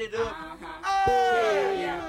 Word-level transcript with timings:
Put 0.00 0.14
it 0.14 0.14
up. 0.14 0.34
Oh, 0.86 1.72
yeah, 1.76 2.00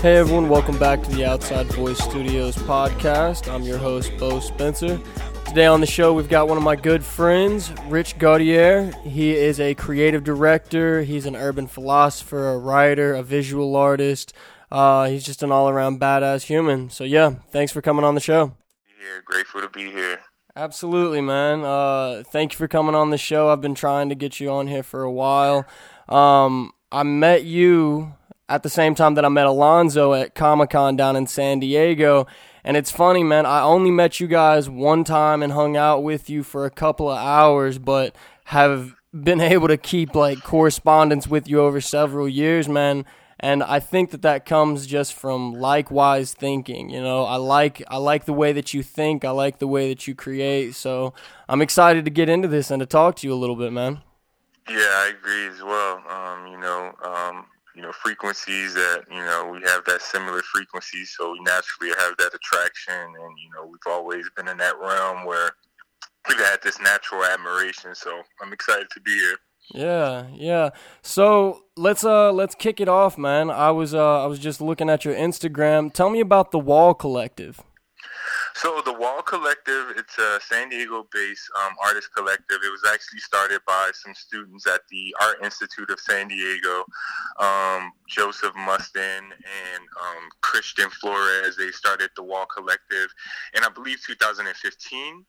Hey 0.00 0.16
everyone, 0.16 0.48
welcome 0.48 0.76
back 0.78 1.02
to 1.04 1.10
the 1.10 1.24
Outside 1.24 1.66
Voice 1.66 1.98
Studios 1.98 2.56
podcast. 2.56 3.46
I'm 3.46 3.62
your 3.62 3.78
host, 3.78 4.10
Bo 4.18 4.40
Spencer. 4.40 5.00
Today 5.54 5.66
on 5.66 5.80
the 5.80 5.86
show, 5.86 6.12
we've 6.12 6.28
got 6.28 6.48
one 6.48 6.56
of 6.56 6.64
my 6.64 6.74
good 6.74 7.04
friends, 7.04 7.72
Rich 7.86 8.18
Gautier. 8.18 8.90
He 9.04 9.36
is 9.36 9.60
a 9.60 9.76
creative 9.76 10.24
director, 10.24 11.02
he's 11.02 11.26
an 11.26 11.36
urban 11.36 11.68
philosopher, 11.68 12.48
a 12.48 12.58
writer, 12.58 13.14
a 13.14 13.22
visual 13.22 13.76
artist. 13.76 14.32
Uh, 14.72 15.06
he's 15.06 15.22
just 15.22 15.44
an 15.44 15.52
all 15.52 15.68
around 15.68 16.00
badass 16.00 16.42
human. 16.42 16.90
So, 16.90 17.04
yeah, 17.04 17.34
thanks 17.52 17.70
for 17.70 17.80
coming 17.80 18.04
on 18.04 18.16
the 18.16 18.20
show. 18.20 18.56
Here, 19.00 19.22
grateful 19.24 19.60
to 19.60 19.68
be 19.68 19.92
here. 19.92 20.22
Absolutely, 20.56 21.20
man. 21.20 21.62
Uh, 21.62 22.24
thank 22.32 22.54
you 22.54 22.58
for 22.58 22.66
coming 22.66 22.96
on 22.96 23.10
the 23.10 23.16
show. 23.16 23.48
I've 23.48 23.60
been 23.60 23.76
trying 23.76 24.08
to 24.08 24.16
get 24.16 24.40
you 24.40 24.50
on 24.50 24.66
here 24.66 24.82
for 24.82 25.04
a 25.04 25.12
while. 25.12 25.66
Um, 26.08 26.72
I 26.90 27.04
met 27.04 27.44
you 27.44 28.14
at 28.48 28.64
the 28.64 28.68
same 28.68 28.96
time 28.96 29.14
that 29.14 29.24
I 29.24 29.28
met 29.28 29.46
Alonzo 29.46 30.14
at 30.14 30.34
Comic 30.34 30.70
Con 30.70 30.96
down 30.96 31.14
in 31.14 31.28
San 31.28 31.60
Diego. 31.60 32.26
And 32.64 32.76
it's 32.76 32.90
funny, 32.90 33.22
man. 33.22 33.44
I 33.44 33.60
only 33.60 33.90
met 33.90 34.20
you 34.20 34.26
guys 34.26 34.70
one 34.70 35.04
time 35.04 35.42
and 35.42 35.52
hung 35.52 35.76
out 35.76 36.02
with 36.02 36.30
you 36.30 36.42
for 36.42 36.64
a 36.64 36.70
couple 36.70 37.10
of 37.10 37.18
hours, 37.18 37.78
but 37.78 38.16
have 38.44 38.94
been 39.12 39.40
able 39.54 39.68
to 39.68 39.76
keep 39.76 40.14
like 40.14 40.42
correspondence 40.42 41.28
with 41.28 41.48
you 41.48 41.60
over 41.60 41.80
several 41.80 42.28
years, 42.28 42.68
man. 42.68 43.04
And 43.38 43.62
I 43.62 43.80
think 43.80 44.10
that 44.12 44.22
that 44.22 44.46
comes 44.46 44.86
just 44.86 45.12
from 45.12 45.52
likewise 45.52 46.32
thinking. 46.32 46.88
You 46.88 47.02
know, 47.02 47.24
I 47.24 47.36
like 47.36 47.82
I 47.88 47.98
like 47.98 48.24
the 48.24 48.32
way 48.32 48.52
that 48.52 48.72
you 48.72 48.82
think. 48.82 49.24
I 49.24 49.30
like 49.30 49.58
the 49.58 49.66
way 49.66 49.88
that 49.88 50.06
you 50.06 50.14
create. 50.14 50.74
So 50.74 51.12
I'm 51.48 51.60
excited 51.60 52.06
to 52.06 52.10
get 52.10 52.30
into 52.30 52.48
this 52.48 52.70
and 52.70 52.80
to 52.80 52.86
talk 52.86 53.16
to 53.16 53.26
you 53.26 53.34
a 53.34 53.36
little 53.36 53.56
bit, 53.56 53.72
man. 53.72 54.00
Yeah, 54.68 54.76
I 54.76 55.12
agree 55.18 55.46
as 55.48 55.62
well. 55.62 56.02
Um, 56.08 56.46
you 56.46 56.58
know, 56.58 56.94
um, 57.04 57.46
you 57.74 57.82
know, 57.82 57.92
frequencies 57.92 58.74
that, 58.74 59.04
you 59.10 59.16
know, 59.16 59.50
we 59.52 59.60
have 59.68 59.84
that 59.86 60.02
similar 60.02 60.42
frequency, 60.42 61.04
so 61.04 61.32
we 61.32 61.40
naturally 61.40 61.92
have 61.98 62.16
that 62.18 62.32
attraction. 62.34 62.94
And, 62.94 63.38
you 63.38 63.50
know, 63.54 63.66
we've 63.66 63.78
always 63.86 64.24
been 64.36 64.48
in 64.48 64.56
that 64.58 64.78
realm 64.78 65.24
where 65.24 65.50
we've 66.28 66.38
had 66.38 66.62
this 66.62 66.80
natural 66.80 67.24
admiration. 67.24 67.94
So 67.94 68.22
I'm 68.40 68.52
excited 68.52 68.88
to 68.92 69.00
be 69.00 69.12
here. 69.12 69.36
Yeah, 69.72 70.26
yeah. 70.34 70.70
So 71.02 71.64
let's 71.76 72.04
uh 72.04 72.32
let's 72.32 72.54
kick 72.54 72.80
it 72.80 72.88
off, 72.88 73.16
man. 73.16 73.50
I 73.50 73.70
was 73.70 73.94
uh 73.94 74.22
I 74.22 74.26
was 74.26 74.38
just 74.38 74.60
looking 74.60 74.90
at 74.90 75.04
your 75.04 75.14
Instagram. 75.14 75.92
Tell 75.92 76.10
me 76.10 76.20
about 76.20 76.50
the 76.50 76.58
Wall 76.58 76.92
Collective. 76.92 77.62
So 78.54 78.80
the 78.84 78.92
Wall 78.92 79.22
Collective, 79.22 79.94
it's 79.96 80.18
a 80.18 80.40
San 80.40 80.68
Diego-based 80.68 81.50
um, 81.64 81.74
artist 81.84 82.08
collective. 82.14 82.58
It 82.64 82.70
was 82.70 82.84
actually 82.90 83.20
started 83.20 83.60
by 83.66 83.90
some 83.92 84.14
students 84.14 84.66
at 84.66 84.80
the 84.90 85.14
Art 85.20 85.42
Institute 85.42 85.90
of 85.90 86.00
San 86.00 86.28
Diego, 86.28 86.84
um, 87.38 87.92
Joseph 88.08 88.54
Mustin 88.54 89.24
and 89.24 89.82
um, 90.00 90.28
Christian 90.40 90.88
Flores. 90.90 91.56
They 91.56 91.70
started 91.70 92.10
the 92.16 92.22
Wall 92.22 92.46
Collective 92.46 93.08
in, 93.56 93.64
I 93.64 93.68
believe, 93.68 93.98
2015 94.06 95.24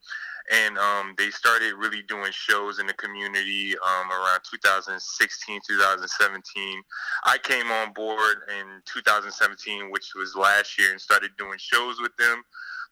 and 0.52 0.78
um, 0.78 1.16
they 1.18 1.30
started 1.30 1.74
really 1.74 2.04
doing 2.08 2.32
shows 2.32 2.80
in 2.80 2.86
the 2.86 2.94
community 2.94 3.74
um, 3.78 4.12
around 4.12 4.42
2016 4.50 5.60
2017 5.68 6.82
i 7.24 7.38
came 7.38 7.72
on 7.72 7.94
board 7.94 8.38
in 8.60 8.82
2017 8.86 9.90
which 9.90 10.14
was 10.16 10.36
last 10.36 10.78
year 10.78 10.92
and 10.92 11.02
started 11.02 11.32
doing 11.38 11.58
shows 11.58 12.00
with 12.00 12.16
them 12.18 12.44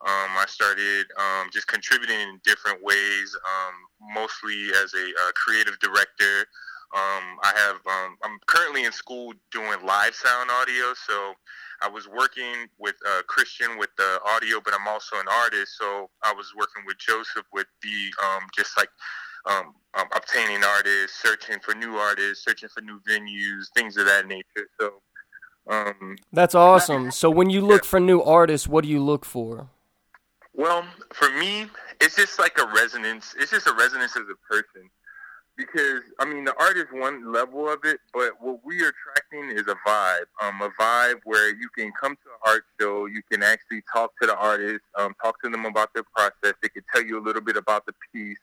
um, 0.04 0.36
I 0.36 0.44
started 0.50 1.08
um, 1.16 1.48
just 1.54 1.68
contributing 1.68 2.20
in 2.20 2.42
different 2.44 2.84
ways, 2.84 3.38
um, 3.40 3.74
mostly 4.14 4.68
as 4.84 4.94
a 4.94 5.06
uh, 5.08 5.32
creative 5.32 5.80
director. 5.80 6.44
Um, 6.92 7.40
I 7.42 7.54
have 7.56 7.80
um, 7.88 8.18
I'm 8.22 8.38
currently 8.46 8.84
in 8.84 8.92
school 8.92 9.34
doing 9.52 9.80
live 9.86 10.14
sound 10.14 10.52
audio, 10.52 10.94
so 11.08 11.34
I 11.84 11.90
was 11.90 12.08
working 12.08 12.68
with 12.80 12.96
uh, 13.08 13.22
Christian 13.28 13.78
with 13.78 13.90
the 13.98 14.20
audio, 14.26 14.62
but 14.64 14.74
I'm 14.74 14.88
also 14.88 15.18
an 15.18 15.28
artist, 15.44 15.78
so 15.78 16.10
I 16.24 16.34
was 16.34 16.54
working 16.58 16.84
with 16.86 16.98
Joseph 16.98 17.46
with 17.52 17.68
the 17.82 18.14
um, 18.24 18.44
just 18.56 18.78
like 18.78 18.90
um, 19.46 19.74
um, 20.00 20.08
obtaining 20.16 20.64
artists, 20.64 21.22
searching 21.22 21.60
for 21.60 21.76
new 21.76 21.96
artists, 21.96 22.46
searching 22.46 22.70
for 22.70 22.82
new 22.82 23.00
venues, 23.08 23.66
things 23.76 23.98
of 23.98 24.06
that 24.06 24.28
nature. 24.28 24.68
So 24.80 24.94
um, 25.70 26.16
that's 26.32 26.56
awesome. 26.56 27.12
So 27.12 27.30
when 27.30 27.50
you 27.50 27.62
look 27.62 27.84
for 27.84 28.00
new 28.00 28.22
artists, 28.22 28.68
what 28.68 28.86
do 28.86 28.90
you 28.90 29.04
look 29.04 29.26
for? 29.26 29.68
Well, 30.54 30.86
for 31.12 31.30
me, 31.32 31.68
it's 32.00 32.16
just 32.16 32.40
like 32.40 32.58
a 32.60 32.68
resonance. 32.74 33.36
It's 33.38 33.52
just 33.52 33.68
a 33.68 33.74
resonance 33.74 34.16
as 34.16 34.24
a 34.24 34.54
person. 34.54 34.90
Because 35.56 36.02
I 36.20 36.26
mean, 36.26 36.46
the 36.46 36.56
art 36.60 36.78
is 36.78 36.88
one 36.92 37.32
level 37.32 37.70
of 37.70 37.80
it, 37.84 38.00
but 38.12 38.32
what 38.40 38.60
we 38.66 38.82
are 38.84 38.92
attracting 38.92 39.56
is 39.56 39.68
a 39.68 39.76
vibe. 39.88 40.26
Um, 40.42 40.62
a 40.62 40.70
vibe 40.82 41.20
where 41.26 41.50
you 41.50 41.70
can 41.78 41.92
come 42.00 42.16
to 42.16 42.30
an 42.30 42.54
art 42.54 42.64
show, 42.80 43.06
you 43.06 43.22
can 43.32 43.44
actually 43.44 43.84
talk 43.94 44.12
to 44.22 44.28
the 44.28 44.36
artist, 44.36 44.82
um, 44.98 45.14
talk 45.22 45.42
to 45.44 45.50
them 45.50 45.66
about 45.66 45.94
their 45.94 46.06
process. 46.16 46.58
They 46.62 46.70
can 46.70 46.84
tell 46.92 47.04
you 47.04 47.20
a 47.20 47.24
little 47.24 47.42
bit 47.42 47.56
about 47.56 47.86
the 47.86 47.94
piece, 48.12 48.38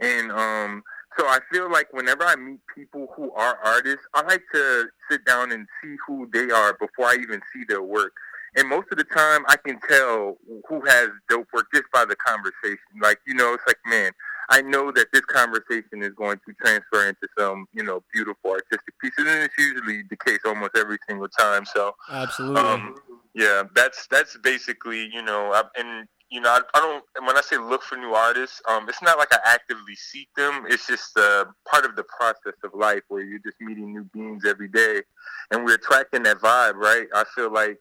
and 0.00 0.30
um, 0.30 0.84
so 1.18 1.26
I 1.26 1.38
feel 1.52 1.70
like 1.70 1.92
whenever 1.92 2.24
I 2.24 2.34
meet 2.36 2.60
people 2.74 3.08
who 3.16 3.30
are 3.32 3.58
artists, 3.64 4.04
I 4.14 4.22
like 4.22 4.42
to 4.52 4.88
sit 5.10 5.24
down 5.24 5.52
and 5.52 5.66
see 5.82 5.96
who 6.06 6.28
they 6.32 6.50
are 6.50 6.74
before 6.74 7.06
I 7.06 7.16
even 7.20 7.40
see 7.52 7.64
their 7.68 7.82
work. 7.82 8.12
And 8.56 8.68
most 8.68 8.86
of 8.90 8.98
the 8.98 9.04
time, 9.04 9.44
I 9.48 9.56
can 9.56 9.78
tell 9.88 10.36
who 10.68 10.80
has 10.86 11.08
dope 11.28 11.48
work 11.52 11.66
just 11.72 11.86
by 11.92 12.04
the 12.04 12.16
conversation. 12.16 12.78
Like, 13.00 13.18
you 13.26 13.34
know, 13.34 13.54
it's 13.54 13.64
like, 13.66 13.78
man, 13.86 14.12
I 14.50 14.62
know 14.62 14.90
that 14.92 15.06
this 15.12 15.22
conversation 15.22 16.02
is 16.02 16.12
going 16.12 16.38
to 16.46 16.54
transfer 16.60 17.08
into 17.08 17.28
some, 17.38 17.66
you 17.72 17.82
know, 17.82 18.02
beautiful 18.12 18.50
artistic 18.50 18.98
pieces, 19.00 19.26
and 19.26 19.42
it's 19.42 19.54
usually 19.58 20.02
the 20.08 20.16
case 20.16 20.40
almost 20.44 20.76
every 20.76 20.98
single 21.08 21.28
time. 21.28 21.64
So, 21.64 21.94
absolutely, 22.10 22.60
um, 22.60 22.94
yeah, 23.34 23.64
that's 23.74 24.06
that's 24.08 24.36
basically, 24.38 25.08
you 25.12 25.22
know, 25.22 25.52
I, 25.52 25.62
and 25.78 26.06
you 26.30 26.40
know, 26.40 26.50
I, 26.50 26.60
I, 26.74 26.80
don't. 26.80 27.04
When 27.26 27.36
I 27.36 27.40
say 27.40 27.58
look 27.58 27.82
for 27.82 27.96
new 27.96 28.14
artists, 28.14 28.60
um, 28.68 28.88
it's 28.88 29.02
not 29.02 29.18
like 29.18 29.32
I 29.32 29.38
actively 29.44 29.94
seek 29.94 30.28
them. 30.36 30.64
It's 30.68 30.86
just 30.86 31.16
uh, 31.16 31.46
part 31.70 31.84
of 31.84 31.96
the 31.96 32.04
process 32.04 32.58
of 32.64 32.72
life 32.74 33.02
where 33.08 33.22
you're 33.22 33.38
just 33.38 33.56
meeting 33.60 33.92
new 33.92 34.04
beings 34.12 34.44
every 34.46 34.68
day, 34.68 35.02
and 35.50 35.64
we're 35.64 35.74
attracting 35.74 36.24
that 36.24 36.38
vibe, 36.38 36.74
right? 36.74 37.06
I 37.14 37.24
feel 37.34 37.52
like 37.52 37.78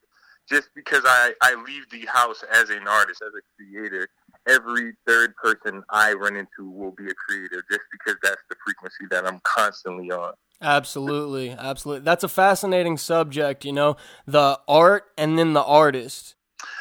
just 0.48 0.70
because 0.76 1.04
I, 1.06 1.34
I 1.42 1.56
leave 1.56 1.90
the 1.90 2.06
house 2.12 2.44
as 2.52 2.70
an 2.70 2.88
artist, 2.88 3.22
as 3.22 3.32
a 3.34 3.42
creator, 3.56 4.10
every 4.48 4.94
third 5.08 5.36
person 5.36 5.84
I 5.90 6.14
run 6.14 6.36
into 6.36 6.70
will 6.70 6.92
be 6.92 7.06
a 7.06 7.14
creator 7.14 7.64
just 7.70 7.82
because 7.92 8.18
that's 8.24 8.42
the 8.50 8.56
frequency 8.66 9.06
that 9.12 9.26
I'm 9.26 9.40
constantly 9.44 10.12
on. 10.12 10.34
Absolutely, 10.62 11.52
absolutely. 11.52 12.04
That's 12.04 12.24
a 12.24 12.30
fascinating 12.30 12.98
subject, 12.98 13.66
you 13.66 13.74
know, 13.74 13.98
the 14.26 14.60
art 14.68 15.06
and 15.18 15.38
then 15.38 15.54
the 15.54 15.64
artist. 15.64 16.36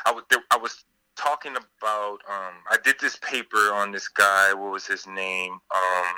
I 0.07 0.13
was, 0.13 0.23
I 0.51 0.57
was 0.57 0.85
talking 1.17 1.53
about, 1.53 2.19
um, 2.29 2.55
I 2.71 2.77
did 2.85 2.97
this 3.01 3.17
paper 3.17 3.73
on 3.73 3.91
this 3.91 4.09
guy, 4.09 4.55
what 4.55 4.73
was 4.73 4.87
his 4.87 5.07
name? 5.07 5.53
Um, 5.75 6.15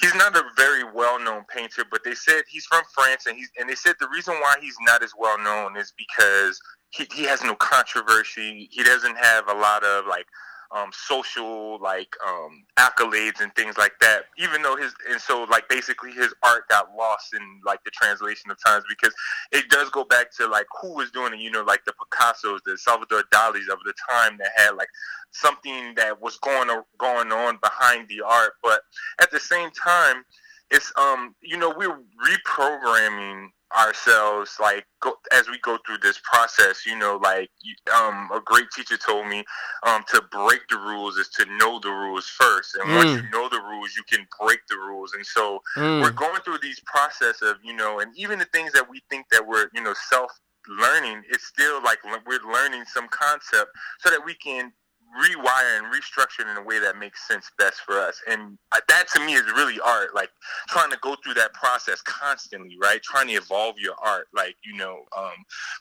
he's 0.00 0.14
not 0.14 0.36
a 0.36 0.42
very 0.56 0.84
well 0.84 1.18
known 1.20 1.44
painter, 1.54 1.84
but 1.90 2.02
they 2.04 2.14
said 2.14 2.42
he's 2.48 2.66
from 2.66 2.82
France, 2.92 3.26
and 3.26 3.36
he's 3.36 3.50
and 3.58 3.68
they 3.68 3.74
said 3.74 3.94
the 4.00 4.08
reason 4.08 4.34
why 4.34 4.56
he's 4.60 4.76
not 4.80 5.02
as 5.02 5.12
well 5.16 5.38
known 5.38 5.76
is 5.76 5.92
because 5.96 6.60
he 6.90 7.06
he 7.14 7.24
has 7.24 7.42
no 7.42 7.54
controversy. 7.54 8.68
He 8.70 8.82
doesn't 8.82 9.16
have 9.16 9.48
a 9.48 9.54
lot 9.54 9.84
of 9.84 10.06
like 10.06 10.26
um, 10.72 10.90
social 10.92 11.80
like 11.80 12.14
um, 12.26 12.64
accolades 12.78 13.40
and 13.40 13.54
things 13.54 13.76
like 13.76 13.92
that. 14.00 14.24
Even 14.38 14.62
though 14.62 14.76
his 14.76 14.94
and 15.10 15.20
so 15.20 15.44
like 15.50 15.68
basically 15.68 16.12
his 16.12 16.32
art 16.42 16.68
got 16.68 16.88
lost 16.96 17.34
in 17.34 17.40
like 17.64 17.82
the 17.84 17.90
translation 17.90 18.50
of 18.50 18.56
times 18.64 18.84
because 18.88 19.14
it 19.52 19.68
does 19.68 19.90
go 19.90 20.04
back 20.04 20.34
to 20.36 20.46
like 20.46 20.66
who 20.80 20.94
was 20.94 21.10
doing 21.10 21.34
it. 21.34 21.40
You 21.40 21.50
know, 21.50 21.62
like 21.62 21.84
the 21.84 21.92
Picasso's, 21.92 22.60
the 22.64 22.78
Salvador 22.78 23.24
Dali's 23.32 23.68
of 23.68 23.78
the 23.84 23.94
time 24.08 24.38
that 24.38 24.50
had 24.56 24.70
like 24.76 24.88
something 25.32 25.94
that 25.96 26.20
was 26.20 26.36
going 26.38 26.68
going 26.98 27.32
on 27.32 27.58
behind 27.62 28.08
the 28.08 28.22
art, 28.24 28.52
but 28.62 28.82
at 29.20 29.30
the 29.30 29.40
same 29.40 29.70
time, 29.70 30.24
it's 30.70 30.92
um 30.96 31.34
you 31.42 31.56
know 31.56 31.74
we're 31.76 31.98
reprogramming 32.26 33.48
ourselves 33.78 34.56
like 34.60 34.84
go, 35.00 35.14
as 35.32 35.48
we 35.48 35.58
go 35.60 35.78
through 35.86 35.98
this 35.98 36.20
process 36.24 36.84
you 36.84 36.98
know 36.98 37.20
like 37.22 37.48
um 37.94 38.28
a 38.34 38.40
great 38.44 38.68
teacher 38.74 38.96
told 38.96 39.28
me 39.28 39.44
um 39.84 40.02
to 40.08 40.22
break 40.32 40.60
the 40.68 40.76
rules 40.76 41.16
is 41.16 41.28
to 41.28 41.44
know 41.56 41.78
the 41.80 41.90
rules 41.90 42.26
first 42.26 42.74
and 42.74 42.88
mm. 42.88 42.96
once 42.96 43.10
you 43.10 43.30
know 43.30 43.48
the 43.48 43.60
rules 43.60 43.94
you 43.96 44.02
can 44.08 44.26
break 44.40 44.58
the 44.68 44.76
rules 44.76 45.12
and 45.14 45.24
so 45.24 45.60
mm. 45.76 46.02
we're 46.02 46.10
going 46.10 46.40
through 46.42 46.58
these 46.62 46.80
process 46.80 47.42
of 47.42 47.56
you 47.62 47.74
know 47.74 48.00
and 48.00 48.12
even 48.16 48.38
the 48.38 48.44
things 48.46 48.72
that 48.72 48.88
we 48.88 49.00
think 49.08 49.26
that 49.30 49.46
we're 49.46 49.68
you 49.72 49.82
know 49.82 49.94
self 50.08 50.32
learning 50.68 51.22
it's 51.28 51.46
still 51.46 51.82
like 51.82 51.98
we're 52.04 52.52
learning 52.52 52.84
some 52.84 53.08
concept 53.08 53.70
so 53.98 54.10
that 54.10 54.20
we 54.24 54.34
can 54.34 54.72
rewire 55.18 55.78
and 55.78 55.86
restructure 55.92 56.40
it 56.40 56.48
in 56.48 56.56
a 56.56 56.62
way 56.62 56.78
that 56.78 56.96
makes 56.96 57.26
sense 57.26 57.50
best 57.58 57.80
for 57.80 57.98
us. 57.98 58.20
And 58.28 58.58
that 58.88 59.08
to 59.14 59.20
me 59.24 59.34
is 59.34 59.44
really 59.56 59.80
art. 59.80 60.14
Like 60.14 60.30
trying 60.68 60.90
to 60.90 60.98
go 61.00 61.16
through 61.22 61.34
that 61.34 61.52
process 61.52 62.00
constantly, 62.02 62.76
right? 62.80 63.02
Trying 63.02 63.28
to 63.28 63.34
evolve 63.34 63.76
your 63.78 63.94
art, 64.02 64.28
like 64.34 64.56
you 64.64 64.76
know, 64.76 65.00
um, 65.16 65.32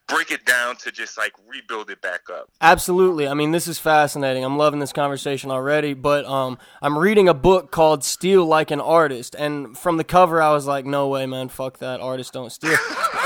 break 0.08 0.32
it 0.32 0.46
down 0.46 0.78
to 0.78 0.92
just 0.92 1.18
like 1.18 1.34
rebuild 1.48 1.90
it 1.90 2.02
back 2.02 2.22
up. 2.32 2.50
Absolutely. 2.62 3.28
I 3.28 3.34
mean, 3.34 3.52
this 3.52 3.68
is 3.68 3.78
fascinating. 3.78 4.44
I'm 4.44 4.58
loving 4.58 4.80
this 4.80 4.94
conversation 4.94 5.52
already. 5.52 5.94
But 5.94 6.26
um, 6.26 6.58
I'm 6.82 6.98
reading 6.98 7.28
a 7.30 7.34
book 7.34 7.72
called 7.72 8.04
"Steal 8.04 8.46
Like 8.46 8.72
an 8.72 8.82
Artist," 8.82 9.36
and 9.38 9.78
from 9.78 9.98
the 9.98 10.04
cover, 10.04 10.42
I 10.42 10.52
was 10.54 10.66
like, 10.66 10.86
"No 10.86 11.08
way, 11.08 11.26
man! 11.26 11.50
Fuck 11.50 11.80
that! 11.80 12.00
Artists 12.02 12.32
don't 12.32 12.52
steal." 12.52 12.78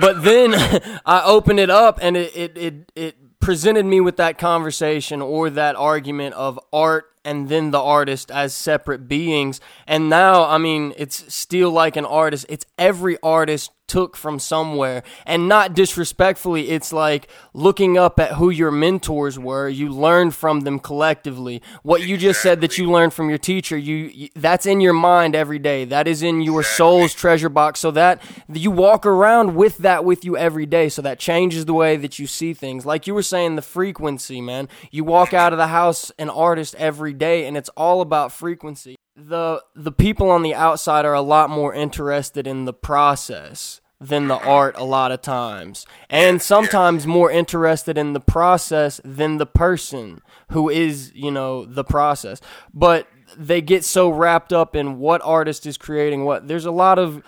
but 0.00 0.22
then 0.22 0.54
I 1.06 1.22
opened 1.24 1.60
it 1.60 1.70
up, 1.70 1.98
and 2.00 2.16
it 2.16 2.36
it 2.36 2.58
it, 2.58 2.92
it 2.94 3.16
presented 3.44 3.84
me 3.84 4.00
with 4.00 4.16
that 4.16 4.38
conversation 4.38 5.20
or 5.20 5.50
that 5.50 5.76
argument 5.76 6.34
of 6.34 6.58
art 6.72 7.10
and 7.26 7.50
then 7.50 7.72
the 7.72 7.80
artist 7.80 8.30
as 8.30 8.54
separate 8.54 9.06
beings. 9.06 9.60
And 9.86 10.08
now, 10.08 10.46
I 10.46 10.56
mean, 10.56 10.94
it's 10.96 11.32
still 11.32 11.70
like 11.70 11.96
an 11.96 12.06
artist. 12.06 12.46
It's 12.48 12.64
every 12.78 13.18
artist 13.22 13.70
took 13.86 14.16
from 14.16 14.38
somewhere. 14.38 15.02
And 15.26 15.48
not 15.48 15.74
disrespectfully, 15.74 16.70
it's 16.70 16.92
like 16.92 17.28
looking 17.52 17.98
up 17.98 18.18
at 18.18 18.32
who 18.32 18.50
your 18.50 18.70
mentors 18.70 19.38
were. 19.38 19.68
You 19.68 19.90
learned 19.90 20.34
from 20.34 20.60
them 20.60 20.78
collectively. 20.78 21.62
What 21.82 22.02
you 22.02 22.16
just 22.16 22.42
said 22.42 22.60
that 22.60 22.78
you 22.78 22.90
learned 22.90 23.12
from 23.12 23.28
your 23.28 23.38
teacher, 23.38 23.76
you, 23.76 23.96
you 23.96 24.28
that's 24.34 24.66
in 24.66 24.80
your 24.80 24.92
mind 24.92 25.34
every 25.34 25.58
day. 25.58 25.84
That 25.84 26.08
is 26.08 26.22
in 26.22 26.40
your 26.40 26.62
soul's 26.62 27.14
treasure 27.14 27.48
box. 27.48 27.80
So 27.80 27.90
that 27.92 28.22
you 28.52 28.70
walk 28.70 29.06
around 29.06 29.54
with 29.54 29.78
that 29.78 30.04
with 30.04 30.24
you 30.24 30.36
every 30.36 30.66
day. 30.66 30.88
So 30.88 31.02
that 31.02 31.18
changes 31.18 31.64
the 31.64 31.74
way 31.74 31.96
that 31.96 32.18
you 32.18 32.26
see 32.26 32.54
things. 32.54 32.86
Like 32.86 33.06
you 33.06 33.14
were 33.14 33.22
saying, 33.22 33.56
the 33.56 33.62
frequency, 33.62 34.40
man. 34.40 34.68
You 34.90 35.04
walk 35.04 35.34
out 35.34 35.52
of 35.52 35.58
the 35.58 35.68
house 35.68 36.10
an 36.18 36.30
artist 36.30 36.74
every 36.76 37.12
day 37.12 37.46
and 37.46 37.56
it's 37.56 37.68
all 37.70 38.00
about 38.00 38.32
frequency 38.32 38.96
the 39.16 39.62
the 39.74 39.92
people 39.92 40.30
on 40.30 40.42
the 40.42 40.54
outside 40.54 41.04
are 41.04 41.14
a 41.14 41.20
lot 41.20 41.50
more 41.50 41.72
interested 41.74 42.46
in 42.46 42.64
the 42.64 42.72
process 42.72 43.80
than 44.00 44.28
the 44.28 44.38
art 44.38 44.76
a 44.76 44.84
lot 44.84 45.12
of 45.12 45.22
times. 45.22 45.86
And 46.10 46.42
sometimes 46.42 47.06
more 47.06 47.30
interested 47.30 47.96
in 47.96 48.12
the 48.12 48.20
process 48.20 49.00
than 49.04 49.38
the 49.38 49.46
person 49.46 50.20
who 50.50 50.68
is 50.68 51.12
you 51.14 51.30
know 51.30 51.64
the 51.64 51.84
process. 51.84 52.40
But 52.72 53.08
they 53.36 53.60
get 53.60 53.84
so 53.84 54.10
wrapped 54.10 54.52
up 54.52 54.76
in 54.76 54.98
what 54.98 55.22
artist 55.24 55.66
is 55.66 55.76
creating 55.76 56.24
what 56.24 56.48
there's 56.48 56.66
a 56.66 56.70
lot 56.70 56.98
of 56.98 57.22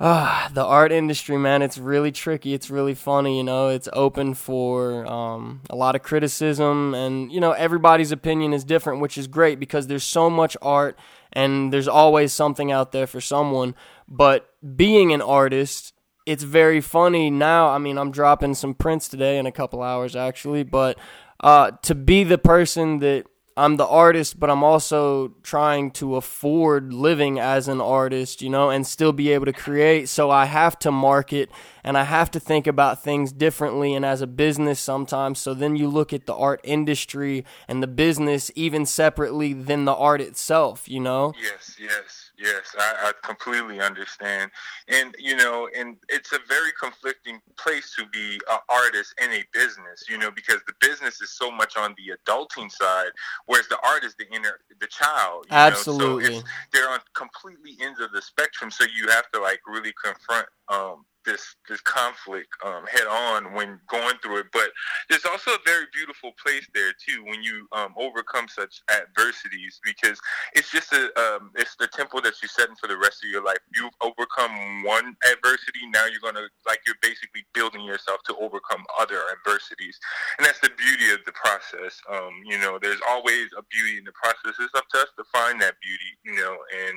Ah, 0.00 0.48
the 0.54 0.64
art 0.64 0.92
industry, 0.92 1.36
man, 1.36 1.60
it's 1.60 1.76
really 1.76 2.12
tricky. 2.12 2.54
It's 2.54 2.70
really 2.70 2.94
funny, 2.94 3.36
you 3.38 3.42
know. 3.42 3.68
It's 3.68 3.88
open 3.92 4.34
for 4.34 5.04
um, 5.06 5.62
a 5.68 5.74
lot 5.74 5.96
of 5.96 6.04
criticism, 6.04 6.94
and 6.94 7.32
you 7.32 7.40
know 7.40 7.50
everybody's 7.50 8.12
opinion 8.12 8.52
is 8.52 8.62
different, 8.62 9.00
which 9.00 9.18
is 9.18 9.26
great 9.26 9.58
because 9.58 9.88
there's 9.88 10.04
so 10.04 10.30
much 10.30 10.56
art, 10.62 10.96
and 11.32 11.72
there's 11.72 11.88
always 11.88 12.32
something 12.32 12.70
out 12.70 12.92
there 12.92 13.08
for 13.08 13.20
someone. 13.20 13.74
But 14.06 14.48
being 14.76 15.12
an 15.12 15.20
artist, 15.20 15.92
it's 16.26 16.44
very 16.44 16.80
funny 16.80 17.28
now. 17.28 17.68
I 17.68 17.78
mean, 17.78 17.98
I'm 17.98 18.12
dropping 18.12 18.54
some 18.54 18.74
prints 18.74 19.08
today 19.08 19.36
in 19.36 19.46
a 19.46 19.52
couple 19.52 19.82
hours, 19.82 20.14
actually, 20.14 20.62
but 20.62 20.96
uh, 21.40 21.72
to 21.82 21.96
be 21.96 22.22
the 22.22 22.38
person 22.38 23.00
that 23.00 23.26
I'm 23.58 23.76
the 23.76 23.86
artist, 23.86 24.38
but 24.38 24.50
I'm 24.50 24.62
also 24.62 25.32
trying 25.42 25.90
to 25.92 26.14
afford 26.14 26.92
living 26.92 27.40
as 27.40 27.66
an 27.66 27.80
artist, 27.80 28.40
you 28.40 28.48
know, 28.48 28.70
and 28.70 28.86
still 28.86 29.12
be 29.12 29.32
able 29.32 29.46
to 29.46 29.52
create. 29.52 30.08
So 30.08 30.30
I 30.30 30.44
have 30.44 30.78
to 30.80 30.92
market 30.92 31.50
and 31.82 31.98
I 31.98 32.04
have 32.04 32.30
to 32.30 32.40
think 32.40 32.68
about 32.68 33.02
things 33.02 33.32
differently 33.32 33.94
and 33.94 34.04
as 34.04 34.22
a 34.22 34.28
business 34.28 34.78
sometimes. 34.78 35.40
So 35.40 35.54
then 35.54 35.74
you 35.74 35.88
look 35.88 36.12
at 36.12 36.26
the 36.26 36.36
art 36.36 36.60
industry 36.62 37.44
and 37.66 37.82
the 37.82 37.88
business 37.88 38.52
even 38.54 38.86
separately 38.86 39.52
than 39.52 39.86
the 39.86 39.94
art 39.94 40.20
itself, 40.20 40.88
you 40.88 41.00
know? 41.00 41.34
Yes, 41.42 41.76
yes. 41.80 42.27
Yes, 42.38 42.76
I, 42.78 43.08
I, 43.08 43.26
completely 43.26 43.80
understand, 43.80 44.52
and 44.86 45.12
you 45.18 45.34
know, 45.34 45.68
and 45.76 45.96
it's 46.08 46.32
a 46.32 46.38
very 46.46 46.70
conflicting 46.80 47.40
place 47.56 47.92
to 47.98 48.06
be 48.06 48.40
an 48.48 48.58
artist 48.68 49.12
in 49.20 49.32
a 49.32 49.44
business, 49.52 50.04
you 50.08 50.18
know, 50.18 50.30
because 50.30 50.60
the 50.68 50.74
business 50.80 51.20
is 51.20 51.30
so 51.36 51.50
much 51.50 51.76
on 51.76 51.96
the 51.96 52.14
adulting 52.16 52.70
side, 52.70 53.10
whereas 53.46 53.66
the 53.66 53.78
art 53.84 54.04
is 54.04 54.14
the 54.20 54.26
inner, 54.32 54.60
the 54.80 54.86
child. 54.86 55.46
Absolutely, 55.50 56.34
know? 56.34 56.38
so 56.38 56.46
they're 56.72 56.88
on 56.88 57.00
completely 57.14 57.76
ends 57.84 57.98
of 57.98 58.12
the 58.12 58.22
spectrum, 58.22 58.70
so 58.70 58.84
you 58.84 59.08
have 59.08 59.28
to 59.32 59.40
like 59.40 59.60
really 59.66 59.92
confront 60.00 60.46
um, 60.68 61.04
this 61.28 61.56
this 61.68 61.80
conflict 61.82 62.48
um, 62.64 62.84
head 62.86 63.06
on 63.06 63.52
when 63.52 63.78
going 63.88 64.16
through 64.22 64.38
it. 64.38 64.46
But 64.52 64.70
there's 65.10 65.26
also 65.26 65.50
a 65.52 65.58
very 65.64 65.84
beautiful 65.92 66.32
place 66.42 66.66
there 66.74 66.92
too 66.92 67.22
when 67.24 67.42
you 67.42 67.68
um, 67.72 67.92
overcome 67.98 68.48
such 68.48 68.80
adversities 68.88 69.78
because 69.84 70.18
it's 70.54 70.72
just 70.72 70.92
a 70.92 71.12
um, 71.20 71.50
it's 71.54 71.76
the 71.76 71.86
temple 71.88 72.22
that 72.22 72.34
you're 72.40 72.48
setting 72.48 72.76
for 72.80 72.88
the 72.88 72.96
rest 72.96 73.22
of 73.22 73.30
your 73.30 73.44
life. 73.44 73.58
You've 73.76 73.92
overcome 74.00 74.82
one 74.84 75.14
adversity, 75.30 75.84
now 75.92 76.06
you're 76.06 76.24
gonna 76.24 76.48
like 76.66 76.80
you're 76.86 77.00
basically 77.02 77.44
building 77.52 77.82
yourself 77.82 78.22
to 78.26 78.36
overcome 78.36 78.84
other 78.98 79.20
adversities, 79.36 79.98
and 80.38 80.46
that's 80.46 80.60
the 80.60 80.70
beauty 80.78 81.12
of 81.12 81.20
the 81.26 81.32
process. 81.32 82.00
Um, 82.10 82.40
you 82.46 82.58
know, 82.58 82.78
there's 82.80 83.00
always 83.06 83.48
a 83.56 83.62
beauty 83.68 83.98
in 83.98 84.04
the 84.04 84.16
process. 84.16 84.56
It's 84.58 84.74
up 84.74 84.88
to 84.94 84.98
us 84.98 85.12
to 85.18 85.24
find 85.30 85.60
that 85.60 85.74
beauty. 85.84 86.10
You 86.24 86.40
know, 86.40 86.56
and 86.86 86.96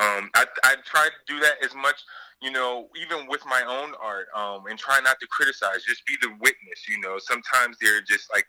um, 0.00 0.30
I 0.34 0.44
I 0.64 0.76
try 0.84 1.08
to 1.08 1.32
do 1.32 1.40
that 1.40 1.64
as 1.64 1.74
much 1.74 2.04
you 2.42 2.50
know, 2.50 2.88
even 3.00 3.26
with 3.28 3.44
my 3.46 3.62
own 3.62 3.92
art, 4.02 4.26
um, 4.36 4.64
and 4.68 4.78
try 4.78 5.00
not 5.00 5.20
to 5.20 5.26
criticize, 5.28 5.84
just 5.84 6.04
be 6.06 6.16
the 6.20 6.28
witness, 6.40 6.88
you 6.88 6.98
know. 7.00 7.18
Sometimes 7.18 7.76
they're 7.80 8.02
just 8.02 8.32
like 8.32 8.46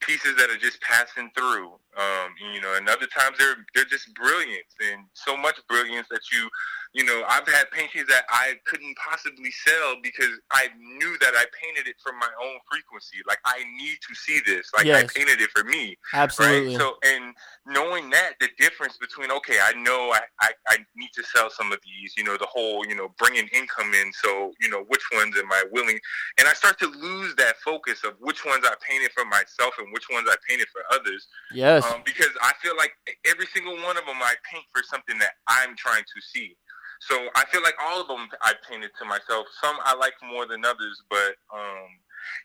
pieces 0.00 0.36
that 0.36 0.50
are 0.50 0.56
just 0.56 0.80
passing 0.80 1.30
through, 1.36 1.68
um, 1.96 2.30
you 2.54 2.60
know, 2.60 2.74
and 2.76 2.88
other 2.88 3.06
times 3.06 3.36
they're 3.38 3.64
they're 3.74 3.84
just 3.84 4.14
brilliance 4.14 4.74
and 4.92 5.04
so 5.14 5.36
much 5.36 5.56
brilliance 5.68 6.08
that 6.10 6.22
you 6.32 6.48
you 6.94 7.04
know, 7.04 7.24
I've 7.26 7.48
had 7.48 7.70
paintings 7.70 8.06
that 8.08 8.24
I 8.28 8.54
couldn't 8.66 8.96
possibly 8.98 9.50
sell 9.50 9.96
because 10.02 10.38
I 10.52 10.68
knew 10.78 11.16
that 11.20 11.32
I 11.34 11.44
painted 11.58 11.88
it 11.88 11.96
from 12.04 12.18
my 12.18 12.28
own 12.42 12.58
frequency. 12.70 13.16
Like 13.26 13.38
I 13.46 13.64
need 13.78 13.96
to 14.06 14.14
see 14.14 14.40
this. 14.44 14.70
Like 14.76 14.84
yes. 14.84 15.04
I 15.04 15.18
painted 15.18 15.40
it 15.40 15.48
for 15.50 15.64
me. 15.64 15.96
Absolutely. 16.12 16.76
Right? 16.76 16.78
So 16.78 16.96
and 17.02 17.34
knowing 17.66 18.10
that 18.10 18.32
the 18.40 18.48
difference 18.58 18.98
between 18.98 19.30
okay, 19.30 19.56
I 19.62 19.72
know 19.72 20.12
I, 20.12 20.20
I 20.40 20.50
I 20.68 20.76
need 20.94 21.10
to 21.14 21.22
sell 21.22 21.48
some 21.48 21.72
of 21.72 21.78
these. 21.82 22.12
You 22.16 22.24
know, 22.24 22.36
the 22.36 22.46
whole 22.46 22.86
you 22.86 22.94
know 22.94 23.08
bringing 23.16 23.48
income 23.54 23.94
in. 23.94 24.12
So 24.12 24.52
you 24.60 24.68
know 24.68 24.84
which 24.88 25.04
ones 25.14 25.34
am 25.38 25.50
I 25.50 25.64
willing? 25.72 25.98
And 26.38 26.46
I 26.46 26.52
start 26.52 26.78
to 26.80 26.88
lose 26.88 27.34
that 27.36 27.56
focus 27.64 28.04
of 28.04 28.14
which 28.20 28.44
ones 28.44 28.64
I 28.64 28.74
painted 28.86 29.12
for 29.12 29.24
myself 29.24 29.72
and 29.82 29.92
which 29.92 30.06
ones 30.10 30.26
I 30.30 30.36
painted 30.48 30.68
for 30.72 30.82
others. 30.94 31.26
Yes. 31.52 31.84
Um, 31.84 32.02
because 32.06 32.30
I 32.40 32.52
feel 32.62 32.76
like 32.76 32.92
every 33.26 33.46
single 33.52 33.74
one 33.82 33.98
of 33.98 34.06
them 34.06 34.22
I 34.22 34.34
paint 34.50 34.64
for 34.72 34.82
something 34.86 35.18
that 35.18 35.34
I'm 35.48 35.76
trying 35.76 36.04
to 36.04 36.18
see. 36.22 36.56
So 37.02 37.18
I 37.34 37.44
feel 37.50 37.62
like 37.62 37.74
all 37.82 38.00
of 38.00 38.06
them 38.06 38.28
I 38.42 38.54
painted 38.68 38.90
to 38.98 39.04
myself. 39.04 39.46
Some 39.60 39.76
I 39.84 39.96
like 39.96 40.14
more 40.22 40.46
than 40.46 40.64
others, 40.64 41.02
but 41.10 41.34
um, 41.52 41.90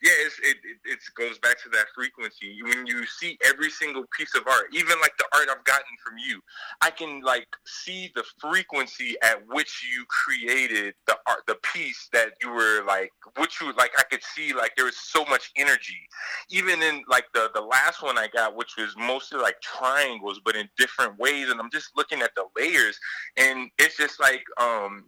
yeah, 0.02 0.12
it, 0.12 0.34
it 0.44 0.58
it 0.86 1.00
goes 1.16 1.38
back 1.40 1.62
to 1.64 1.70
that 1.70 1.88
frequency. 1.96 2.60
When 2.64 2.86
you 2.86 3.06
see 3.06 3.38
every 3.46 3.70
single 3.70 4.04
piece 4.18 4.36
of 4.36 4.44
art, 4.48 4.68
even 4.74 5.00
like 5.02 5.14
the 5.18 5.26
art 5.34 5.48
I've 5.50 5.64
gotten 5.64 5.96
from 6.06 6.18
you, 6.18 6.42
I 6.82 6.92
can 6.92 7.22
like 7.22 7.48
see 7.66 8.12
the 8.16 8.24
frequency 8.40 9.16
at 9.24 9.42
which 9.48 9.84
you 9.92 10.06
created 10.08 10.94
the 11.08 11.18
art, 11.28 11.42
the 11.48 11.58
piece 11.74 12.10
that 12.14 12.34
you 12.42 12.52
were 12.52 12.84
like, 12.86 13.12
which 13.38 13.60
you 13.62 13.74
like. 13.78 13.92
I 13.98 14.04
could 14.04 14.24
see 14.24 14.54
like 14.54 14.74
there 14.76 14.86
was 14.86 14.98
so 14.98 15.26
much 15.26 15.52
energy, 15.56 16.08
even 16.50 16.82
in 16.82 17.04
like 17.10 17.26
the 17.34 17.50
the 17.54 17.62
last 17.62 18.04
one 18.04 18.18
I 18.18 18.28
got, 18.28 18.56
which 18.56 18.76
was 18.78 18.96
mostly 18.98 19.40
like 19.40 19.60
triangles, 19.62 20.40
but 20.44 20.56
in 20.56 20.70
different 20.78 21.18
ways. 21.20 21.50
And 21.50 21.60
I'm 21.60 21.72
just 21.72 21.92
looking 21.96 22.22
at 22.22 22.32
the 22.36 22.46
layers, 22.58 23.00
and 23.38 23.70
it's 23.80 23.98
just 23.98 24.20
like 24.20 24.44
um 24.62 25.06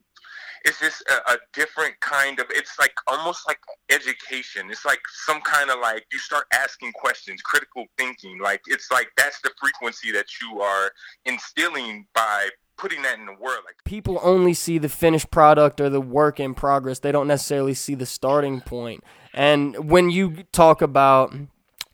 it's 0.65 0.79
just 0.79 1.03
a, 1.09 1.33
a, 1.33 1.37
different 1.53 1.99
kind 2.01 2.39
of 2.39 2.45
it's 2.49 2.77
like 2.79 2.93
almost 3.07 3.47
like 3.47 3.59
education. 3.89 4.69
It's 4.69 4.85
like 4.85 4.99
some 5.25 5.41
kind 5.41 5.69
of 5.69 5.79
like 5.79 6.05
you 6.11 6.19
start 6.19 6.45
asking 6.53 6.91
questions 6.93 7.41
critical 7.41 7.85
thinking 7.97 8.39
like 8.39 8.61
it's 8.67 8.91
like 8.91 9.07
that's 9.17 9.39
the 9.41 9.51
frequency 9.59 10.11
that 10.11 10.27
you 10.41 10.61
are 10.61 10.91
instilling 11.25 12.05
by 12.13 12.49
putting 12.77 13.01
that 13.01 13.19
in 13.19 13.25
the 13.25 13.33
world 13.33 13.59
like 13.65 13.75
people 13.83 14.19
only 14.23 14.53
see 14.53 14.77
the 14.77 14.87
finished 14.87 15.29
product 15.31 15.81
or 15.81 15.89
the 15.89 16.01
work 16.01 16.39
in 16.39 16.53
progress. 16.53 16.99
They 16.99 17.11
don't 17.11 17.27
necessarily 17.27 17.73
see 17.73 17.95
the 17.95 18.05
starting 18.05 18.61
point. 18.61 19.03
And 19.33 19.89
when 19.89 20.09
you 20.09 20.43
talk 20.51 20.81
about 20.81 21.33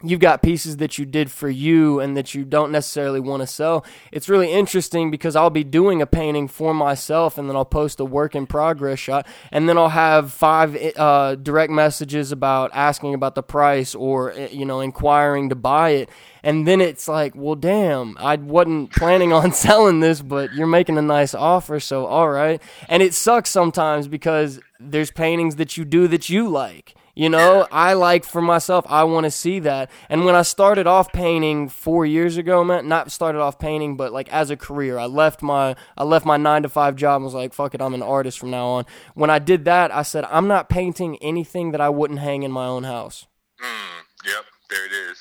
you've 0.10 0.20
got 0.20 0.42
pieces 0.42 0.78
that 0.78 0.98
you 0.98 1.06
did 1.06 1.32
for 1.32 1.50
you 1.50 2.00
and 2.00 2.16
that 2.16 2.34
you 2.34 2.46
don't 2.46 2.72
necessarily 2.72 3.20
want 3.20 3.42
to 3.42 3.48
sell. 3.48 3.86
It's 4.12 4.30
really 4.30 4.52
interesting 4.52 5.12
because 5.12 5.36
I'll 5.36 5.50
be 5.50 5.64
doing 5.64 6.02
a 6.02 6.06
painting 6.06 6.48
for 6.48 6.74
myself 6.74 7.38
and 7.38 7.50
then 7.50 7.56
I'll 7.56 7.66
post 7.66 8.00
a 8.00 8.06
work 8.06 8.36
in 8.36 8.48
progress 8.48 9.00
shot 9.00 9.28
and 9.52 9.68
then 9.68 9.78
I'll 9.78 9.90
have 9.90 10.32
five 10.32 10.78
uh, 10.96 11.36
direct 11.36 11.72
messages 11.72 12.32
about 12.32 12.72
asking 12.74 13.14
about 13.14 13.36
the 13.36 13.44
price 13.44 13.96
or 13.96 14.32
eh, 14.34 14.50
you 14.52 14.66
know 14.66 14.80
inquiring 14.80 15.50
to 15.50 15.56
buy 15.56 15.90
it 15.92 16.10
and 16.44 16.68
then 16.68 16.80
it's 16.82 17.08
like, 17.08 17.34
well 17.36 17.56
damn, 17.56 18.18
I 18.20 18.36
wasn't 18.36 18.92
planning 18.92 19.34
on 19.34 19.52
selling 19.66 20.00
this 20.00 20.22
but 20.22 20.54
you're 20.54 20.68
making 20.68 20.98
a 20.98 21.02
nice 21.02 21.34
offer 21.34 21.80
so 21.80 22.06
all 22.06 22.30
right. 22.30 22.62
And 22.90 23.02
it 23.02 23.14
sucks 23.14 23.50
sometimes 23.50 24.08
because 24.08 24.60
there's 24.80 25.12
paintings 25.12 25.56
that 25.56 25.78
you 25.78 25.86
do 25.86 26.08
that 26.08 26.30
you 26.30 26.48
like 26.48 26.96
You 27.16 27.30
know. 27.30 27.68
I 27.72 27.94
like 27.94 28.26
for 28.26 28.42
myself, 28.42 28.86
I 28.90 29.04
want 29.06 29.24
to 29.24 29.32
see 29.32 29.60
that. 29.60 29.90
And 30.10 30.26
when 30.26 30.36
I 30.36 30.42
started 30.42 30.86
off 30.86 31.12
painting 31.14 31.70
four 31.70 32.06
years 32.06 32.36
ago, 32.38 32.64
man, 32.64 32.88
not 32.88 33.12
started 33.12 33.40
off 33.40 33.58
painting, 33.58 33.96
but 33.98 34.12
like 34.14 34.28
as 34.34 34.50
a 34.50 34.58
career, 34.58 34.98
I 34.98 35.06
left 35.06 35.42
my 35.42 35.76
I 35.98 36.04
left 36.04 36.26
my 36.26 36.38
nine 36.38 36.64
to 36.64 36.70
five 36.70 36.96
job 36.96 37.16
and 37.18 37.26
was 37.26 37.34
like, 37.34 37.54
fuck 37.54 37.74
it, 37.74 37.82
I'm 37.82 37.94
an 37.94 38.04
artist 38.04 38.38
from 38.38 38.52
now 38.52 38.66
on. 38.68 38.86
When 39.14 39.30
I 39.30 39.40
did 39.40 39.66
that, 39.66 39.94
I 39.96 40.02
said, 40.04 40.26
I'm 40.26 40.48
not 40.48 40.70
painting 40.70 41.18
anything 41.22 41.72
that 41.72 41.82
I 41.82 41.90
wouldn't 41.90 42.20
hang 42.20 42.44
in 42.44 42.52
my 42.52 42.66
own 42.66 42.84
house. 42.84 43.26
Mm, 43.62 44.04
yep, 44.26 44.46
there 44.70 44.86
it 44.86 44.92
is. 45.12 45.18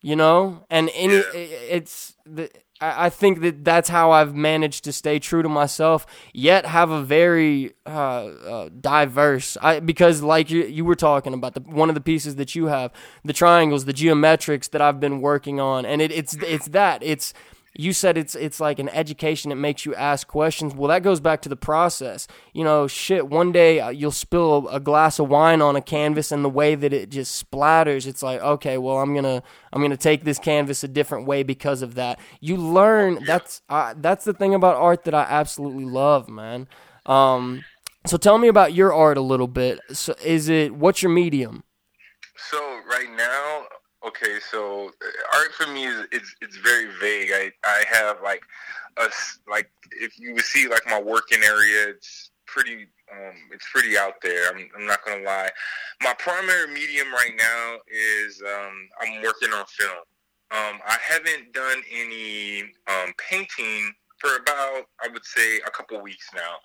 You 0.00 0.16
know, 0.16 0.64
and 0.70 0.90
any 0.94 1.14
Yeah. 1.16 1.22
i- 1.34 1.36
it's 1.70 2.14
the. 2.26 2.50
I 2.80 3.08
think 3.08 3.40
that 3.40 3.64
that's 3.64 3.88
how 3.88 4.10
I've 4.10 4.34
managed 4.34 4.84
to 4.84 4.92
stay 4.92 5.18
true 5.18 5.42
to 5.42 5.48
myself, 5.48 6.06
yet 6.32 6.66
have 6.66 6.90
a 6.90 7.02
very 7.02 7.72
uh, 7.86 7.90
uh, 7.90 8.68
diverse. 8.80 9.56
I 9.62 9.80
because 9.80 10.22
like 10.22 10.50
you 10.50 10.64
you 10.64 10.84
were 10.84 10.96
talking 10.96 11.34
about 11.34 11.54
the 11.54 11.60
one 11.60 11.88
of 11.88 11.94
the 11.94 12.00
pieces 12.00 12.34
that 12.36 12.54
you 12.54 12.66
have, 12.66 12.92
the 13.24 13.32
triangles, 13.32 13.84
the 13.84 13.92
geometrics 13.94 14.68
that 14.70 14.82
I've 14.82 14.98
been 14.98 15.20
working 15.20 15.60
on, 15.60 15.86
and 15.86 16.02
it, 16.02 16.10
it's 16.10 16.34
it's 16.42 16.68
that 16.68 17.02
it's. 17.02 17.32
You 17.76 17.92
said 17.92 18.16
it's 18.16 18.36
it's 18.36 18.60
like 18.60 18.78
an 18.78 18.88
education. 18.90 19.50
It 19.50 19.56
makes 19.56 19.84
you 19.84 19.94
ask 19.96 20.28
questions. 20.28 20.74
Well, 20.74 20.88
that 20.88 21.02
goes 21.02 21.18
back 21.18 21.42
to 21.42 21.48
the 21.48 21.56
process. 21.56 22.28
You 22.52 22.62
know, 22.62 22.86
shit. 22.86 23.28
One 23.28 23.50
day 23.50 23.80
uh, 23.80 23.88
you'll 23.88 24.12
spill 24.12 24.68
a, 24.68 24.78
glass 24.78 25.18
of 25.18 25.28
wine 25.28 25.60
on 25.60 25.74
a 25.74 25.80
canvas, 25.80 26.30
and 26.30 26.44
the 26.44 26.48
way 26.48 26.76
that 26.76 26.92
it 26.92 27.10
just 27.10 27.50
splatters, 27.50 28.06
it's 28.06 28.22
like, 28.22 28.40
okay, 28.40 28.78
well, 28.78 28.98
I'm 28.98 29.12
gonna 29.12 29.42
I'm 29.72 29.82
gonna 29.82 29.96
take 29.96 30.22
this 30.22 30.38
canvas 30.38 30.84
a 30.84 30.88
different 30.88 31.26
way 31.26 31.42
because 31.42 31.82
of 31.82 31.96
that. 31.96 32.20
You 32.40 32.56
learn. 32.56 33.24
That's 33.24 33.62
uh, 33.68 33.94
that's 33.96 34.24
the 34.24 34.34
thing 34.34 34.54
about 34.54 34.76
art 34.76 35.02
that 35.04 35.14
I 35.14 35.22
absolutely 35.22 35.84
love, 35.84 36.28
man. 36.28 36.68
Um, 37.06 37.64
so 38.06 38.16
tell 38.16 38.38
me 38.38 38.48
about 38.48 38.72
your 38.72 38.92
art 38.92 39.16
a 39.16 39.22
little 39.22 39.48
bit. 39.48 39.80
So 39.92 40.14
is 40.24 40.48
it 40.48 40.74
what's 40.74 41.02
your 41.02 41.10
medium? 41.10 41.64
So 42.50 42.58
right 42.88 43.10
now, 43.16 43.66
okay, 44.06 44.38
so 44.50 44.88
uh, 44.88 45.38
art 45.38 45.52
for 45.52 45.66
me 45.72 45.86
is 45.86 46.06
it's 46.12 46.34
it's 46.40 46.56
very 46.56 46.86
vague. 47.00 47.30
I 47.32 47.50
I 47.64 47.84
have 47.90 48.18
like 48.22 48.42
a 48.96 49.08
like 49.48 49.70
if 50.00 50.18
you 50.18 50.34
would 50.34 50.44
see 50.44 50.68
like 50.68 50.82
my 50.86 51.00
working 51.00 51.42
area, 51.42 51.88
it's 51.88 52.30
pretty 52.46 52.86
um 53.12 53.34
it's 53.52 53.66
pretty 53.72 53.96
out 53.98 54.14
there. 54.22 54.50
I'm 54.50 54.68
I'm 54.76 54.86
not 54.86 55.04
gonna 55.04 55.22
lie. 55.22 55.50
My 56.02 56.14
primary 56.18 56.68
medium 56.72 57.12
right 57.12 57.34
now 57.36 57.76
is 57.88 58.42
um 58.42 58.88
I'm 59.00 59.22
working 59.22 59.52
on 59.52 59.64
film. 59.66 60.04
Um 60.50 60.80
I 60.86 60.98
haven't 61.00 61.52
done 61.52 61.82
any 61.92 62.62
um 62.88 63.12
painting 63.30 63.94
for 64.18 64.36
about 64.36 64.84
I 65.02 65.08
would 65.12 65.24
say 65.24 65.58
a 65.66 65.70
couple 65.70 66.00
weeks 66.00 66.28
now. 66.34 66.56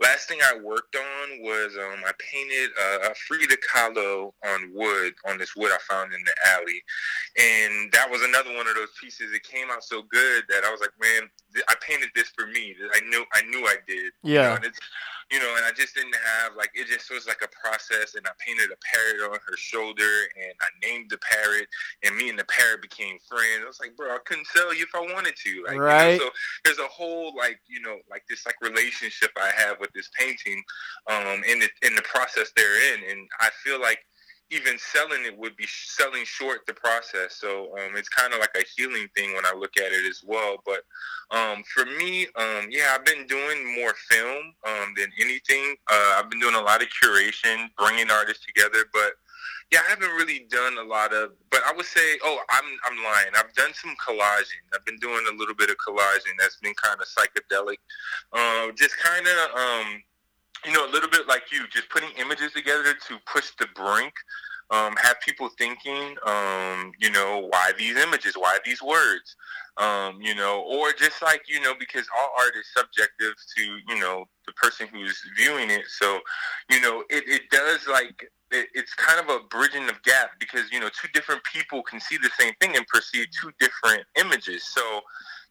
Last 0.00 0.28
thing 0.28 0.38
I 0.42 0.58
worked 0.60 0.96
on 0.96 1.42
was 1.42 1.72
um, 1.76 2.00
I 2.06 2.12
painted 2.18 2.70
a, 2.78 3.10
a 3.10 3.14
Frida 3.14 3.56
Kahlo 3.72 4.32
on 4.46 4.70
wood 4.74 5.14
on 5.26 5.38
this 5.38 5.54
wood 5.56 5.70
I 5.72 5.78
found 5.92 6.12
in 6.12 6.20
the 6.24 6.34
alley, 6.52 6.82
and 7.38 7.90
that 7.92 8.10
was 8.10 8.22
another 8.22 8.54
one 8.56 8.66
of 8.68 8.74
those 8.74 8.92
pieces. 9.00 9.32
It 9.32 9.42
came 9.42 9.70
out 9.70 9.84
so 9.84 10.02
good 10.10 10.44
that 10.48 10.64
I 10.64 10.70
was 10.70 10.80
like, 10.80 10.90
man, 11.00 11.28
th- 11.54 11.64
I 11.68 11.74
painted 11.80 12.10
this 12.14 12.28
for 12.36 12.46
me. 12.46 12.74
I 12.94 13.00
knew 13.08 13.24
I 13.34 13.42
knew 13.42 13.66
I 13.66 13.76
did. 13.86 14.12
You 14.22 14.34
know, 14.34 14.40
Yeah. 14.42 14.56
and 14.56 14.64
it's, 14.64 14.78
you 15.30 15.38
know, 15.40 15.54
and 15.56 15.64
I 15.64 15.72
just 15.72 15.94
didn't 15.94 16.14
have 16.14 16.54
like 16.56 16.70
it 16.74 16.86
just 16.86 17.10
was 17.10 17.26
like 17.26 17.42
a 17.42 17.48
process, 17.48 18.14
and 18.14 18.26
I 18.26 18.30
painted 18.44 18.70
a 18.70 18.78
parrot 18.84 19.32
on 19.32 19.38
her 19.46 19.56
shoulder, 19.56 20.08
and 20.36 20.52
I 20.60 20.68
named 20.86 21.10
the 21.10 21.18
parrot, 21.18 21.66
and 22.04 22.16
me 22.16 22.30
and 22.30 22.38
the 22.38 22.44
parrot 22.44 22.82
became 22.82 23.18
friends. 23.28 23.62
I 23.62 23.66
was 23.66 23.80
like, 23.80 23.96
bro, 23.96 24.14
I 24.14 24.18
couldn't 24.24 24.46
tell 24.54 24.74
you 24.74 24.84
if 24.84 24.94
I 24.94 25.00
wanted 25.12 25.34
to, 25.36 25.62
like, 25.66 25.74
you 25.74 25.78
know, 25.80 25.84
Right. 25.84 26.20
so 26.20 26.30
there's 26.64 26.78
a 26.78 26.86
whole 26.88 27.34
like 27.36 27.60
you 27.66 27.80
know 27.80 27.98
like 28.10 28.22
this 28.28 28.46
like 28.46 28.56
relationship 28.62 29.30
I 29.36 29.50
have 29.56 29.80
with 29.80 29.92
this 29.94 30.08
painting, 30.18 30.62
um, 31.08 31.42
in 31.44 31.58
the 31.60 31.68
in 31.82 31.94
the 31.96 32.02
process 32.02 32.52
therein, 32.56 33.00
and 33.10 33.28
I 33.40 33.50
feel 33.64 33.80
like 33.80 33.98
even 34.50 34.78
selling 34.78 35.24
it 35.24 35.36
would 35.36 35.56
be 35.56 35.66
selling 35.68 36.24
short 36.24 36.60
the 36.66 36.74
process. 36.74 37.36
So 37.36 37.76
um, 37.78 37.96
it's 37.96 38.08
kind 38.08 38.32
of 38.32 38.40
like 38.40 38.54
a 38.56 38.64
healing 38.76 39.08
thing 39.16 39.34
when 39.34 39.44
I 39.44 39.52
look 39.56 39.76
at 39.76 39.92
it 39.92 40.08
as 40.08 40.22
well. 40.24 40.56
But 40.64 40.82
um, 41.36 41.62
for 41.64 41.84
me, 41.84 42.26
um, 42.36 42.68
yeah, 42.70 42.94
I've 42.94 43.04
been 43.04 43.26
doing 43.26 43.74
more 43.74 43.94
film 44.08 44.54
um, 44.66 44.94
than 44.96 45.10
anything. 45.18 45.74
Uh, 45.90 46.14
I've 46.18 46.30
been 46.30 46.40
doing 46.40 46.54
a 46.54 46.60
lot 46.60 46.82
of 46.82 46.88
curation, 46.88 47.68
bringing 47.76 48.10
artists 48.10 48.46
together, 48.46 48.84
but 48.92 49.12
yeah, 49.72 49.80
I 49.84 49.90
haven't 49.90 50.10
really 50.10 50.46
done 50.48 50.78
a 50.78 50.84
lot 50.84 51.12
of. 51.12 51.32
But 51.50 51.62
I 51.66 51.72
would 51.72 51.86
say, 51.86 52.18
oh, 52.22 52.40
I'm 52.50 52.64
I'm 52.84 53.02
lying. 53.02 53.32
I've 53.34 53.52
done 53.54 53.72
some 53.74 53.96
collaging. 54.06 54.62
I've 54.72 54.84
been 54.84 54.98
doing 54.98 55.24
a 55.28 55.34
little 55.34 55.56
bit 55.56 55.70
of 55.70 55.76
collaging. 55.76 56.38
That's 56.38 56.56
been 56.56 56.74
kind 56.80 57.00
of 57.00 57.06
psychedelic. 57.08 57.78
Um, 58.32 58.74
just 58.76 58.96
kind 58.98 59.26
of. 59.26 59.56
You 60.64 60.72
know, 60.72 60.88
a 60.88 60.90
little 60.90 61.10
bit 61.10 61.28
like 61.28 61.52
you, 61.52 61.66
just 61.68 61.88
putting 61.90 62.10
images 62.18 62.52
together 62.52 62.94
to 62.94 63.18
push 63.32 63.50
the 63.58 63.66
brink, 63.74 64.14
um, 64.70 64.96
have 64.96 65.20
people 65.20 65.48
thinking, 65.58 66.16
um, 66.26 66.90
you 66.98 67.10
know, 67.10 67.46
why 67.50 67.72
these 67.78 67.96
images, 67.96 68.34
why 68.34 68.58
these 68.64 68.82
words, 68.82 69.36
um, 69.76 70.18
you 70.20 70.34
know, 70.34 70.62
or 70.62 70.92
just 70.92 71.22
like, 71.22 71.42
you 71.46 71.60
know, 71.60 71.74
because 71.78 72.06
all 72.16 72.32
art 72.38 72.54
is 72.58 72.66
subjective 72.76 73.34
to, 73.56 73.62
you 73.62 74.00
know, 74.00 74.24
the 74.46 74.52
person 74.54 74.88
who's 74.88 75.20
viewing 75.36 75.70
it. 75.70 75.84
So, 75.86 76.18
you 76.70 76.80
know, 76.80 77.04
it, 77.10 77.24
it 77.28 77.42
does 77.50 77.86
like, 77.86 78.28
it, 78.50 78.68
it's 78.74 78.94
kind 78.94 79.20
of 79.20 79.28
a 79.28 79.44
bridging 79.50 79.88
of 79.88 80.02
gap 80.02 80.30
because, 80.40 80.72
you 80.72 80.80
know, 80.80 80.88
two 80.88 81.08
different 81.14 81.42
people 81.44 81.82
can 81.82 82.00
see 82.00 82.16
the 82.16 82.30
same 82.38 82.54
thing 82.60 82.74
and 82.76 82.86
perceive 82.88 83.26
two 83.40 83.52
different 83.60 84.02
images. 84.18 84.64
So, 84.64 85.00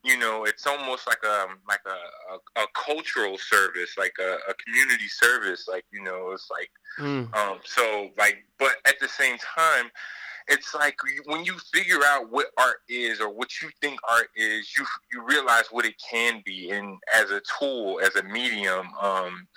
you 0.06 0.18
know, 0.18 0.46
it's 0.46 0.68
almost 0.68 1.08
like 1.08 1.24
a 1.24 1.48
like 1.68 1.82
a, 1.86 2.60
a, 2.60 2.64
a 2.64 2.68
cultural 2.74 3.38
service, 3.38 3.98
like 3.98 4.14
a, 4.20 4.38
a 4.50 4.54
community 4.64 5.08
service. 5.08 5.68
Like 5.68 5.86
you 5.92 6.04
know, 6.04 6.32
it's 6.32 6.50
like 6.52 6.70
Mm. 7.00 7.36
um, 7.36 7.60
so 7.66 8.10
like, 8.18 8.46
but 8.58 8.76
at 8.86 9.00
the 9.02 9.08
same 9.10 9.38
time, 9.38 9.92
it's 10.48 10.74
like 10.74 10.96
when 11.26 11.44
you 11.44 11.58
figure 11.74 12.00
out 12.06 12.32
what 12.32 12.48
art 12.58 12.78
is 12.88 13.20
or 13.20 13.30
what 13.30 13.50
you 13.62 13.70
think 13.82 14.00
art 14.10 14.30
is, 14.36 14.74
you 14.78 14.86
you 15.12 15.26
realize 15.26 15.66
what 15.72 15.86
it 15.86 15.96
can 16.10 16.42
be, 16.46 16.72
and 16.72 16.98
as 17.14 17.32
a 17.32 17.42
tool, 17.60 18.00
as 18.02 18.16
a 18.16 18.24
medium, 18.24 18.88
um, 19.02 19.48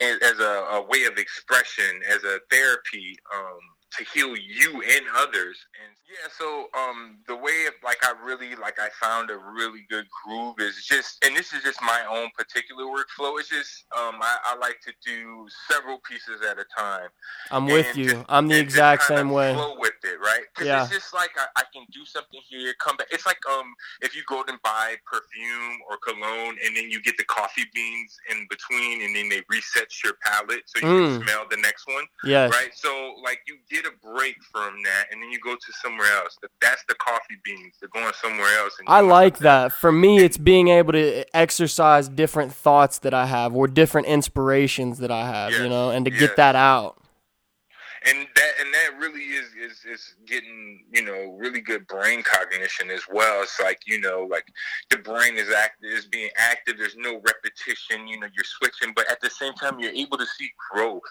and 0.00 0.20
as 0.22 0.40
a, 0.40 0.66
a 0.72 0.82
way 0.82 1.04
of 1.04 1.18
expression, 1.18 2.00
as 2.08 2.24
a 2.24 2.40
therapy, 2.50 3.16
um, 3.34 3.60
to 3.98 4.04
heal 4.14 4.36
you 4.36 4.82
and 4.82 5.04
others. 5.16 5.58
And 5.82 5.92
yeah, 6.08 6.28
so 6.36 6.66
um, 6.78 7.18
the 7.26 7.36
way 7.36 7.66
of, 7.66 7.74
like 7.84 7.98
I 8.02 8.12
really 8.24 8.54
like 8.56 8.78
I 8.78 8.88
found 9.00 9.30
a 9.30 9.36
really 9.38 9.86
good 9.88 10.06
groove 10.24 10.56
is 10.58 10.84
just, 10.84 11.24
and 11.24 11.36
this 11.36 11.52
is 11.52 11.62
just 11.62 11.80
my 11.82 12.00
own 12.10 12.28
particular 12.36 12.84
workflow. 12.84 13.38
It's 13.38 13.48
just 13.48 13.84
um, 13.96 14.16
I, 14.20 14.36
I 14.44 14.56
like 14.58 14.80
to 14.86 14.92
do 15.04 15.46
several 15.68 15.98
pieces 16.08 16.40
at 16.48 16.58
a 16.58 16.64
time. 16.76 17.08
I'm 17.50 17.66
with 17.66 17.96
you. 17.96 18.10
just- 18.10 18.24
I'm 18.28 18.48
the 18.48 18.58
exact 18.58 19.04
same 19.04 19.30
way. 19.30 19.54
Flow 19.54 19.76
with 19.78 19.94
it, 20.04 20.18
right? 20.20 20.42
Because 20.54 20.66
Yeah. 20.66 20.82
it's 20.84 20.92
just 20.92 21.14
like 21.14 21.30
I, 21.36 21.46
I 21.56 21.62
can 21.72 21.84
do 21.92 22.04
something 22.04 22.40
here, 22.48 22.72
come 22.80 22.96
back. 22.96 23.08
It's 23.10 23.26
like 23.26 23.38
um 23.50 23.72
if 24.02 24.14
you 24.16 24.22
go 24.28 24.42
and 24.46 24.60
buy 24.62 24.96
perfume 25.06 25.78
or 25.88 25.96
cologne, 25.98 26.56
and 26.64 26.76
then 26.76 26.90
you 26.90 27.00
get 27.02 27.16
the 27.16 27.24
coffee 27.24 27.64
beans 27.74 28.16
in 28.30 28.46
between, 28.50 29.02
and 29.02 29.14
then 29.16 29.28
they 29.28 29.42
reset 29.48 29.88
your 30.04 30.14
palate 30.24 30.62
so 30.66 30.78
you 30.80 30.86
Mm. 30.90 31.16
can 31.18 31.22
smell 31.24 31.46
the 31.50 31.56
next 31.58 31.86
one, 31.86 32.04
Yeah. 32.24 32.48
right? 32.48 32.70
So 32.74 33.14
like 33.22 33.40
you 33.46 33.58
get 33.70 33.79
a 33.86 34.06
break 34.06 34.36
from 34.52 34.74
that, 34.84 35.06
and 35.10 35.22
then 35.22 35.30
you 35.30 35.38
go 35.40 35.54
to 35.54 35.72
somewhere 35.82 36.10
else. 36.16 36.36
That's 36.60 36.82
the 36.88 36.94
coffee 36.94 37.36
beans. 37.44 37.74
They're 37.80 37.88
going 37.88 38.12
somewhere 38.20 38.58
else. 38.58 38.74
And 38.78 38.88
I 38.88 39.00
like 39.00 39.38
that. 39.38 39.72
For 39.72 39.92
me, 39.92 40.18
it's 40.18 40.38
being 40.38 40.68
able 40.68 40.92
to 40.92 41.24
exercise 41.36 42.08
different 42.08 42.52
thoughts 42.52 42.98
that 42.98 43.14
I 43.14 43.26
have 43.26 43.54
or 43.54 43.66
different 43.66 44.06
inspirations 44.08 44.98
that 44.98 45.10
I 45.10 45.26
have, 45.26 45.52
you 45.52 45.68
know, 45.68 45.90
and 45.90 46.04
to 46.04 46.10
yes. 46.10 46.20
get 46.20 46.36
that 46.36 46.56
out. 46.56 46.96
And 48.06 48.26
that 48.34 48.52
and 48.60 48.72
that 48.72 48.98
really 48.98 49.22
is 49.22 49.48
is 49.60 49.84
is 49.84 50.14
getting 50.26 50.84
you 50.92 51.04
know 51.04 51.36
really 51.38 51.60
good 51.60 51.86
brain 51.86 52.22
cognition 52.22 52.90
as 52.90 53.02
well. 53.12 53.42
It's 53.42 53.60
like 53.60 53.80
you 53.86 54.00
know 54.00 54.26
like 54.30 54.46
the 54.90 54.98
brain 54.98 55.36
is 55.36 55.50
act 55.50 55.84
is 55.84 56.06
being 56.06 56.30
active. 56.36 56.76
There's 56.78 56.96
no 56.96 57.20
repetition. 57.20 58.06
You 58.06 58.20
know 58.20 58.28
you're 58.34 58.44
switching, 58.44 58.92
but 58.94 59.10
at 59.10 59.20
the 59.20 59.30
same 59.30 59.52
time 59.54 59.78
you're 59.78 59.92
able 59.92 60.18
to 60.18 60.26
see 60.26 60.50
growth. 60.72 61.02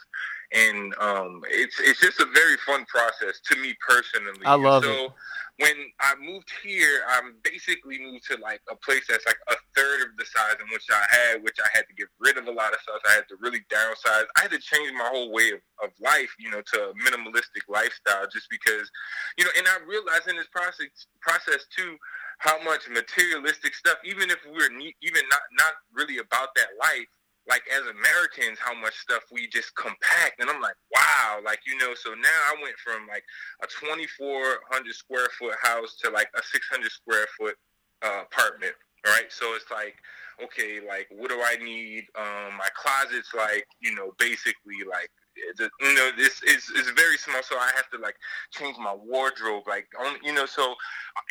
And 0.52 0.96
um, 1.00 1.44
it's 1.48 1.80
it's 1.80 2.02
just 2.02 2.20
a 2.20 2.28
very 2.34 2.58
fun 2.66 2.86
process 2.86 3.40
to 3.52 3.60
me 3.60 3.76
personally. 3.88 4.46
I 4.46 4.56
love 4.56 4.84
so, 4.84 5.06
it. 5.06 5.12
When 5.60 5.76
I 6.00 6.16
moved 6.16 6.48
here, 6.64 7.04
I'm 7.10 7.36
basically 7.44 8.00
moved 8.00 8.24
to 8.32 8.38
like 8.40 8.62
a 8.72 8.76
place 8.78 9.04
that's 9.10 9.26
like 9.26 9.40
a 9.50 9.56
third 9.76 10.08
of 10.08 10.16
the 10.18 10.24
size 10.24 10.56
in 10.56 10.68
which 10.72 10.88
I 10.90 11.04
had, 11.12 11.44
which 11.44 11.58
I 11.60 11.68
had 11.76 11.84
to 11.88 11.94
get 11.96 12.08
rid 12.20 12.38
of 12.38 12.48
a 12.48 12.52
lot 12.52 12.72
of 12.72 12.80
stuff. 12.80 13.02
I 13.06 13.14
had 13.20 13.28
to 13.28 13.36
really 13.42 13.60
downsize. 13.68 14.24
I 14.38 14.48
had 14.48 14.52
to 14.52 14.60
change 14.60 14.92
my 14.94 15.10
whole 15.12 15.34
way 15.34 15.52
of, 15.52 15.60
of 15.84 15.92
life, 16.00 16.32
you 16.40 16.50
know, 16.50 16.62
to 16.74 16.78
a 16.90 16.94
minimalistic 17.04 17.68
lifestyle 17.68 18.24
just 18.32 18.48
because, 18.50 18.90
you 19.38 19.44
know, 19.44 19.52
and 19.58 19.68
I 19.68 19.84
realized 19.84 20.30
in 20.30 20.38
this 20.38 20.48
process 20.48 20.88
process 21.20 21.68
too 21.76 21.98
how 22.40 22.64
much 22.64 22.88
materialistic 22.88 23.76
stuff, 23.76 23.98
even 24.06 24.32
if 24.32 24.40
we're 24.48 24.72
ne- 24.72 24.96
even 25.02 25.24
not 25.30 25.44
not 25.60 25.74
really 25.92 26.20
about 26.20 26.56
that 26.56 26.72
life, 26.80 27.12
like 27.50 27.64
as 27.74 27.82
Americans, 27.82 28.60
how 28.62 28.80
much 28.80 28.96
stuff 28.96 29.24
we 29.32 29.48
just 29.48 29.74
compact, 29.76 30.40
and 30.40 30.50
I'm 30.50 30.62
like, 30.62 30.78
wow, 30.94 31.42
like 31.44 31.60
you 31.66 31.76
know. 31.78 31.94
So 31.96 32.12
now 32.12 32.40
I 32.48 32.56
went 32.62 32.78
from 32.78 33.08
like 33.08 33.24
a 33.64 33.68
2,400 33.68 34.94
square 34.94 35.28
foot 35.38 35.56
house 35.62 35.98
to 36.04 36.12
like 36.12 36.30
a 36.38 36.42
600 36.44 36.92
square 36.92 37.26
foot 37.38 37.56
uh, 38.04 38.24
apartment. 38.30 38.74
All 39.08 39.14
right, 39.14 39.32
so 39.32 39.56
it's 39.56 39.72
like, 39.72 39.96
okay, 40.44 40.80
like 40.86 41.08
what 41.10 41.30
do 41.30 41.42
I 41.42 41.56
need? 41.58 42.06
Um, 42.16 42.58
my 42.58 42.68
closet's 42.76 43.34
like, 43.34 43.66
you 43.82 43.96
know, 43.96 44.12
basically 44.20 44.86
like, 44.90 45.10
you 45.60 45.96
know, 45.96 46.12
it's, 46.18 46.42
it's 46.44 46.72
it's 46.76 46.90
very 46.92 47.18
small, 47.18 47.42
so 47.44 47.58
I 47.58 47.72
have 47.76 47.90
to 47.92 47.98
like 47.98 48.16
change 48.52 48.78
my 48.78 48.94
wardrobe, 48.94 49.64
like 49.68 49.88
only, 50.00 50.20
you 50.24 50.34
know. 50.34 50.46
So, 50.46 50.76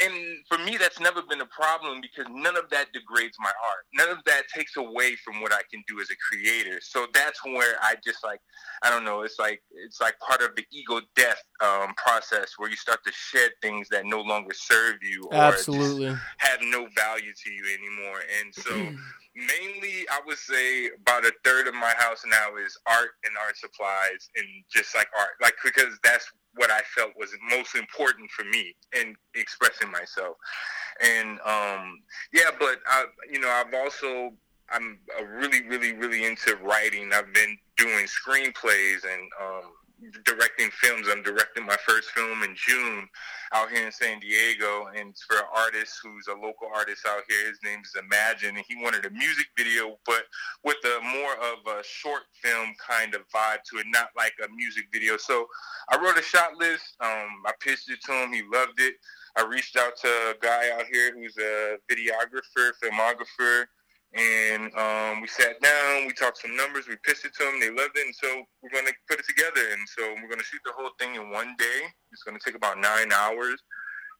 and 0.04 0.14
for 0.48 0.58
me, 0.58 0.76
that's 0.76 1.00
never 1.00 1.22
been 1.22 1.40
a 1.40 1.46
problem 1.46 2.00
because 2.00 2.26
none 2.30 2.56
of 2.56 2.70
that 2.70 2.92
degrades 2.92 3.36
my 3.40 3.50
art. 3.50 3.84
None 3.94 4.08
of 4.10 4.24
that 4.26 4.42
takes 4.54 4.76
away 4.76 5.16
from 5.16 5.40
what 5.40 5.52
I 5.52 5.62
can 5.70 5.82
do 5.86 6.00
as 6.00 6.08
a 6.10 6.16
creator. 6.16 6.78
So 6.82 7.06
that's 7.12 7.44
where 7.44 7.76
I 7.80 7.94
just 8.04 8.22
like, 8.24 8.40
I 8.82 8.90
don't 8.90 9.04
know. 9.04 9.22
It's 9.22 9.38
like 9.38 9.62
it's 9.70 10.00
like 10.00 10.18
part 10.20 10.42
of 10.42 10.54
the 10.56 10.64
ego 10.72 11.00
death 11.16 11.42
um, 11.62 11.94
process 11.96 12.54
where 12.56 12.70
you 12.70 12.76
start 12.76 13.00
to 13.04 13.12
shed 13.12 13.50
things 13.62 13.88
that 13.90 14.06
no 14.06 14.20
longer 14.20 14.54
serve 14.54 14.96
you 15.02 15.24
or 15.30 15.34
Absolutely. 15.34 16.14
have 16.38 16.58
no 16.62 16.86
value 16.96 17.32
to 17.44 17.50
you 17.50 17.64
anymore. 17.74 18.20
And 18.40 18.54
so 18.54 18.92
mainly 19.38 20.06
I 20.10 20.20
would 20.26 20.38
say 20.38 20.90
about 21.00 21.24
a 21.24 21.32
third 21.44 21.68
of 21.68 21.74
my 21.74 21.94
house 21.98 22.22
now 22.26 22.56
is 22.56 22.76
art 22.86 23.10
and 23.24 23.34
art 23.44 23.56
supplies 23.56 24.28
and 24.36 24.46
just 24.70 24.94
like 24.94 25.08
art, 25.18 25.30
like 25.40 25.54
because 25.64 25.98
that's 26.02 26.26
what 26.54 26.70
I 26.70 26.80
felt 26.96 27.12
was 27.16 27.30
most 27.50 27.76
important 27.76 28.30
for 28.30 28.44
me 28.44 28.74
in 29.00 29.14
expressing 29.34 29.90
myself. 29.90 30.36
And 31.00 31.38
um, 31.46 32.00
yeah, 32.32 32.50
but 32.58 32.78
I, 32.86 33.06
you 33.30 33.38
know, 33.38 33.48
I've 33.48 33.72
also 33.74 34.32
I'm 34.70 34.98
really, 35.26 35.66
really, 35.66 35.92
really 35.92 36.26
into 36.26 36.56
writing. 36.56 37.10
I've 37.14 37.32
been 37.32 37.56
doing 37.76 38.06
screenplays 38.06 39.04
and 39.04 39.22
um, 39.40 39.72
directing 40.24 40.70
films. 40.70 41.06
I'm 41.10 41.22
directing 41.22 41.66
my 41.66 41.76
first 41.86 42.10
film 42.10 42.42
in 42.42 42.54
June 42.54 43.08
out 43.52 43.70
here 43.70 43.86
in 43.86 43.92
San 43.92 44.20
Diego, 44.20 44.88
and 44.96 45.10
it's 45.10 45.22
for 45.24 45.36
an 45.36 45.50
artist 45.56 45.98
who's 46.02 46.26
a 46.28 46.34
local 46.34 46.68
artist 46.74 47.06
out 47.06 47.22
here. 47.28 47.48
His 47.48 47.58
name 47.64 47.80
is 47.80 47.94
Imagine, 48.02 48.56
and 48.56 48.64
he 48.68 48.76
wanted 48.82 49.04
a 49.06 49.10
music 49.10 49.46
video, 49.56 49.98
but 50.06 50.22
with 50.64 50.76
a 50.84 51.00
more 51.02 51.34
of 51.34 51.78
a 51.78 51.82
short 51.82 52.22
film 52.42 52.72
kind 52.86 53.14
of 53.14 53.22
vibe 53.34 53.62
to 53.70 53.78
it, 53.78 53.86
not 53.88 54.08
like 54.16 54.34
a 54.44 54.48
music 54.54 54.86
video. 54.92 55.16
So 55.16 55.46
I 55.90 55.96
wrote 55.96 56.18
a 56.18 56.22
shot 56.22 56.56
list. 56.58 56.96
Um, 57.00 57.42
I 57.46 57.52
pitched 57.60 57.90
it 57.90 58.00
to 58.06 58.12
him. 58.12 58.32
He 58.32 58.42
loved 58.52 58.80
it. 58.80 58.94
I 59.36 59.44
reached 59.44 59.76
out 59.76 59.96
to 60.02 60.08
a 60.08 60.34
guy 60.40 60.70
out 60.78 60.86
here 60.90 61.12
who's 61.14 61.36
a 61.38 61.76
videographer, 61.90 62.72
filmographer 62.82 63.66
and 64.14 64.72
um, 64.74 65.20
we 65.20 65.28
sat 65.28 65.60
down, 65.60 66.06
we 66.06 66.12
talked 66.12 66.38
some 66.38 66.56
numbers, 66.56 66.88
we 66.88 66.96
pitched 67.04 67.26
it 67.26 67.34
to 67.38 67.44
them, 67.44 67.60
they 67.60 67.68
loved 67.68 67.96
it, 67.96 68.06
and 68.06 68.14
so 68.14 68.42
we're 68.62 68.70
going 68.70 68.86
to 68.86 68.94
put 69.08 69.20
it 69.20 69.26
together. 69.26 69.68
And 69.72 69.86
so 69.86 70.14
we're 70.14 70.28
going 70.28 70.40
to 70.40 70.44
shoot 70.44 70.62
the 70.64 70.72
whole 70.74 70.90
thing 70.98 71.14
in 71.14 71.30
one 71.30 71.54
day. 71.58 71.80
It's 72.12 72.22
going 72.22 72.38
to 72.38 72.44
take 72.44 72.56
about 72.56 72.78
nine 72.78 73.12
hours. 73.12 73.62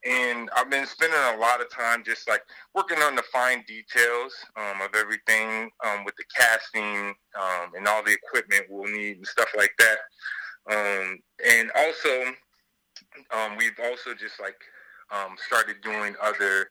And 0.04 0.49
I've 0.57 0.71
been 0.71 0.87
spending 0.87 1.18
a 1.18 1.40
lot 1.40 1.61
of 1.61 1.71
time 1.71 2.04
just 2.04 2.28
like 2.28 2.42
working 2.75 2.99
on 2.99 3.16
the 3.16 3.25
fine 3.33 3.64
details 3.66 4.33
um, 4.57 4.80
of 4.80 4.95
everything 4.95 5.71
um, 5.85 6.04
with 6.04 6.14
the 6.16 6.25
casting 6.37 7.14
um, 7.35 7.73
and 7.76 7.88
all 7.88 8.04
the 8.04 8.12
equipment 8.12 8.66
we'll 8.71 8.92
need 8.92 9.16
and 9.16 9.26
stuff 9.26 9.49
like 9.57 9.73
that. 9.78 9.99
Um, 10.71 11.18
and 11.45 11.71
also, 11.75 12.33
um, 13.35 13.57
we've 13.57 13.78
also 13.83 14.14
just 14.14 14.38
like 14.38 14.54
started 15.47 15.76
doing 15.83 16.14
other 16.23 16.68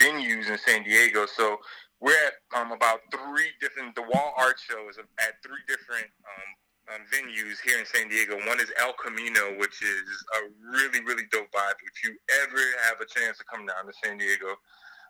venues 0.00 0.48
in 0.48 0.58
San 0.58 0.84
Diego. 0.84 1.26
So 1.26 1.56
we're 2.02 2.18
at 2.26 2.34
um, 2.58 2.72
about 2.72 2.98
three 3.14 3.54
different 3.62 3.94
the 3.94 4.02
wall 4.02 4.34
art 4.36 4.58
shows 4.58 4.98
at 4.98 5.38
three 5.46 5.62
different 5.70 6.10
um, 6.26 6.50
um, 6.98 7.02
venues 7.14 7.62
here 7.62 7.78
in 7.78 7.86
San 7.86 8.10
Diego. 8.10 8.34
One 8.50 8.58
is 8.58 8.74
El 8.76 8.92
Camino, 8.98 9.54
which 9.56 9.80
is 9.80 10.08
a 10.34 10.40
really 10.74 11.00
really 11.06 11.24
dope 11.30 11.46
vibe. 11.54 11.78
If 11.86 12.02
you 12.02 12.18
ever 12.42 12.60
have 12.90 12.98
a 13.00 13.06
chance 13.06 13.38
to 13.38 13.44
come 13.46 13.64
down 13.66 13.86
to 13.86 13.94
San 14.02 14.18
Diego, 14.18 14.50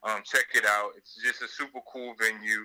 um, 0.05 0.21
check 0.23 0.53
it 0.55 0.67
out. 0.69 0.93
It's 0.97 1.17
just 1.25 1.41
a 1.41 1.49
super 1.49 1.81
cool 1.91 2.15
venue. 2.21 2.61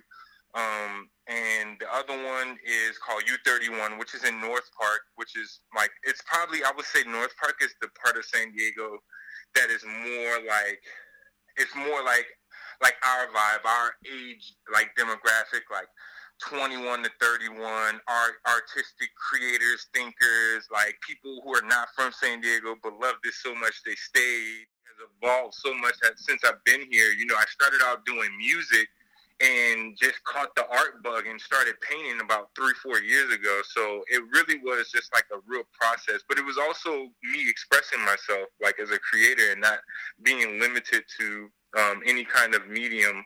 Um, 0.55 1.07
and 1.27 1.77
the 1.79 1.88
other 1.91 2.15
one 2.15 2.57
is 2.65 2.98
called 3.00 3.24
U31, 3.24 4.00
which 4.00 4.15
is 4.15 4.24
in 4.24 4.41
North 4.41 4.67
Park, 4.75 5.07
which 5.15 5.38
is 5.38 5.62
like 5.74 5.91
it's 6.03 6.22
probably 6.27 6.67
I 6.67 6.72
would 6.75 6.86
say 6.86 7.07
North 7.07 7.31
Park 7.39 7.63
is 7.63 7.74
the 7.79 7.88
part 8.03 8.17
of 8.17 8.25
San 8.25 8.51
Diego 8.51 9.00
that 9.55 9.69
is 9.72 9.84
more 9.88 10.36
like 10.43 10.84
it's 11.55 11.74
more 11.75 12.03
like 12.03 12.27
like 12.81 12.96
our 13.05 13.27
vibe, 13.27 13.65
our 13.65 13.96
age, 14.05 14.53
like 14.74 14.89
demographic, 14.98 15.65
like 15.72 15.88
21 16.39 17.03
to 17.03 17.10
31, 17.19 18.00
art, 18.07 18.34
artistic 18.46 19.10
creators, 19.15 19.88
thinkers, 19.93 20.67
like 20.72 20.96
people 21.05 21.41
who 21.43 21.55
are 21.55 21.65
not 21.65 21.89
from 21.96 22.12
San 22.12 22.41
Diego 22.41 22.75
but 22.81 22.93
love 23.01 23.15
this 23.24 23.41
so 23.41 23.55
much 23.55 23.81
they 23.85 23.96
stayed. 23.96 24.68
Has 24.85 25.09
evolved 25.22 25.55
so 25.55 25.74
much 25.75 25.96
that 26.01 26.18
since 26.18 26.42
I've 26.44 26.63
been 26.63 26.81
here. 26.90 27.11
You 27.11 27.25
know, 27.25 27.35
I 27.35 27.46
started 27.50 27.81
out 27.83 28.05
doing 28.05 28.29
music 28.37 28.87
and 29.40 29.96
just 29.98 30.24
caught 30.24 30.53
the 30.55 30.68
art 30.68 31.03
bug 31.03 31.27
and 31.27 31.40
started 31.40 31.75
painting 31.81 32.22
about 32.22 32.50
three, 32.55 32.74
four 32.81 33.00
years 33.00 33.31
ago. 33.33 33.61
So 33.70 34.03
it 34.07 34.24
really 34.33 34.59
was 34.63 34.90
just 34.90 35.13
like 35.13 35.25
a 35.31 35.37
real 35.46 35.63
process. 35.79 36.22
But 36.27 36.40
it 36.40 36.46
was 36.46 36.57
also 36.57 37.09
me 37.24 37.48
expressing 37.48 38.00
myself 38.01 38.50
like 38.61 38.79
as 38.79 38.90
a 38.90 38.98
creator 39.00 39.51
and 39.51 39.61
not 39.61 39.79
being 40.24 40.59
limited 40.59 41.03
to 41.20 41.50
um, 41.77 42.01
any 42.05 42.24
kind 42.24 42.55
of 42.55 42.68
medium. 42.68 43.25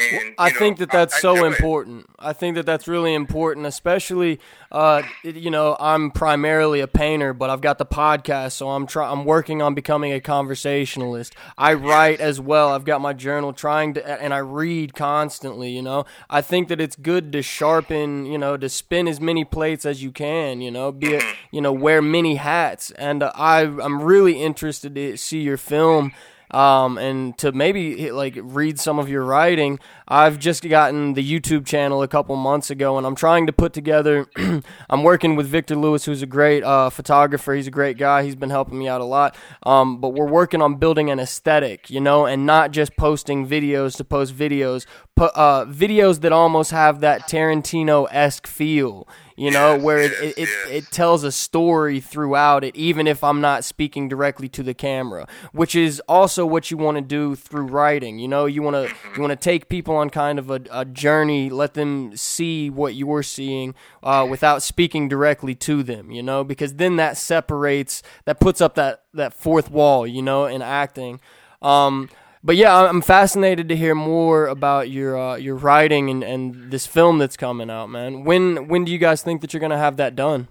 And, 0.00 0.34
I 0.38 0.50
know, 0.50 0.58
think 0.60 0.78
that 0.78 0.92
that's 0.92 1.14
I, 1.14 1.16
I 1.16 1.20
so 1.20 1.44
it. 1.44 1.48
important. 1.48 2.06
I 2.20 2.32
think 2.32 2.54
that 2.54 2.64
that's 2.64 2.86
really 2.86 3.14
important, 3.14 3.66
especially, 3.66 4.38
uh, 4.70 5.02
you 5.24 5.50
know, 5.50 5.76
I'm 5.80 6.12
primarily 6.12 6.78
a 6.78 6.86
painter, 6.86 7.34
but 7.34 7.50
I've 7.50 7.60
got 7.60 7.78
the 7.78 7.86
podcast, 7.86 8.52
so 8.52 8.68
I'm 8.68 8.86
try- 8.86 9.10
I'm 9.10 9.24
working 9.24 9.60
on 9.60 9.74
becoming 9.74 10.12
a 10.12 10.20
conversationalist. 10.20 11.34
I 11.56 11.74
write 11.74 12.20
as 12.20 12.40
well. 12.40 12.68
I've 12.68 12.84
got 12.84 13.00
my 13.00 13.12
journal, 13.12 13.52
trying 13.52 13.94
to, 13.94 14.22
and 14.22 14.32
I 14.32 14.38
read 14.38 14.94
constantly. 14.94 15.70
You 15.70 15.82
know, 15.82 16.04
I 16.30 16.42
think 16.42 16.68
that 16.68 16.80
it's 16.80 16.94
good 16.94 17.32
to 17.32 17.42
sharpen, 17.42 18.24
you 18.24 18.38
know, 18.38 18.56
to 18.56 18.68
spin 18.68 19.08
as 19.08 19.20
many 19.20 19.44
plates 19.44 19.84
as 19.84 20.00
you 20.00 20.12
can. 20.12 20.60
You 20.60 20.70
know, 20.70 20.92
be, 20.92 21.16
a, 21.16 21.22
you 21.50 21.60
know, 21.60 21.72
wear 21.72 22.00
many 22.00 22.36
hats, 22.36 22.92
and 22.92 23.20
uh, 23.20 23.32
I 23.34 23.62
I'm 23.62 24.00
really 24.00 24.40
interested 24.40 24.94
to 24.94 25.16
see 25.16 25.40
your 25.40 25.56
film 25.56 26.12
um, 26.50 26.98
and 26.98 27.36
to 27.38 27.52
maybe 27.52 28.10
like 28.10 28.38
read 28.40 28.78
some 28.80 28.98
of 28.98 29.08
your 29.08 29.24
writing. 29.24 29.78
I've 30.06 30.38
just 30.38 30.66
gotten 30.66 31.14
the 31.14 31.22
YouTube 31.22 31.66
channel 31.66 32.02
a 32.02 32.08
couple 32.08 32.34
months 32.36 32.70
ago, 32.70 32.96
and 32.96 33.06
I'm 33.06 33.14
trying 33.14 33.46
to 33.46 33.52
put 33.52 33.72
together. 33.72 34.26
I'm 34.90 35.02
working 35.02 35.36
with 35.36 35.46
Victor 35.46 35.76
Lewis, 35.76 36.04
who's 36.04 36.22
a 36.22 36.26
great 36.26 36.64
uh, 36.64 36.90
photographer. 36.90 37.54
He's 37.54 37.66
a 37.66 37.72
great 37.72 37.98
guy. 37.98 38.22
He's 38.22 38.36
been 38.36 38.50
helping 38.50 38.78
me 38.78 38.88
out 38.88 39.00
a 39.00 39.04
lot. 39.04 39.36
Um, 39.64 40.00
but 40.00 40.10
we're 40.10 40.26
working 40.28 40.62
on 40.62 40.76
building 40.76 41.10
an 41.10 41.20
aesthetic, 41.20 41.90
you 41.90 42.00
know, 42.00 42.24
and 42.24 42.46
not 42.46 42.70
just 42.70 42.96
posting 42.96 43.46
videos 43.46 43.96
to 43.96 44.04
post 44.04 44.34
videos, 44.34 44.86
uh, 45.18 45.64
videos 45.66 46.20
that 46.20 46.32
almost 46.32 46.70
have 46.70 47.00
that 47.00 47.22
Tarantino 47.28 48.06
esque 48.10 48.46
feel 48.46 49.06
you 49.38 49.52
know, 49.52 49.74
Yes, 49.74 49.82
where 49.82 49.98
it, 49.98 50.10
yes, 50.10 50.22
it, 50.22 50.38
it, 50.38 50.48
yes. 50.48 50.68
it 50.70 50.90
tells 50.90 51.22
a 51.22 51.30
story 51.30 52.00
throughout 52.00 52.64
it, 52.64 52.74
even 52.74 53.06
if 53.06 53.22
I'm 53.22 53.40
not 53.40 53.64
speaking 53.64 54.08
directly 54.08 54.48
to 54.48 54.64
the 54.64 54.74
camera, 54.74 55.28
which 55.52 55.76
is 55.76 56.02
also 56.08 56.44
what 56.44 56.72
you 56.72 56.76
want 56.76 56.96
to 56.96 57.02
do 57.02 57.36
through 57.36 57.66
writing. 57.66 58.18
You 58.18 58.26
know, 58.26 58.46
you 58.46 58.62
want 58.62 58.74
to 58.74 58.94
you 59.14 59.22
want 59.22 59.30
to 59.30 59.36
take 59.36 59.68
people 59.68 59.94
on 59.94 60.10
kind 60.10 60.40
of 60.40 60.50
a, 60.50 60.60
a 60.72 60.84
journey, 60.84 61.50
let 61.50 61.74
them 61.74 62.16
see 62.16 62.68
what 62.68 62.96
you're 62.96 63.22
seeing 63.22 63.76
uh, 64.02 64.26
without 64.28 64.60
speaking 64.60 65.08
directly 65.08 65.54
to 65.54 65.84
them. 65.84 66.10
You 66.10 66.24
know, 66.24 66.42
because 66.42 66.74
then 66.74 66.96
that 66.96 67.16
separates, 67.16 68.02
that 68.24 68.40
puts 68.40 68.60
up 68.60 68.74
that 68.74 69.04
that 69.14 69.34
fourth 69.34 69.70
wall. 69.70 70.04
You 70.04 70.22
know, 70.22 70.46
in 70.46 70.62
acting. 70.62 71.20
Um, 71.62 72.08
but 72.42 72.56
yeah, 72.56 72.76
I'm 72.76 73.02
fascinated 73.02 73.68
to 73.68 73.76
hear 73.76 73.94
more 73.94 74.46
about 74.46 74.90
your 74.90 75.18
uh, 75.18 75.36
your 75.36 75.56
writing 75.56 76.10
and, 76.10 76.22
and 76.22 76.70
this 76.70 76.86
film 76.86 77.18
that's 77.18 77.36
coming 77.36 77.70
out, 77.70 77.88
man. 77.88 78.24
When 78.24 78.68
when 78.68 78.84
do 78.84 78.92
you 78.92 78.98
guys 78.98 79.22
think 79.22 79.40
that 79.40 79.52
you're 79.52 79.60
gonna 79.60 79.78
have 79.78 79.96
that 79.96 80.14
done? 80.14 80.48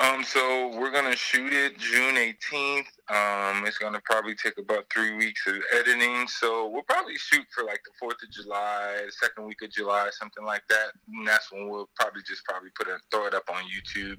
Um, 0.00 0.24
so 0.24 0.74
we're 0.78 0.90
gonna 0.90 1.14
shoot 1.14 1.52
it 1.52 1.78
June 1.78 2.14
18th. 2.14 2.86
Um, 3.10 3.66
it's 3.66 3.76
gonna 3.76 4.00
probably 4.02 4.34
take 4.34 4.56
about 4.56 4.86
three 4.90 5.14
weeks 5.14 5.46
of 5.46 5.56
editing. 5.74 6.26
So 6.26 6.68
we'll 6.68 6.84
probably 6.84 7.18
shoot 7.18 7.44
for 7.54 7.64
like 7.64 7.82
the 7.84 7.90
Fourth 7.98 8.16
of 8.22 8.30
July, 8.30 9.06
second 9.10 9.44
week 9.44 9.60
of 9.62 9.70
July, 9.70 10.08
something 10.12 10.44
like 10.44 10.62
that. 10.70 10.92
And 11.12 11.28
that's 11.28 11.52
when 11.52 11.68
we'll 11.68 11.90
probably 11.96 12.22
just 12.26 12.44
probably 12.46 12.70
put 12.74 12.88
it, 12.88 12.98
throw 13.10 13.26
it 13.26 13.34
up 13.34 13.44
on 13.50 13.62
YouTube. 13.64 14.16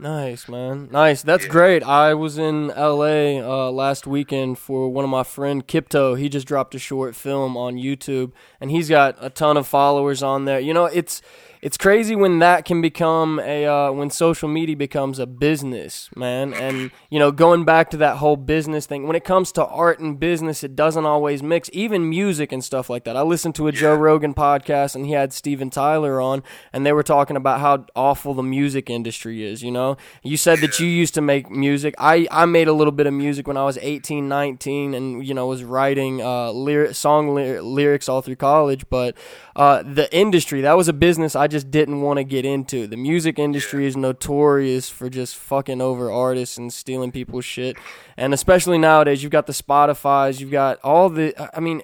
Nice, 0.00 0.48
man. 0.48 0.88
Nice. 0.92 1.22
That's 1.22 1.44
Yeah. 1.44 1.50
great. 1.50 1.82
I 1.82 2.14
was 2.14 2.38
in 2.38 2.70
LA 2.76 3.40
uh, 3.40 3.70
last 3.72 4.06
weekend 4.06 4.58
for 4.58 4.88
one 4.88 5.04
of 5.04 5.10
my 5.10 5.24
friend 5.24 5.66
Kipto. 5.66 6.16
He 6.16 6.28
just 6.28 6.46
dropped 6.46 6.74
a 6.76 6.78
short 6.78 7.16
film 7.16 7.56
on 7.56 7.74
YouTube, 7.76 8.30
and 8.60 8.70
he's 8.70 8.88
got 8.88 9.16
a 9.20 9.28
ton 9.28 9.56
of 9.56 9.66
followers 9.66 10.22
on 10.22 10.44
there. 10.44 10.60
You 10.60 10.72
know, 10.72 10.84
it's 10.84 11.20
it's 11.60 11.76
crazy 11.76 12.14
when 12.14 12.38
that 12.38 12.64
can 12.64 12.80
become 12.80 13.40
a 13.40 13.66
uh, 13.66 13.90
when 13.90 14.10
social 14.10 14.48
media 14.48 14.76
becomes 14.76 15.18
a 15.18 15.26
business, 15.26 16.08
man. 16.14 16.54
And 16.54 16.90
you 17.10 17.18
know, 17.18 17.32
going 17.32 17.64
back 17.64 17.90
to 17.90 17.96
that 17.98 18.18
whole 18.18 18.36
business 18.36 18.86
thing, 18.86 19.06
when 19.06 19.16
it 19.16 19.24
comes 19.24 19.50
to 19.52 19.66
art 19.66 19.98
and 19.98 20.20
business, 20.20 20.62
it 20.62 20.76
doesn't 20.76 21.04
always 21.04 21.42
mix. 21.42 21.68
Even 21.72 22.08
music 22.08 22.52
and 22.52 22.62
stuff 22.62 22.88
like 22.88 23.04
that. 23.04 23.16
I 23.16 23.22
listened 23.22 23.54
to 23.56 23.66
a 23.66 23.72
Joe 23.72 23.94
Rogan 23.94 24.34
podcast, 24.34 24.94
and 24.94 25.04
he 25.04 25.12
had 25.12 25.32
Steven 25.32 25.68
Tyler 25.70 26.20
on, 26.20 26.42
and 26.72 26.86
they 26.86 26.92
were 26.92 27.02
talking 27.02 27.36
about 27.36 27.60
how 27.60 27.86
awful 27.96 28.34
the 28.34 28.42
music 28.42 28.88
industry 28.88 29.44
is. 29.44 29.62
You 29.62 29.72
know. 29.72 29.96
You 30.22 30.36
said 30.36 30.60
that 30.60 30.78
you 30.78 30.86
used 30.86 31.14
to 31.14 31.20
make 31.20 31.50
music. 31.50 31.94
I 31.98 32.28
I 32.30 32.44
made 32.44 32.68
a 32.68 32.72
little 32.72 32.92
bit 32.92 33.06
of 33.06 33.14
music 33.14 33.48
when 33.48 33.56
I 33.56 33.64
was 33.64 33.78
18, 33.78 34.28
19 34.28 34.94
and 34.94 35.26
you 35.26 35.34
know 35.34 35.46
was 35.48 35.64
writing 35.64 36.20
uh 36.22 36.50
lyric 36.52 36.94
song 36.94 37.34
ly- 37.34 37.58
lyrics 37.58 38.08
all 38.08 38.22
through 38.22 38.36
college, 38.36 38.84
but 38.88 39.16
uh 39.56 39.82
the 39.82 40.14
industry, 40.14 40.60
that 40.60 40.76
was 40.76 40.86
a 40.88 40.92
business 40.92 41.34
I 41.34 41.47
just 41.48 41.70
didn't 41.70 42.02
want 42.02 42.18
to 42.18 42.24
get 42.24 42.44
into. 42.44 42.86
The 42.86 42.96
music 42.96 43.38
industry 43.38 43.86
is 43.86 43.96
notorious 43.96 44.88
for 44.88 45.10
just 45.10 45.36
fucking 45.36 45.80
over 45.80 46.10
artists 46.10 46.56
and 46.56 46.72
stealing 46.72 47.10
people's 47.10 47.44
shit. 47.44 47.76
And 48.16 48.32
especially 48.32 48.78
nowadays, 48.78 49.22
you've 49.22 49.32
got 49.32 49.46
the 49.46 49.52
Spotify's, 49.52 50.40
you've 50.40 50.50
got 50.50 50.78
all 50.84 51.10
the 51.10 51.34
I 51.56 51.60
mean, 51.60 51.82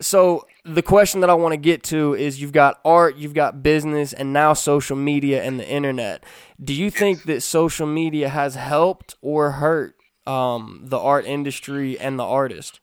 so 0.00 0.46
the 0.64 0.82
question 0.82 1.20
that 1.20 1.30
I 1.30 1.34
want 1.34 1.52
to 1.52 1.58
get 1.58 1.82
to 1.84 2.14
is 2.14 2.40
you've 2.40 2.52
got 2.52 2.80
art, 2.84 3.16
you've 3.16 3.34
got 3.34 3.62
business, 3.62 4.12
and 4.12 4.32
now 4.32 4.52
social 4.52 4.96
media 4.96 5.42
and 5.42 5.58
the 5.58 5.68
internet. 5.68 6.24
Do 6.62 6.74
you 6.74 6.90
think 6.90 7.24
that 7.24 7.42
social 7.42 7.86
media 7.86 8.28
has 8.28 8.54
helped 8.54 9.16
or 9.20 9.52
hurt 9.52 9.94
um, 10.26 10.82
the 10.84 10.98
art 10.98 11.26
industry 11.26 11.98
and 11.98 12.18
the 12.18 12.24
artist? 12.24 12.80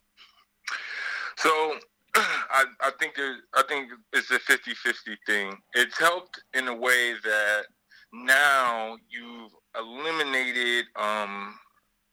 So 1.38 1.78
I, 2.18 2.66
I 2.82 2.92
think 3.00 3.16
it, 3.18 3.38
I 3.56 3.64
think 3.68 3.90
it's 4.14 4.32
a 4.32 4.40
50-50 4.40 5.18
thing. 5.26 5.58
It's 5.74 5.98
helped 6.00 6.42
in 6.54 6.68
a 6.68 6.76
way 6.76 7.14
that 7.24 7.64
now 8.14 8.98
you've 9.10 9.52
eliminated 9.78 10.86
um, 10.96 11.56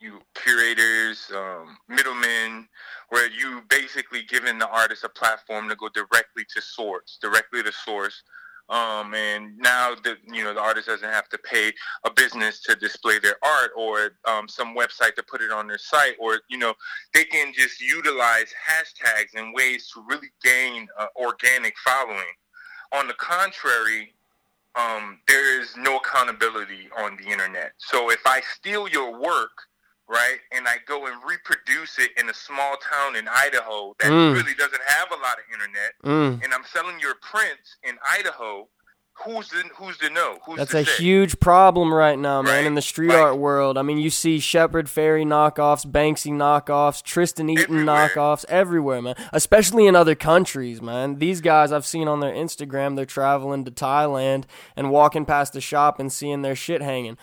you 0.00 0.20
curators, 0.34 1.30
um, 1.34 1.78
middlemen, 1.88 2.68
where 3.08 3.30
you 3.30 3.62
basically 3.70 4.22
giving 4.28 4.58
the 4.58 4.68
artist 4.68 5.04
a 5.04 5.08
platform 5.08 5.68
to 5.68 5.76
go 5.76 5.88
directly 5.94 6.44
to 6.54 6.60
source, 6.62 7.18
directly 7.22 7.62
to 7.62 7.72
source. 7.72 8.22
Um, 8.70 9.14
and 9.14 9.58
now 9.58 9.94
the 9.94 10.16
you 10.32 10.42
know 10.42 10.54
the 10.54 10.60
artist 10.60 10.88
doesn't 10.88 11.08
have 11.08 11.28
to 11.28 11.38
pay 11.38 11.72
a 12.04 12.10
business 12.10 12.62
to 12.62 12.74
display 12.74 13.18
their 13.18 13.36
art 13.44 13.72
or 13.76 14.12
um, 14.26 14.48
some 14.48 14.74
website 14.74 15.14
to 15.16 15.22
put 15.22 15.42
it 15.42 15.50
on 15.50 15.66
their 15.66 15.78
site, 15.78 16.14
or 16.18 16.40
you 16.48 16.56
know 16.56 16.72
they 17.12 17.24
can 17.24 17.52
just 17.52 17.80
utilize 17.80 18.52
hashtags 18.66 19.34
and 19.34 19.54
ways 19.54 19.90
to 19.92 20.02
really 20.08 20.30
gain 20.42 20.88
uh, 20.98 21.06
organic 21.16 21.74
following. 21.84 22.32
On 22.92 23.06
the 23.06 23.14
contrary, 23.14 24.14
um, 24.76 25.18
there 25.28 25.60
is 25.60 25.76
no 25.76 25.98
accountability 25.98 26.88
on 26.98 27.18
the 27.22 27.30
internet. 27.30 27.72
So 27.78 28.10
if 28.10 28.20
I 28.26 28.40
steal 28.40 28.88
your 28.88 29.20
work 29.20 29.52
right? 30.08 30.38
And 30.52 30.66
I 30.68 30.76
go 30.86 31.06
and 31.06 31.16
reproduce 31.26 31.98
it 31.98 32.10
in 32.16 32.28
a 32.28 32.34
small 32.34 32.76
town 32.76 33.16
in 33.16 33.26
Idaho 33.28 33.94
that 34.00 34.10
mm. 34.10 34.34
really 34.34 34.54
doesn't 34.54 34.82
have 34.86 35.08
a 35.10 35.20
lot 35.22 35.38
of 35.38 35.44
internet, 35.52 35.92
mm. 36.04 36.44
and 36.44 36.52
I'm 36.52 36.64
selling 36.64 36.98
your 37.00 37.14
prints 37.20 37.76
in 37.82 37.96
Idaho. 38.06 38.68
Who's 39.24 39.48
the 39.48 39.62
Who's 39.76 39.96
to 39.98 40.10
know? 40.10 40.38
Who's 40.44 40.56
That's 40.56 40.74
a 40.74 40.84
say? 40.84 41.02
huge 41.02 41.38
problem 41.38 41.94
right 41.94 42.18
now, 42.18 42.42
man, 42.42 42.52
Right, 42.52 42.66
in 42.66 42.74
the 42.74 42.82
street 42.82 43.10
right. 43.10 43.20
art 43.20 43.38
world. 43.38 43.78
I 43.78 43.82
mean, 43.82 43.98
you 43.98 44.10
see 44.10 44.40
Shepard 44.40 44.86
Fairey 44.86 45.24
knockoffs, 45.24 45.86
Banksy 45.86 46.32
knockoffs, 46.32 47.00
Tristan 47.00 47.48
Eaton 47.48 47.62
Everywhere. 47.62 48.08
knockoffs 48.08 48.44
everywhere, 48.48 49.00
man. 49.00 49.14
Especially 49.32 49.86
in 49.86 49.94
other 49.94 50.16
countries, 50.16 50.82
man. 50.82 51.20
These 51.20 51.40
guys 51.42 51.70
I've 51.70 51.86
seen 51.86 52.08
on 52.08 52.18
their 52.18 52.34
Instagram, 52.34 52.96
they're 52.96 53.06
traveling 53.06 53.64
to 53.66 53.70
Thailand 53.70 54.44
and 54.74 54.90
walking 54.90 55.24
past 55.24 55.52
the 55.52 55.60
shop 55.60 56.00
and 56.00 56.12
seeing 56.12 56.42
their 56.42 56.56
shit 56.56 56.82
hanging. 56.82 57.16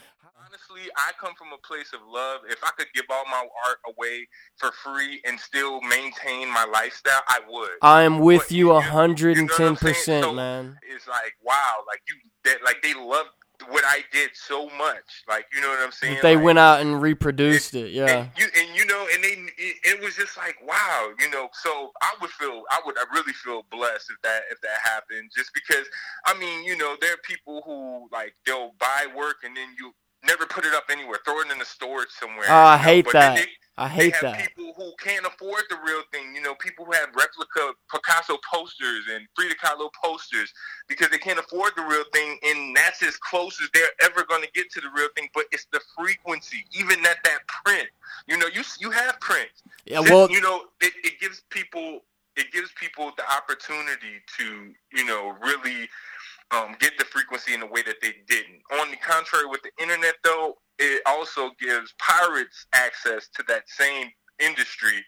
I 0.98 1.12
come 1.20 1.34
from 1.36 1.50
a 1.54 1.58
place 1.67 1.94
of 1.94 2.00
love. 2.08 2.41
If 2.50 2.63
I 2.63 2.70
could 2.78 2.88
give 2.94 3.06
all 3.10 3.26
my 3.26 3.46
art 3.67 3.78
away 3.88 4.28
for 4.58 4.72
free 4.72 5.22
and 5.26 5.39
still 5.39 5.82
maintain 5.82 6.52
my 6.52 6.65
lifestyle, 6.72 7.22
I 7.28 7.39
would. 7.48 7.70
I 7.82 8.04
am 8.04 8.20
with 8.20 8.44
But 8.44 8.52
you 8.52 8.74
hundred 8.80 9.38
and 9.38 9.50
ten 9.50 9.76
percent, 9.76 10.36
man. 10.36 10.78
it's 10.84 11.08
like 11.08 11.34
wow, 11.44 11.84
like 11.88 12.02
you, 12.08 12.15
that, 12.46 12.63
like 12.63 12.82
they 12.82 12.94
loved 12.94 13.30
what 13.70 13.84
I 13.86 14.04
did 14.12 14.32
so 14.34 14.70
much. 14.78 15.24
Like 15.28 15.46
you 15.54 15.62
know 15.62 15.70
what 15.70 15.80
I'm 15.80 15.91
saying? 15.91 16.17
They 16.22 16.36
Like, 16.36 16.46
went 16.46 16.60
out 16.60 16.82
and 16.82 17.02
reproduced 17.02 17.76
it, 17.76 17.91
yeah. 17.91 18.08
And 18.08 18.30
you 18.38 18.48
and 18.58 18.76
you 18.76 18.86
know, 18.86 19.08
and 19.13 19.24
they 19.24 19.34
it, 19.58 19.76
it 19.84 20.02
was 20.02 20.15
just 20.15 20.38
like 20.38 20.56
wow, 20.67 21.12
you 21.20 21.30
know. 21.30 21.50
So 21.54 21.91
I 22.02 22.13
would 22.22 22.30
feel, 22.32 22.63
I 22.72 22.80
would, 22.86 22.98
I 22.98 23.06
really 23.13 23.34
feel 23.34 23.63
blessed 23.72 24.10
if 24.12 24.22
that 24.24 24.41
if 24.52 24.60
that 24.62 24.80
happened, 24.84 25.32
just 25.36 25.52
because 25.54 25.86
I 26.26 26.38
mean, 26.38 26.63
you 26.63 26.78
know, 26.78 26.96
there 27.02 27.13
are 27.13 27.20
people 27.24 27.62
who 27.65 28.08
like 28.12 28.34
they'll 28.46 28.72
buy 28.80 29.08
work 29.15 29.38
and 29.44 29.56
then 29.56 29.70
you 29.78 29.94
never 30.24 30.46
put 30.46 30.66
it 30.66 30.74
up 30.74 30.86
anywhere, 30.90 31.20
throw 31.26 31.42
it 31.42 31.52
in 31.52 31.58
the 31.60 31.66
storage 31.66 32.10
somewhere. 32.10 32.46
Oh, 32.50 32.54
I 32.54 32.78
know, 32.78 32.84
hate 32.84 33.06
but 33.06 33.14
that. 33.14 33.36
they- 33.38 33.48
I 33.78 33.88
they 33.88 33.94
hate 33.96 34.14
have 34.16 34.22
that. 34.22 34.38
people 34.56 34.74
who 34.76 34.94
can't 35.00 35.26
afford 35.26 35.64
the 35.70 35.78
real 35.84 36.04
thing. 36.12 36.36
You 36.36 36.42
know, 36.42 36.54
people 36.56 36.86
who 36.86 36.92
have 36.92 37.10
replica 37.16 37.74
Picasso 37.90 38.38
posters 38.54 39.06
and 39.12 39.26
Frida 39.34 39.56
Kahlo 39.56 39.90
posters 40.04 40.54
because 40.88 41.08
they 41.10 41.18
can't 41.18 41.40
afford 41.40 41.72
the 41.78 41.82
real 41.84 42.04
thing, 42.14 42.38
and 42.44 42.76
that's 42.76 43.02
as 43.02 43.16
close 43.18 43.60
as 43.62 43.70
they're 43.74 43.90
ever 44.02 44.24
going 44.26 44.44
to 44.44 44.52
get 44.52 44.70
to 44.74 44.82
the 44.82 44.90
real 44.94 45.08
thing. 45.16 45.30
But 45.34 45.46
it's 45.52 45.66
the 45.72 45.80
frequency, 45.98 46.64
even 46.74 47.00
at 47.06 47.18
that 47.24 47.40
print. 47.48 47.88
You 48.28 48.38
know, 48.38 48.48
you 48.54 48.62
you 48.80 48.92
have 48.92 49.20
prints. 49.22 49.64
Yeah, 49.86 50.02
well, 50.02 50.30
you 50.30 50.42
know, 50.42 50.66
it, 50.82 50.94
it 51.04 51.20
gives 51.20 51.42
people 51.50 52.02
it 52.36 52.52
gives 52.52 52.72
people 52.74 53.12
the 53.18 53.24
opportunity 53.32 54.22
to 54.38 54.74
you 54.94 55.06
know 55.06 55.36
really 55.42 55.90
um, 56.52 56.76
get 56.80 56.98
the 56.98 57.06
frequency 57.06 57.54
in 57.54 57.62
a 57.62 57.66
way 57.66 57.82
that 57.84 57.96
they 58.02 58.16
didn't. 58.28 58.62
On 58.80 58.92
the 58.92 58.98
contrary, 58.98 59.46
with 59.48 59.62
the 59.62 59.72
internet 59.82 60.16
though, 60.24 60.56
it 60.80 61.02
also 61.06 61.52
gives 61.60 61.94
pirates 61.98 62.66
access 62.74 63.30
to 63.36 63.44
that 63.48 63.64
same 63.70 64.08
industry 64.40 65.04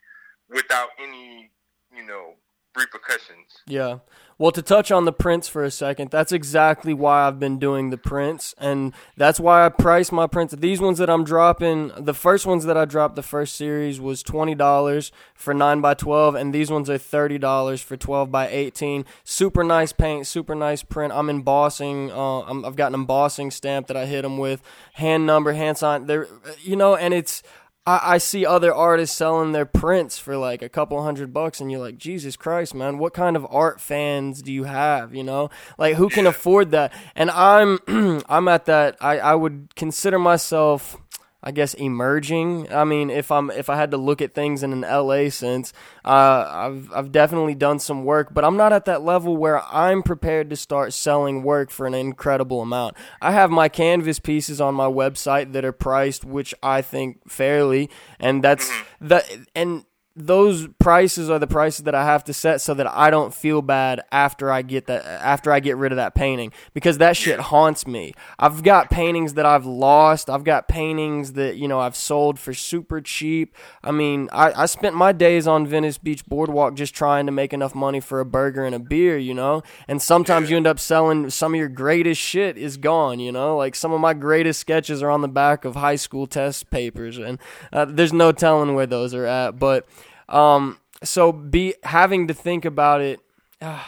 without 0.49 0.89
any 0.99 1.51
you 1.95 2.05
know 2.05 2.33
repercussions. 2.77 3.61
Yeah. 3.67 3.99
Well, 4.37 4.51
to 4.51 4.61
touch 4.61 4.91
on 4.91 5.05
the 5.05 5.13
prints 5.13 5.47
for 5.47 5.63
a 5.63 5.71
second, 5.71 6.11
that's 6.11 6.31
exactly 6.31 6.93
why 6.93 7.27
I've 7.27 7.39
been 7.39 7.59
doing 7.59 7.91
the 7.91 7.97
prints, 7.97 8.55
and 8.57 8.93
that's 9.15 9.39
why 9.39 9.65
I 9.65 9.69
price 9.69 10.11
my 10.11 10.27
prints. 10.27 10.55
These 10.55 10.81
ones 10.81 10.97
that 10.97 11.09
I'm 11.09 11.23
dropping, 11.23 11.91
the 11.97 12.13
first 12.13 12.45
ones 12.45 12.65
that 12.65 12.75
I 12.75 12.85
dropped, 12.85 13.15
the 13.15 13.21
first 13.23 13.55
series 13.55 14.01
was 14.01 14.23
twenty 14.23 14.55
dollars 14.55 15.11
for 15.35 15.53
nine 15.53 15.81
by 15.81 15.93
twelve, 15.93 16.35
and 16.35 16.53
these 16.53 16.71
ones 16.71 16.89
are 16.89 16.97
thirty 16.97 17.37
dollars 17.37 17.81
for 17.81 17.95
twelve 17.95 18.31
by 18.31 18.47
eighteen. 18.47 19.05
Super 19.23 19.63
nice 19.63 19.93
paint, 19.93 20.25
super 20.27 20.55
nice 20.55 20.83
print. 20.83 21.13
I'm 21.13 21.29
embossing. 21.29 22.11
Uh, 22.11 22.41
I'm, 22.41 22.65
I've 22.65 22.75
got 22.75 22.87
an 22.87 22.95
embossing 22.95 23.51
stamp 23.51 23.87
that 23.87 23.97
I 23.97 24.05
hit 24.05 24.23
them 24.23 24.37
with, 24.37 24.61
hand 24.93 25.25
number, 25.25 25.53
hand 25.53 25.77
sign. 25.77 26.07
There, 26.07 26.27
you 26.61 26.75
know, 26.75 26.95
and 26.95 27.13
it's. 27.13 27.43
I, 27.85 28.15
I 28.15 28.17
see 28.17 28.45
other 28.45 28.73
artists 28.73 29.15
selling 29.15 29.51
their 29.51 29.65
prints 29.65 30.17
for 30.17 30.37
like 30.37 30.61
a 30.61 30.69
couple 30.69 31.01
hundred 31.03 31.33
bucks, 31.33 31.59
and 31.59 31.71
you're 31.71 31.81
like, 31.81 31.97
Jesus 31.97 32.35
Christ, 32.35 32.73
man, 32.73 32.97
what 32.97 33.13
kind 33.13 33.35
of 33.35 33.45
art 33.49 33.81
fans 33.81 34.41
do 34.41 34.53
you 34.53 34.63
have? 34.63 35.13
You 35.13 35.23
know, 35.23 35.49
like 35.77 35.95
who 35.95 36.09
can 36.09 36.25
afford 36.27 36.71
that? 36.71 36.93
And 37.15 37.29
I'm, 37.31 37.79
I'm 38.29 38.47
at 38.47 38.65
that. 38.65 38.97
I, 39.01 39.19
I 39.19 39.35
would 39.35 39.75
consider 39.75 40.19
myself. 40.19 40.97
I 41.43 41.51
guess 41.51 41.73
emerging. 41.73 42.71
I 42.71 42.85
mean, 42.85 43.09
if 43.09 43.29
I'm 43.29 43.51
if 43.51 43.69
I 43.69 43.75
had 43.75 43.91
to 43.91 43.97
look 43.97 44.21
at 44.21 44.33
things 44.33 44.63
in 44.63 44.71
an 44.71 44.81
LA 44.81 45.29
sense, 45.29 45.73
uh, 46.05 46.47
I've 46.49 46.91
I've 46.93 47.11
definitely 47.11 47.53
done 47.53 47.79
some 47.79 48.05
work, 48.05 48.33
but 48.33 48.45
I'm 48.45 48.55
not 48.55 48.71
at 48.71 48.85
that 48.85 49.01
level 49.01 49.35
where 49.35 49.61
I'm 49.63 50.03
prepared 50.03 50.49
to 50.51 50.55
start 50.55 50.93
selling 50.93 51.43
work 51.43 51.69
for 51.69 51.85
an 51.85 51.93
incredible 51.93 52.61
amount. 52.61 52.95
I 53.21 53.33
have 53.33 53.51
my 53.51 53.67
canvas 53.67 54.19
pieces 54.19 54.61
on 54.61 54.73
my 54.73 54.87
website 54.87 55.51
that 55.51 55.65
are 55.65 55.73
priced, 55.73 56.23
which 56.23 56.55
I 56.63 56.81
think 56.81 57.29
fairly, 57.29 57.89
and 58.19 58.41
that's 58.41 58.71
that 59.01 59.29
and 59.53 59.83
those 60.15 60.67
prices 60.77 61.27
are 61.31 61.39
the 61.39 61.47
prices 61.47 61.85
that 61.85 61.95
I 61.95 62.05
have 62.05 62.23
to 62.25 62.33
set 62.33 62.61
so 62.61 62.75
that 62.75 62.85
I 62.87 63.09
don't 63.09 63.33
feel 63.33 63.63
bad 63.63 64.01
after 64.11 64.51
I 64.51 64.61
get 64.61 64.85
that 64.85 65.03
after 65.05 65.51
I 65.51 65.59
get 65.59 65.75
rid 65.75 65.91
of 65.91 65.95
that 65.95 66.13
painting 66.13 66.51
because 66.75 66.99
that 66.99 67.17
shit 67.17 67.39
haunts 67.39 67.87
me. 67.87 68.13
I've 68.37 68.61
got 68.61 68.91
paintings 68.91 69.33
that 69.33 69.47
I've 69.47 69.65
lost. 69.65 70.29
I've 70.29 70.43
got 70.43 70.67
paintings 70.67 71.33
that 71.33 71.57
you 71.57 71.67
know 71.67 71.79
I've 71.79 71.95
sold 71.95 72.37
for 72.37 72.53
super 72.53 73.01
cheap. 73.01 73.55
I 73.83 73.89
mean, 73.89 74.29
I, 74.31 74.63
I 74.63 74.65
spent 74.67 74.95
my 74.95 75.13
days 75.13 75.47
on 75.47 75.65
Venice 75.65 75.97
Beach 75.97 76.23
Boardwalk 76.27 76.75
just 76.75 76.93
trying 76.93 77.25
to 77.25 77.31
make 77.31 77.51
enough 77.51 77.73
money 77.73 77.99
for 77.99 78.19
a 78.19 78.25
burger 78.25 78.65
and 78.65 78.75
a 78.75 78.79
beer, 78.79 79.17
you 79.17 79.33
know. 79.33 79.63
And 79.87 79.99
sometimes 79.99 80.51
you 80.51 80.57
end 80.57 80.67
up 80.67 80.79
selling 80.79 81.31
some 81.31 81.55
of 81.55 81.57
your 81.57 81.69
greatest 81.69 82.21
shit 82.21 82.55
is 82.55 82.77
gone, 82.77 83.19
you 83.19 83.31
know. 83.31 83.57
Like 83.57 83.73
some 83.73 83.91
of 83.91 83.99
my 83.99 84.13
greatest 84.13 84.59
sketches 84.59 85.01
are 85.01 85.09
on 85.09 85.21
the 85.21 85.27
back 85.27 85.65
of 85.65 85.75
high 85.75 85.95
school 85.95 86.27
test 86.27 86.69
papers, 86.69 87.17
and 87.17 87.39
uh, 87.71 87.85
there's 87.85 88.13
no 88.13 88.31
telling 88.31 88.75
where 88.75 88.85
those 88.85 89.15
are 89.15 89.25
at, 89.25 89.57
but. 89.57 89.87
Um, 90.29 90.79
so 91.03 91.31
be 91.31 91.75
having 91.83 92.27
to 92.27 92.33
think 92.33 92.65
about 92.65 93.01
it. 93.01 93.19
Uh, 93.61 93.83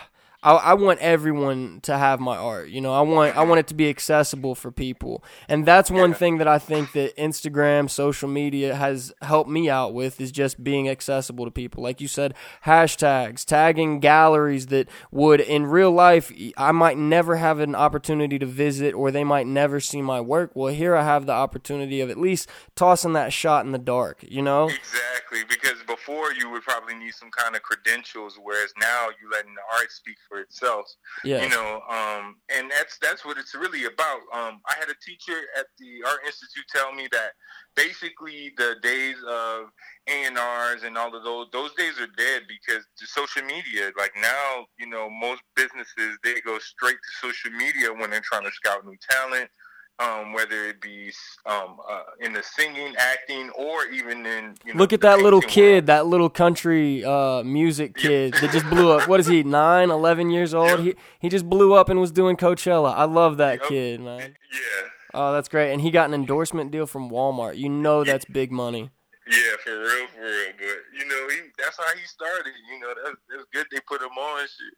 I, 0.45 0.53
I 0.53 0.73
want 0.75 0.99
everyone 0.99 1.79
to 1.81 1.97
have 1.97 2.19
my 2.19 2.37
art. 2.37 2.69
You 2.69 2.79
know, 2.79 2.93
I 2.93 3.01
want 3.01 3.35
I 3.35 3.43
want 3.43 3.59
it 3.59 3.67
to 3.67 3.73
be 3.73 3.89
accessible 3.89 4.53
for 4.53 4.71
people, 4.71 5.23
and 5.49 5.65
that's 5.65 5.89
one 5.89 6.13
thing 6.13 6.37
that 6.37 6.47
I 6.47 6.59
think 6.59 6.91
that 6.91 7.17
Instagram, 7.17 7.89
social 7.89 8.29
media 8.29 8.75
has 8.75 9.11
helped 9.23 9.49
me 9.49 9.69
out 9.71 9.95
with 9.95 10.21
is 10.21 10.31
just 10.31 10.63
being 10.63 10.87
accessible 10.87 11.45
to 11.45 11.51
people. 11.51 11.81
Like 11.81 11.99
you 11.99 12.07
said, 12.07 12.35
hashtags, 12.65 13.43
tagging 13.43 13.99
galleries 13.99 14.67
that 14.67 14.87
would 15.09 15.41
in 15.41 15.65
real 15.65 15.91
life 15.91 16.31
I 16.57 16.71
might 16.71 16.99
never 16.99 17.37
have 17.37 17.59
an 17.59 17.73
opportunity 17.73 18.37
to 18.37 18.45
visit, 18.45 18.93
or 18.93 19.09
they 19.09 19.23
might 19.23 19.47
never 19.47 19.79
see 19.79 20.03
my 20.03 20.21
work. 20.21 20.51
Well, 20.53 20.71
here 20.71 20.95
I 20.95 21.03
have 21.03 21.25
the 21.25 21.33
opportunity 21.33 22.01
of 22.01 22.11
at 22.11 22.17
least 22.19 22.47
tossing 22.75 23.13
that 23.13 23.33
shot 23.33 23.65
in 23.65 23.71
the 23.71 23.79
dark. 23.79 24.23
You 24.27 24.43
know. 24.43 24.69
Exactly, 24.69 25.43
because 25.49 25.81
before 25.87 26.33
you 26.33 26.51
would 26.51 26.61
probably 26.61 26.93
need 26.93 27.15
some 27.15 27.31
kind 27.31 27.55
of 27.55 27.63
credentials, 27.63 28.37
whereas 28.41 28.73
now 28.79 29.07
you 29.19 29.27
letting 29.31 29.55
the 29.55 29.61
art 29.75 29.91
speak 29.91 30.17
for 30.29 30.34
for 30.35 30.41
itself. 30.41 30.85
Yeah. 31.23 31.43
You 31.43 31.49
know, 31.49 31.81
um, 31.89 32.35
and 32.55 32.69
that's 32.69 32.97
that's 32.99 33.23
what 33.23 33.37
it's 33.37 33.55
really 33.55 33.85
about. 33.85 34.19
Um, 34.33 34.59
I 34.67 34.75
had 34.77 34.89
a 34.89 34.99
teacher 35.05 35.39
at 35.57 35.67
the 35.79 36.07
Art 36.07 36.19
Institute 36.25 36.65
tell 36.73 36.93
me 36.93 37.07
that 37.11 37.31
basically 37.75 38.51
the 38.57 38.75
days 38.81 39.15
of 39.27 39.67
A 40.07 40.25
and 40.25 40.37
R's 40.37 40.83
and 40.83 40.97
all 40.97 41.15
of 41.15 41.23
those 41.23 41.47
those 41.53 41.73
days 41.75 41.99
are 41.99 42.11
dead 42.17 42.43
because 42.47 42.83
the 42.99 43.07
social 43.07 43.43
media. 43.43 43.91
Like 43.97 44.11
now, 44.21 44.65
you 44.77 44.87
know, 44.87 45.09
most 45.09 45.41
businesses 45.55 46.17
they 46.23 46.41
go 46.41 46.59
straight 46.59 46.97
to 46.97 47.27
social 47.27 47.51
media 47.51 47.93
when 47.93 48.09
they're 48.09 48.21
trying 48.21 48.45
to 48.45 48.51
scout 48.51 48.85
new 48.85 48.97
talent 49.09 49.49
um, 49.99 50.33
whether 50.33 50.65
it 50.65 50.81
be 50.81 51.11
um, 51.45 51.77
uh, 51.89 52.01
in 52.19 52.33
the 52.33 52.43
singing, 52.43 52.93
acting, 52.97 53.49
or 53.51 53.85
even 53.87 54.25
in. 54.25 54.55
You 54.65 54.73
know, 54.73 54.79
Look 54.79 54.91
at 54.93 55.01
that 55.01 55.19
little 55.19 55.41
kid, 55.41 55.71
world. 55.73 55.85
that 55.87 56.05
little 56.07 56.29
country 56.29 57.03
uh, 57.05 57.43
music 57.43 57.95
kid 57.95 58.33
that 58.33 58.51
just 58.51 58.69
blew 58.69 58.91
up. 58.91 59.07
What 59.07 59.19
is 59.19 59.27
he, 59.27 59.43
nine, 59.43 59.89
eleven 59.91 60.29
years 60.29 60.53
old? 60.61 60.79
He 60.81 60.95
he 61.19 61.29
just 61.29 61.49
blew 61.49 61.73
up 61.73 61.89
and 61.89 61.99
was 62.01 62.11
doing 62.11 62.35
Coachella. 62.37 62.93
I 62.95 63.05
love 63.05 63.37
that 63.37 63.59
Yep. 63.61 63.69
kid, 63.69 64.01
man. 64.01 64.19
Yeah, 64.51 64.87
Oh, 65.13 65.31
that's 65.33 65.47
great. 65.47 65.71
And 65.71 65.81
he 65.81 65.91
got 65.91 66.09
an 66.09 66.13
endorsement 66.13 66.71
deal 66.71 66.85
from 66.85 67.09
Walmart. 67.09 67.57
You 67.57 67.69
know 67.69 68.03
that's 68.03 68.25
big 68.25 68.51
money. 68.51 68.89
yeah, 69.31 69.55
for 69.63 69.71
real, 69.79 70.07
for 70.13 70.21
real. 70.21 70.51
But 70.57 70.77
you 70.99 71.05
know, 71.07 71.27
he, 71.29 71.37
that's 71.57 71.77
how 71.77 71.95
he 71.97 72.05
started. 72.05 72.51
You 72.71 72.79
know, 72.81 72.93
that's, 73.03 73.15
that's 73.29 73.45
good. 73.53 73.65
They 73.71 73.79
put 73.87 74.01
him 74.01 74.09
on 74.17 74.41
shit. 74.41 74.73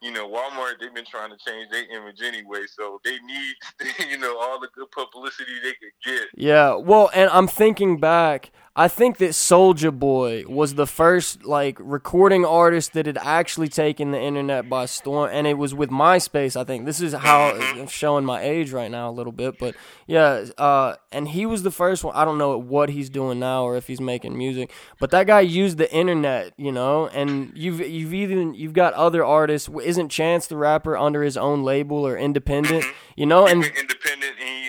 You 0.00 0.12
know, 0.12 0.28
Walmart 0.28 0.80
they've 0.80 0.94
been 0.94 1.04
trying 1.04 1.30
to 1.30 1.36
change 1.36 1.70
their 1.70 1.84
image 1.94 2.22
anyway, 2.22 2.62
so 2.74 3.00
they 3.04 3.18
need 3.18 3.54
you 4.10 4.18
know 4.18 4.38
all 4.38 4.58
the 4.60 4.68
good 4.74 4.90
publicity 4.90 5.52
they 5.62 5.72
could 5.72 5.92
get. 6.04 6.28
Yeah, 6.34 6.74
well, 6.74 7.10
and 7.14 7.30
I'm 7.30 7.46
thinking 7.46 7.98
back. 7.98 8.50
I 8.76 8.86
think 8.86 9.18
that 9.18 9.30
Soulja 9.30 9.92
Boy 9.92 10.44
was 10.46 10.74
the 10.76 10.86
first 10.86 11.44
like 11.44 11.76
recording 11.80 12.44
artist 12.44 12.92
that 12.92 13.06
had 13.06 13.18
actually 13.18 13.66
taken 13.68 14.12
the 14.12 14.20
internet 14.20 14.68
by 14.68 14.86
storm, 14.86 15.28
and 15.32 15.48
it 15.48 15.58
was 15.58 15.74
with 15.74 15.90
MySpace. 15.90 16.54
I 16.54 16.62
think 16.62 16.86
this 16.86 17.00
is 17.00 17.12
how 17.12 17.50
I'm 17.50 17.88
showing 17.88 18.24
my 18.24 18.40
age 18.42 18.70
right 18.70 18.90
now 18.90 19.10
a 19.10 19.12
little 19.12 19.32
bit, 19.32 19.58
but 19.58 19.74
yeah, 20.06 20.44
uh, 20.56 20.94
and 21.10 21.28
he 21.28 21.46
was 21.46 21.64
the 21.64 21.72
first 21.72 22.04
one. 22.04 22.14
I 22.14 22.24
don't 22.24 22.38
know 22.38 22.56
what 22.58 22.90
he's 22.90 23.10
doing 23.10 23.40
now 23.40 23.64
or 23.64 23.76
if 23.76 23.88
he's 23.88 24.00
making 24.00 24.38
music, 24.38 24.72
but 25.00 25.10
that 25.10 25.26
guy 25.26 25.40
used 25.40 25.76
the 25.78 25.92
internet, 25.92 26.52
you 26.56 26.70
know. 26.70 27.08
And 27.08 27.52
you've 27.56 27.80
you've 27.80 28.14
even 28.14 28.54
you've 28.54 28.72
got 28.72 28.94
other 28.94 29.24
artists. 29.24 29.68
Isn't 29.82 30.10
Chance 30.10 30.46
the 30.46 30.56
rapper 30.56 30.96
under 30.96 31.24
his 31.24 31.36
own 31.36 31.64
label 31.64 32.06
or 32.06 32.16
independent? 32.16 32.84
You 33.16 33.26
know, 33.26 33.48
and 33.48 33.64
independent. 33.80 34.36
And 34.40 34.59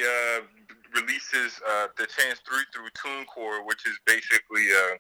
releases 0.94 1.60
uh, 1.68 1.88
the 1.98 2.06
Chance 2.06 2.42
Three 2.48 2.64
through 2.74 2.90
TuneCore, 2.98 3.66
which 3.66 3.86
is 3.86 3.98
basically 4.06 4.72
a 4.72 4.98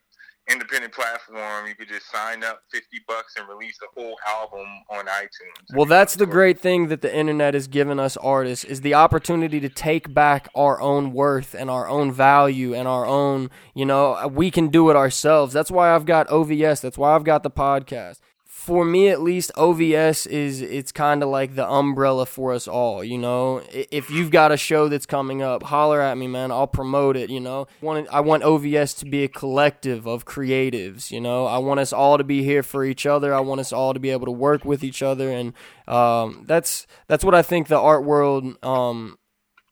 independent 0.49 0.93
platform. 0.93 1.67
You 1.67 1.75
could 1.75 1.87
just 1.87 2.09
sign 2.11 2.43
up 2.43 2.61
fifty 2.71 2.99
bucks 3.07 3.35
and 3.37 3.47
release 3.47 3.77
a 3.83 3.99
whole 3.99 4.15
album 4.27 4.67
on 4.89 5.05
iTunes. 5.05 5.75
Well, 5.75 5.85
that's 5.85 6.15
the 6.15 6.25
great 6.25 6.59
thing 6.59 6.87
that 6.87 7.01
the 7.01 7.15
internet 7.15 7.53
has 7.53 7.67
given 7.67 7.99
us 7.99 8.17
artists 8.17 8.65
is 8.65 8.81
the 8.81 8.93
opportunity 8.93 9.59
to 9.59 9.69
take 9.69 10.13
back 10.13 10.49
our 10.55 10.81
own 10.81 11.13
worth 11.13 11.53
and 11.53 11.69
our 11.69 11.87
own 11.87 12.11
value 12.11 12.73
and 12.73 12.87
our 12.87 13.05
own, 13.05 13.49
you 13.75 13.85
know, 13.85 14.27
we 14.27 14.51
can 14.51 14.69
do 14.69 14.89
it 14.89 14.95
ourselves. 14.95 15.53
That's 15.53 15.71
why 15.71 15.93
I've 15.93 16.05
got 16.05 16.27
OVS. 16.27 16.81
That's 16.81 16.97
why 16.97 17.15
I've 17.15 17.23
got 17.23 17.43
the 17.43 17.51
podcast. 17.51 18.19
For 18.61 18.85
me 18.85 19.09
at 19.09 19.21
least, 19.21 19.51
OVS 19.57 20.27
is 20.27 20.61
it's 20.61 20.91
kind 20.91 21.23
of 21.23 21.29
like 21.29 21.55
the 21.55 21.67
umbrella 21.67 22.27
for 22.27 22.53
us 22.53 22.67
all, 22.67 23.03
you 23.03 23.17
know. 23.17 23.63
If 23.71 24.11
you've 24.11 24.29
got 24.29 24.51
a 24.51 24.57
show 24.57 24.87
that's 24.87 25.07
coming 25.07 25.41
up, 25.41 25.63
holler 25.63 25.99
at 25.99 26.15
me, 26.15 26.27
man. 26.27 26.51
I'll 26.51 26.67
promote 26.67 27.17
it, 27.17 27.31
you 27.31 27.39
know. 27.39 27.65
I 27.81 28.19
want 28.19 28.43
OVS 28.43 28.99
to 28.99 29.05
be 29.05 29.23
a 29.23 29.27
collective 29.27 30.05
of 30.05 30.25
creatives, 30.25 31.09
you 31.09 31.19
know. 31.19 31.47
I 31.47 31.57
want 31.57 31.79
us 31.79 31.91
all 31.91 32.19
to 32.19 32.23
be 32.23 32.43
here 32.43 32.61
for 32.61 32.85
each 32.85 33.07
other. 33.07 33.33
I 33.33 33.39
want 33.39 33.61
us 33.61 33.73
all 33.73 33.95
to 33.95 33.99
be 33.99 34.11
able 34.11 34.27
to 34.27 34.31
work 34.31 34.63
with 34.63 34.83
each 34.83 35.01
other 35.01 35.31
and 35.31 35.53
um, 35.87 36.43
that's 36.47 36.87
that's 37.07 37.23
what 37.23 37.35
I 37.35 37.41
think 37.41 37.67
the 37.67 37.79
art 37.79 38.05
world 38.05 38.45
um, 38.63 39.17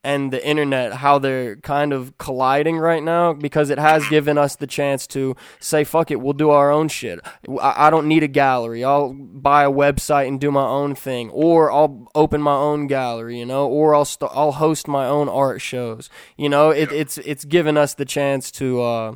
and 0.03 0.31
the 0.31 0.45
internet 0.45 0.93
how 0.93 1.19
they're 1.19 1.57
kind 1.57 1.91
of 1.91 2.17
colliding 2.17 2.77
right 2.77 3.03
now 3.03 3.33
because 3.33 3.69
it 3.69 3.77
has 3.77 4.07
given 4.09 4.37
us 4.37 4.55
the 4.55 4.67
chance 4.67 5.05
to 5.05 5.35
say 5.59 5.83
fuck 5.83 6.09
it 6.09 6.21
we'll 6.21 6.33
do 6.33 6.49
our 6.49 6.71
own 6.71 6.87
shit. 6.87 7.19
I, 7.61 7.87
I 7.87 7.89
don't 7.89 8.07
need 8.07 8.23
a 8.23 8.27
gallery. 8.27 8.83
I'll 8.83 9.13
buy 9.13 9.63
a 9.63 9.71
website 9.71 10.27
and 10.27 10.39
do 10.39 10.51
my 10.51 10.65
own 10.65 10.95
thing 10.95 11.29
or 11.31 11.71
i'll 11.71 12.07
open 12.15 12.41
my 12.41 12.55
own 12.55 12.87
gallery 12.87 13.39
you 13.39 13.45
know 13.45 13.67
or 13.67 13.93
i'll 13.93 14.05
st- 14.05 14.31
i'll 14.33 14.53
host 14.53 14.87
my 14.87 15.05
own 15.05 15.27
art 15.27 15.61
shows. 15.61 16.09
You 16.37 16.49
know 16.49 16.69
it, 16.69 16.91
it's 16.91 17.17
it's 17.19 17.45
given 17.45 17.77
us 17.77 17.93
the 17.93 18.05
chance 18.05 18.51
to 18.51 18.81
uh 18.81 19.15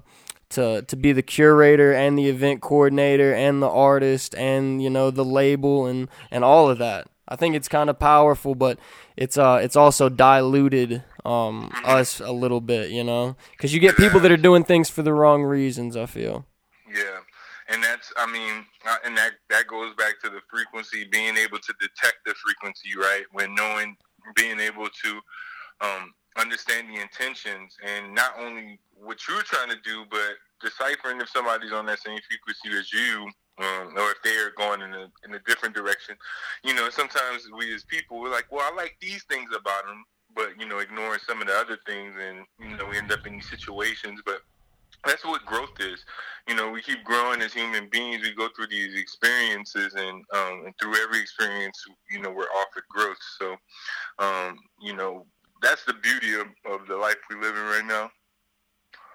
to 0.49 0.83
to 0.83 0.95
be 0.95 1.11
the 1.11 1.21
curator 1.21 1.93
and 1.93 2.17
the 2.17 2.27
event 2.27 2.61
coordinator 2.61 3.33
and 3.33 3.61
the 3.61 3.69
artist 3.69 4.35
and 4.35 4.83
you 4.83 4.89
know 4.89 5.11
the 5.11 5.25
label 5.25 5.85
and 5.85 6.09
and 6.29 6.43
all 6.43 6.69
of 6.69 6.77
that 6.77 7.07
I 7.27 7.35
think 7.35 7.55
it's 7.55 7.67
kind 7.67 7.89
of 7.89 7.99
powerful, 7.99 8.55
but 8.55 8.77
it's 9.15 9.37
uh 9.37 9.59
it's 9.61 9.75
also 9.75 10.09
diluted 10.09 11.03
um 11.25 11.71
us 11.85 12.19
a 12.19 12.31
little 12.31 12.61
bit, 12.61 12.91
you 12.91 13.03
know, 13.03 13.35
because 13.51 13.73
you 13.73 13.79
get 13.79 13.95
people 13.95 14.19
that 14.19 14.31
are 14.31 14.37
doing 14.37 14.63
things 14.63 14.89
for 14.89 15.03
the 15.03 15.13
wrong 15.13 15.43
reasons. 15.43 15.95
I 15.95 16.05
feel. 16.05 16.45
Yeah, 16.93 17.19
and 17.69 17.83
that's 17.83 18.11
I 18.17 18.29
mean, 18.31 18.65
uh, 18.85 18.97
and 19.05 19.17
that 19.17 19.31
that 19.49 19.67
goes 19.67 19.93
back 19.95 20.19
to 20.23 20.29
the 20.29 20.41
frequency, 20.49 21.05
being 21.05 21.37
able 21.37 21.59
to 21.59 21.73
detect 21.79 22.17
the 22.25 22.33
frequency, 22.33 22.89
right? 22.97 23.23
When 23.31 23.55
knowing, 23.55 23.95
being 24.35 24.59
able 24.59 24.87
to 25.03 25.19
um, 25.81 26.13
understand 26.37 26.89
the 26.89 27.01
intentions, 27.01 27.75
and 27.85 28.13
not 28.13 28.33
only 28.37 28.79
what 28.93 29.19
you're 29.27 29.43
trying 29.43 29.69
to 29.69 29.77
do, 29.83 30.05
but 30.09 30.35
deciphering 30.61 31.21
if 31.21 31.29
somebody's 31.29 31.71
on 31.71 31.85
that 31.85 31.99
same 31.99 32.19
frequency 32.27 32.77
as 32.77 32.91
you. 32.91 33.29
Um, 33.59 33.93
or 33.95 34.09
if 34.09 34.17
they 34.23 34.35
are 34.37 34.51
going 34.57 34.81
in 34.81 34.93
a 34.93 35.11
in 35.25 35.35
a 35.35 35.39
different 35.45 35.75
direction, 35.75 36.15
you 36.63 36.73
know. 36.73 36.89
Sometimes 36.89 37.47
we 37.55 37.71
as 37.73 37.83
people 37.83 38.19
we're 38.19 38.31
like, 38.31 38.51
well, 38.51 38.67
I 38.71 38.75
like 38.75 38.95
these 38.99 39.23
things 39.25 39.49
about 39.55 39.85
them, 39.85 40.03
but 40.35 40.59
you 40.59 40.67
know, 40.67 40.79
ignoring 40.79 41.19
some 41.27 41.39
of 41.39 41.47
the 41.47 41.53
other 41.53 41.77
things, 41.85 42.15
and 42.19 42.45
you 42.59 42.75
know, 42.75 42.85
we 42.89 42.97
end 42.97 43.11
up 43.11 43.27
in 43.27 43.33
these 43.33 43.49
situations. 43.49 44.21
But 44.25 44.41
that's 45.05 45.25
what 45.25 45.45
growth 45.45 45.79
is. 45.79 46.03
You 46.47 46.55
know, 46.55 46.71
we 46.71 46.81
keep 46.81 47.03
growing 47.03 47.41
as 47.41 47.53
human 47.53 47.89
beings. 47.89 48.23
We 48.23 48.33
go 48.33 48.49
through 48.55 48.67
these 48.67 48.99
experiences, 48.99 49.93
and 49.93 50.23
um, 50.33 50.63
and 50.65 50.73
through 50.81 50.95
every 51.03 51.19
experience, 51.19 51.77
you 52.09 52.21
know, 52.21 52.31
we're 52.31 52.43
offered 52.43 52.83
growth. 52.89 53.17
So, 53.39 53.55
um, 54.19 54.57
you 54.81 54.95
know, 54.95 55.25
that's 55.61 55.85
the 55.85 55.93
beauty 55.93 56.33
of, 56.33 56.47
of 56.65 56.87
the 56.87 56.97
life 56.97 57.17
we 57.29 57.35
live 57.35 57.55
in 57.55 57.63
right 57.63 57.85
now. 57.85 58.11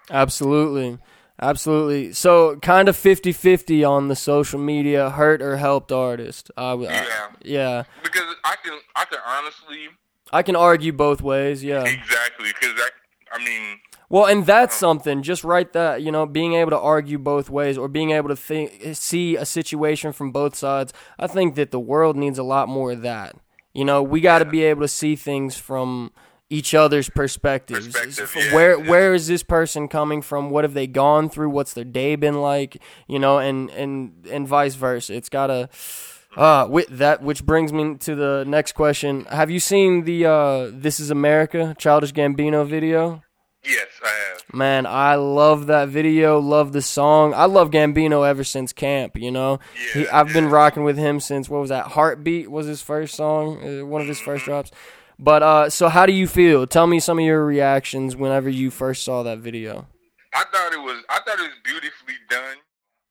Absolutely. 0.09 0.97
Absolutely. 1.41 2.11
So 2.13 2.57
kind 2.57 2.89
of 2.89 2.97
50-50 2.97 3.87
on 3.89 4.07
the 4.09 4.15
social 4.15 4.59
media 4.59 5.09
hurt 5.09 5.41
or 5.41 5.57
helped 5.57 5.91
artist. 5.91 6.51
I, 6.57 6.71
I- 6.73 6.75
Yeah. 6.81 7.27
yeah. 7.43 7.83
Because 8.03 8.35
I 8.43 8.55
can, 8.63 8.77
I 8.95 9.05
can 9.05 9.19
honestly, 9.25 9.87
I 10.33 10.43
can 10.43 10.55
argue 10.55 10.91
both 10.91 11.21
ways, 11.21 11.63
yeah. 11.63 11.83
exactly. 11.83 12.49
Because 12.59 12.75
I, 12.77 12.89
I 13.31 13.43
mean, 13.45 13.79
Well, 14.09 14.25
and 14.25 14.45
that's 14.45 14.75
um, 14.83 14.97
something. 14.97 15.23
Just 15.23 15.43
write 15.43 15.73
that. 15.73 16.01
You 16.01 16.11
know, 16.11 16.25
being 16.25 16.53
able 16.53 16.71
to 16.71 16.79
argue 16.79 17.17
both 17.17 17.49
ways 17.49 17.77
or 17.77 17.87
being 17.87 18.11
able 18.11 18.29
to 18.29 18.35
think, 18.35 18.95
see 18.95 19.35
a 19.37 19.45
situation 19.45 20.11
from 20.11 20.31
both 20.31 20.55
sides. 20.55 20.91
I 21.17 21.27
think 21.27 21.55
that 21.55 21.71
the 21.71 21.79
world 21.79 22.17
needs 22.17 22.37
a 22.37 22.43
lot 22.43 22.67
more 22.67 22.91
of 22.91 23.01
that. 23.03 23.35
You 23.73 23.85
know, 23.85 24.01
we 24.03 24.19
got 24.19 24.39
to 24.39 24.45
be 24.45 24.63
able 24.63 24.81
to 24.81 24.87
see 24.87 25.15
things 25.15 25.55
from 25.57 26.11
each 26.49 26.73
other's 26.73 27.09
perspectives. 27.09 27.87
Perspective, 27.87 28.33
yeah, 28.35 28.55
where 28.55 28.79
yeah. 28.79 28.89
where 28.89 29.13
is 29.13 29.27
this 29.27 29.43
person 29.43 29.87
coming 29.87 30.21
from? 30.21 30.49
What 30.49 30.63
have 30.63 30.73
they 30.73 30.87
gone 30.87 31.29
through? 31.29 31.49
What's 31.49 31.73
their 31.73 31.83
day 31.83 32.15
been 32.15 32.41
like? 32.41 32.81
You 33.07 33.19
know, 33.19 33.37
and 33.39 33.69
and 33.71 34.25
and 34.29 34.47
vice 34.47 34.75
versa. 34.75 35.13
It's 35.13 35.29
got 35.29 35.47
to. 35.47 35.69
Uh, 36.37 36.67
with 36.69 36.87
that, 36.89 37.23
which 37.23 37.43
brings 37.43 37.73
me 37.73 37.95
to 37.95 38.13
the 38.13 38.45
next 38.47 38.73
question. 38.73 39.25
Have 39.25 39.49
you 39.49 39.59
seen 39.59 40.03
the 40.03 40.27
uh, 40.27 40.69
"This 40.71 40.99
Is 40.99 41.09
America" 41.09 41.75
Childish 41.79 42.13
Gambino 42.13 42.67
video? 42.67 43.23
yes, 43.63 43.87
I 44.03 44.07
have. 44.07 44.53
Man, 44.53 44.85
I 44.85 45.15
love 45.15 45.67
that 45.67 45.89
video. 45.89 46.39
Love 46.39 46.71
the 46.71 46.81
song. 46.81 47.33
I 47.33 47.45
love 47.45 47.71
Gambino 47.71 48.27
ever 48.27 48.43
since 48.43 48.73
camp. 48.73 49.17
You 49.17 49.31
know, 49.31 49.59
he, 49.93 50.07
I've 50.07 50.33
been 50.33 50.49
rocking 50.49 50.83
with 50.83 50.97
him 50.97 51.19
since 51.19 51.49
what 51.49 51.61
was 51.61 51.69
that? 51.69 51.87
Heartbeat 51.87 52.49
was 52.49 52.67
his 52.67 52.81
first 52.81 53.15
song, 53.15 53.57
uh, 53.63 53.85
one 53.85 54.01
of 54.01 54.07
his 54.07 54.19
first 54.19 54.45
drops. 54.45 54.71
But 55.19 55.43
uh, 55.43 55.69
so 55.69 55.89
how 55.89 56.05
do 56.05 56.13
you 56.13 56.27
feel? 56.27 56.65
Tell 56.65 56.87
me 56.87 56.99
some 56.99 57.19
of 57.19 57.25
your 57.25 57.45
reactions 57.45 58.15
whenever 58.15 58.49
you 58.49 58.71
first 58.71 59.03
saw 59.03 59.21
that 59.23 59.39
video. 59.39 59.85
I 60.33 60.45
thought 60.51 60.71
it 60.73 60.79
was 60.79 61.03
I 61.09 61.19
thought 61.25 61.39
it 61.39 61.49
was 61.49 61.59
beautifully 61.63 62.15
done. 62.29 62.57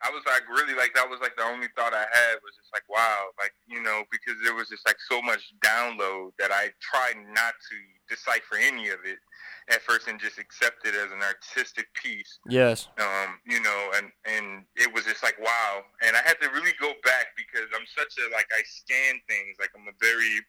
I 0.01 0.11
was 0.11 0.23
like 0.27 0.49
really 0.49 0.75
like 0.79 0.94
that 0.94 1.11
was 1.11 1.18
like 1.21 1.37
the 1.37 1.42
only 1.42 1.66
thought 1.77 1.92
I 1.92 2.07
had 2.07 2.35
was 2.47 2.55
just 2.55 2.71
like 2.73 2.87
wow 2.88 3.35
like 3.37 3.51
you 3.66 3.83
know 3.83 4.05
because 4.12 4.38
there 4.44 4.55
was 4.55 4.68
just 4.68 4.87
like 4.87 4.97
so 5.11 5.21
much 5.21 5.42
download 5.59 6.31
that 6.38 6.53
I 6.53 6.71
tried 6.81 7.18
not 7.35 7.59
to 7.59 7.77
decipher 8.09 8.57
any 8.62 8.88
of 8.94 9.03
it 9.05 9.18
at 9.68 9.83
first 9.83 10.07
and 10.07 10.21
just 10.21 10.38
accept 10.38 10.87
it 10.87 10.94
as 10.94 11.11
an 11.11 11.18
artistic 11.21 11.92
piece 11.92 12.38
Yes. 12.49 12.87
um, 12.97 13.37
you 13.44 13.61
know, 13.61 13.90
and 13.97 14.07
and 14.25 14.64
it 14.77 14.88
was 14.94 15.05
just 15.05 15.23
like 15.23 15.37
wow. 15.42 15.83
And 16.07 16.16
I 16.16 16.23
had 16.25 16.40
to 16.40 16.49
really 16.55 16.73
go 16.81 16.94
back 17.05 17.35
because 17.37 17.66
I'm 17.75 17.85
such 17.90 18.14
a 18.23 18.33
like 18.33 18.47
I 18.55 18.62
scan 18.64 19.21
things. 19.29 19.59
Like 19.59 19.71
I'm 19.77 19.85
a 19.90 19.97
very 20.01 20.40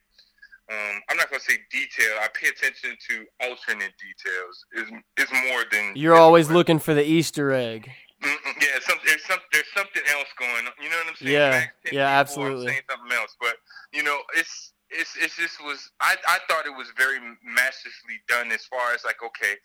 um, 0.71 1.01
I'm 1.09 1.17
not 1.17 1.29
gonna 1.29 1.41
say 1.41 1.57
detail. 1.71 2.17
I 2.21 2.27
pay 2.33 2.49
attention 2.49 2.95
to 3.09 3.25
alternate 3.41 3.93
details. 3.97 4.65
Is 4.75 4.87
is 5.17 5.31
more 5.49 5.63
than 5.71 5.93
You're 5.95 6.15
always 6.15 6.49
looking 6.49 6.79
for 6.79 6.93
the 6.93 7.03
Easter 7.03 7.51
egg. 7.51 7.89
Mm-mm, 8.21 8.61
Yeah, 8.61 8.79
some, 8.81 8.97
there's 9.05 9.23
some 9.25 9.39
there's 9.53 9.67
something 9.75 10.03
else 10.11 10.27
going 10.37 10.65
on. 10.67 10.73
You 10.81 10.89
know 10.89 10.97
what 10.97 11.07
I'm 11.07 11.15
saying? 11.15 11.31
Yeah, 11.33 11.49
Max, 11.51 11.73
10 11.85 11.93
yeah, 11.93 12.07
absolutely. 12.19 12.67
saying 12.67 12.81
something 12.89 13.17
else, 13.17 13.35
but 13.39 13.55
you 13.93 14.03
know, 14.03 14.19
it's 14.35 14.73
it's 14.89 15.15
it's 15.17 15.37
just 15.37 15.63
was 15.63 15.91
I 16.01 16.15
I 16.27 16.39
thought 16.49 16.65
it 16.65 16.75
was 16.75 16.87
very 16.97 17.19
masterfully 17.43 18.21
done 18.27 18.51
as 18.51 18.65
far 18.65 18.93
as 18.93 19.03
like 19.05 19.23
okay, 19.23 19.55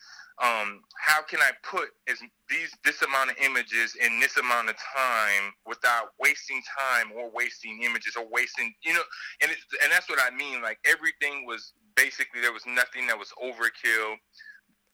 um, 0.43 0.81
how 0.99 1.23
can 1.23 1.39
I 1.41 1.51
put 1.63 1.91
as 2.09 2.19
these 2.51 2.71
this 2.85 3.03
amount 3.03 3.31
of 3.31 3.37
images 3.39 3.95
in 3.95 4.19
this 4.19 4.37
amount 4.37 4.69
of 4.69 4.77
time 4.77 5.53
without 5.67 6.09
wasting 6.19 6.61
time 6.79 7.13
or 7.17 7.31
wasting 7.33 7.83
images 7.83 8.17
or 8.17 8.27
wasting 8.31 8.75
you 8.85 8.95
know, 8.95 9.03
and 9.43 9.53
it, 9.53 9.59
and 9.83 9.93
that's 9.93 10.09
what 10.09 10.19
I 10.19 10.35
mean. 10.35 10.61
Like 10.61 10.79
everything 10.85 11.47
was 11.47 11.73
basically 11.95 12.41
there 12.41 12.53
was 12.53 12.67
nothing 12.67 13.07
that 13.07 13.19
was 13.19 13.33
overkill 13.43 14.17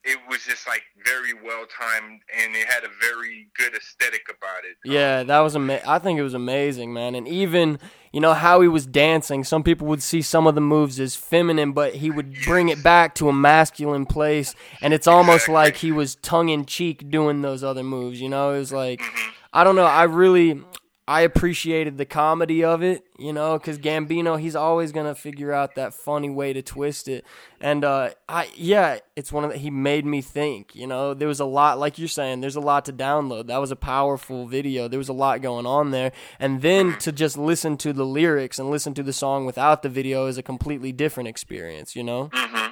it 0.05 0.19
was 0.29 0.45
just 0.45 0.67
like 0.67 0.83
very 1.05 1.35
well 1.35 1.65
timed 1.67 2.21
and 2.39 2.55
it 2.57 2.67
had 2.67 2.85
a 2.85 2.89
very 3.01 3.49
good 3.57 3.75
aesthetic 3.75 4.23
about 4.31 4.65
it. 4.65 4.77
Yeah, 4.85 5.23
that 5.25 5.41
was 5.41 5.55
ama- 5.57 5.81
I 5.87 5.99
think 5.99 6.19
it 6.19 6.23
was 6.23 6.35
amazing, 6.35 6.93
man. 6.93 7.15
And 7.15 7.29
even 7.29 7.79
you 8.13 8.21
know 8.21 8.33
how 8.35 8.61
he 8.61 8.69
was 8.69 8.87
dancing. 8.87 9.45
Some 9.45 9.63
people 9.63 9.87
would 9.89 10.03
see 10.03 10.23
some 10.23 10.47
of 10.47 10.55
the 10.55 10.61
moves 10.61 10.99
as 10.99 11.15
feminine, 11.15 11.73
but 11.73 11.97
he 11.97 12.11
would 12.11 12.35
bring 12.45 12.69
it 12.71 12.83
back 12.83 13.15
to 13.17 13.29
a 13.29 13.33
masculine 13.33 14.07
place, 14.07 14.55
and 14.81 14.93
it's 14.95 15.07
almost 15.07 15.45
Exactly. 15.49 15.55
like 15.55 15.77
he 15.77 15.93
was 15.93 16.17
tongue 16.17 16.49
in 16.49 16.65
cheek 16.65 17.11
doing 17.11 17.43
those 17.43 17.63
other 17.63 17.83
moves. 17.85 18.21
You 18.21 18.29
know, 18.31 18.53
it 18.55 18.59
was 18.59 18.73
like 18.73 19.01
Mm-hmm. 19.01 19.31
I 19.53 19.65
don't 19.65 19.75
know. 19.77 19.85
I 19.85 20.05
really. 20.05 20.63
I 21.11 21.23
appreciated 21.23 21.99
the 21.99 22.05
comedy 22.05 22.63
of 22.63 22.85
it, 22.85 23.03
you 23.19 23.33
know, 23.33 23.59
because 23.59 23.81
Gambino, 23.81 24.39
he's 24.39 24.55
always 24.55 24.93
gonna 24.93 25.17
figure 25.17 25.53
out 25.53 25.75
that 25.75 25.93
funny 25.93 26.31
way 26.31 26.53
to 26.53 26.63
twist 26.63 27.09
it, 27.09 27.25
and 27.61 27.85
uh, 27.85 28.11
I 28.29 28.49
yeah, 28.55 29.01
it's 29.17 29.33
one 29.33 29.43
of 29.43 29.51
the, 29.51 29.59
he 29.59 29.71
made 29.71 30.07
me 30.07 30.23
think, 30.23 30.77
you 30.77 30.87
know, 30.87 31.13
there 31.13 31.27
was 31.27 31.41
a 31.41 31.45
lot, 31.45 31.81
like 31.81 31.99
you're 31.99 32.07
saying, 32.07 32.43
there's 32.43 32.55
a 32.55 32.61
lot 32.61 32.85
to 32.85 32.93
download. 32.93 33.49
That 33.49 33.59
was 33.59 33.73
a 33.73 33.77
powerful 33.77 34.47
video. 34.47 34.87
There 34.87 34.99
was 34.99 35.09
a 35.09 35.13
lot 35.13 35.43
going 35.43 35.67
on 35.67 35.91
there, 35.91 36.13
and 36.39 36.63
then 36.63 36.97
to 37.01 37.11
just 37.11 37.37
listen 37.37 37.77
to 37.79 37.93
the 37.93 38.07
lyrics 38.07 38.61
and 38.61 38.71
listen 38.71 38.95
to 38.95 39.03
the 39.03 39.13
song 39.13 39.47
without 39.47 39.83
the 39.83 39.89
video 39.89 40.27
is 40.27 40.39
a 40.39 40.45
completely 40.45 40.93
different 40.93 41.29
experience, 41.29 41.97
you 41.97 42.05
know. 42.05 42.31
hmm 42.33 42.69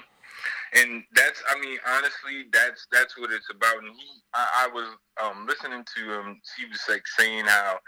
And 0.75 1.03
that's, 1.13 1.43
I 1.51 1.59
mean, 1.59 1.79
honestly, 1.89 2.45
that's 2.53 2.87
that's 2.93 3.19
what 3.19 3.33
it's 3.33 3.51
about. 3.51 3.79
And 3.79 3.89
he, 3.97 4.09
I, 4.33 4.67
I 4.67 4.69
was 4.73 4.89
um, 5.21 5.45
listening 5.49 5.85
to 5.97 6.03
him. 6.13 6.41
He 6.57 6.67
was 6.67 6.83
like 6.89 7.03
saying 7.19 7.47
how 7.47 7.81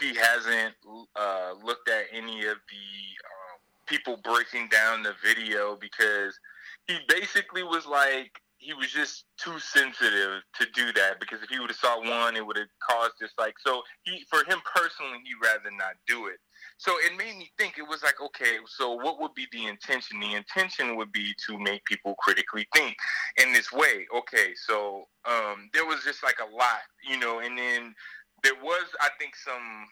he 0.00 0.14
hasn't 0.14 0.74
uh, 1.16 1.52
looked 1.64 1.88
at 1.88 2.06
any 2.12 2.40
of 2.46 2.56
the 2.70 2.88
um, 3.24 3.58
people 3.86 4.18
breaking 4.22 4.68
down 4.68 5.02
the 5.02 5.14
video 5.24 5.76
because 5.80 6.38
he 6.86 6.98
basically 7.08 7.62
was 7.62 7.86
like 7.86 8.40
he 8.58 8.74
was 8.74 8.90
just 8.90 9.24
too 9.36 9.58
sensitive 9.60 10.42
to 10.58 10.66
do 10.74 10.92
that 10.92 11.20
because 11.20 11.42
if 11.42 11.48
he 11.48 11.60
would 11.60 11.70
have 11.70 11.76
saw 11.76 11.98
one, 11.98 12.36
it 12.36 12.44
would 12.44 12.56
have 12.56 12.68
caused 12.80 13.14
this 13.20 13.30
like 13.38 13.54
so. 13.64 13.82
He, 14.02 14.24
for 14.28 14.38
him 14.40 14.58
personally, 14.74 15.18
he'd 15.24 15.46
rather 15.46 15.70
not 15.76 15.94
do 16.06 16.26
it. 16.26 16.38
So 16.76 16.92
it 16.98 17.16
made 17.16 17.36
me 17.36 17.50
think. 17.58 17.78
It 17.78 17.88
was 17.88 18.02
like, 18.02 18.20
okay, 18.20 18.58
so 18.66 18.94
what 18.94 19.20
would 19.20 19.34
be 19.34 19.46
the 19.52 19.66
intention? 19.66 20.20
The 20.20 20.34
intention 20.34 20.96
would 20.96 21.12
be 21.12 21.34
to 21.46 21.58
make 21.58 21.84
people 21.84 22.14
critically 22.18 22.66
think 22.74 22.96
in 23.36 23.52
this 23.52 23.72
way. 23.72 24.06
Okay, 24.16 24.54
so 24.66 25.06
um, 25.24 25.70
there 25.72 25.86
was 25.86 26.02
just 26.04 26.22
like 26.24 26.38
a 26.40 26.56
lot, 26.56 26.82
you 27.08 27.18
know, 27.18 27.40
and 27.40 27.56
then 27.56 27.94
there 28.42 28.58
was, 28.62 28.86
I 29.00 29.08
think, 29.18 29.34
some 29.36 29.88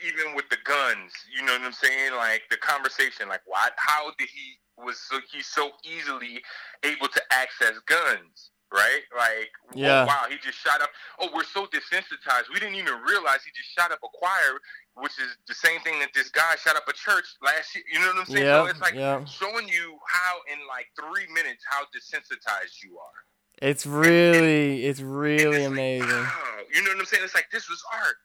even 0.00 0.34
with 0.34 0.48
the 0.48 0.58
guns, 0.64 1.12
you 1.30 1.44
know 1.44 1.52
what 1.52 1.62
I'm 1.62 1.72
saying? 1.72 2.12
Like 2.16 2.42
the 2.50 2.56
conversation, 2.56 3.28
like 3.28 3.42
why, 3.46 3.68
how 3.76 4.10
did 4.18 4.28
he 4.28 4.58
was 4.78 4.98
so 4.98 5.20
he's 5.30 5.46
so 5.46 5.70
easily 5.84 6.42
able 6.82 7.08
to 7.08 7.22
access 7.30 7.78
guns, 7.86 8.50
right? 8.72 9.02
Like, 9.16 9.50
oh, 9.76 10.06
wow, 10.06 10.24
he 10.28 10.36
just 10.42 10.58
shot 10.58 10.80
up. 10.80 10.90
Oh, 11.20 11.28
we're 11.34 11.44
so 11.44 11.66
desensitized. 11.66 12.48
We 12.52 12.58
didn't 12.58 12.76
even 12.76 12.94
realize 13.06 13.44
he 13.44 13.52
just 13.54 13.70
shot 13.76 13.92
up 13.92 14.00
a 14.02 14.08
choir, 14.12 14.58
which 14.96 15.18
is 15.20 15.36
the 15.46 15.54
same 15.54 15.80
thing 15.80 15.98
that 16.00 16.10
this 16.14 16.30
guy 16.30 16.56
shot 16.56 16.76
up 16.76 16.88
a 16.88 16.92
church 16.92 17.36
last 17.42 17.74
year. 17.74 17.84
You 17.92 18.00
know 18.00 18.08
what 18.08 18.18
I'm 18.18 18.26
saying? 18.26 18.46
Yeah, 18.46 18.64
so 18.64 18.70
it's 18.70 18.80
like 18.80 18.94
yeah. 18.94 19.24
showing 19.24 19.68
you 19.68 19.98
how 20.08 20.40
in 20.50 20.58
like 20.66 20.88
three 20.98 21.32
minutes 21.32 21.64
how 21.68 21.84
desensitized 21.94 22.82
you 22.82 22.98
are. 22.98 23.22
It's 23.60 23.86
really, 23.86 24.86
it's 24.86 25.00
really 25.00 25.42
it's 25.44 25.54
like, 25.54 25.66
amazing, 25.72 26.08
wow. 26.08 26.32
You 26.74 26.82
know 26.82 26.90
what 26.90 26.98
I'm 27.00 27.04
saying? 27.06 27.22
It's 27.24 27.34
like 27.34 27.48
this 27.52 27.68
was 27.68 27.82
art. 27.92 28.16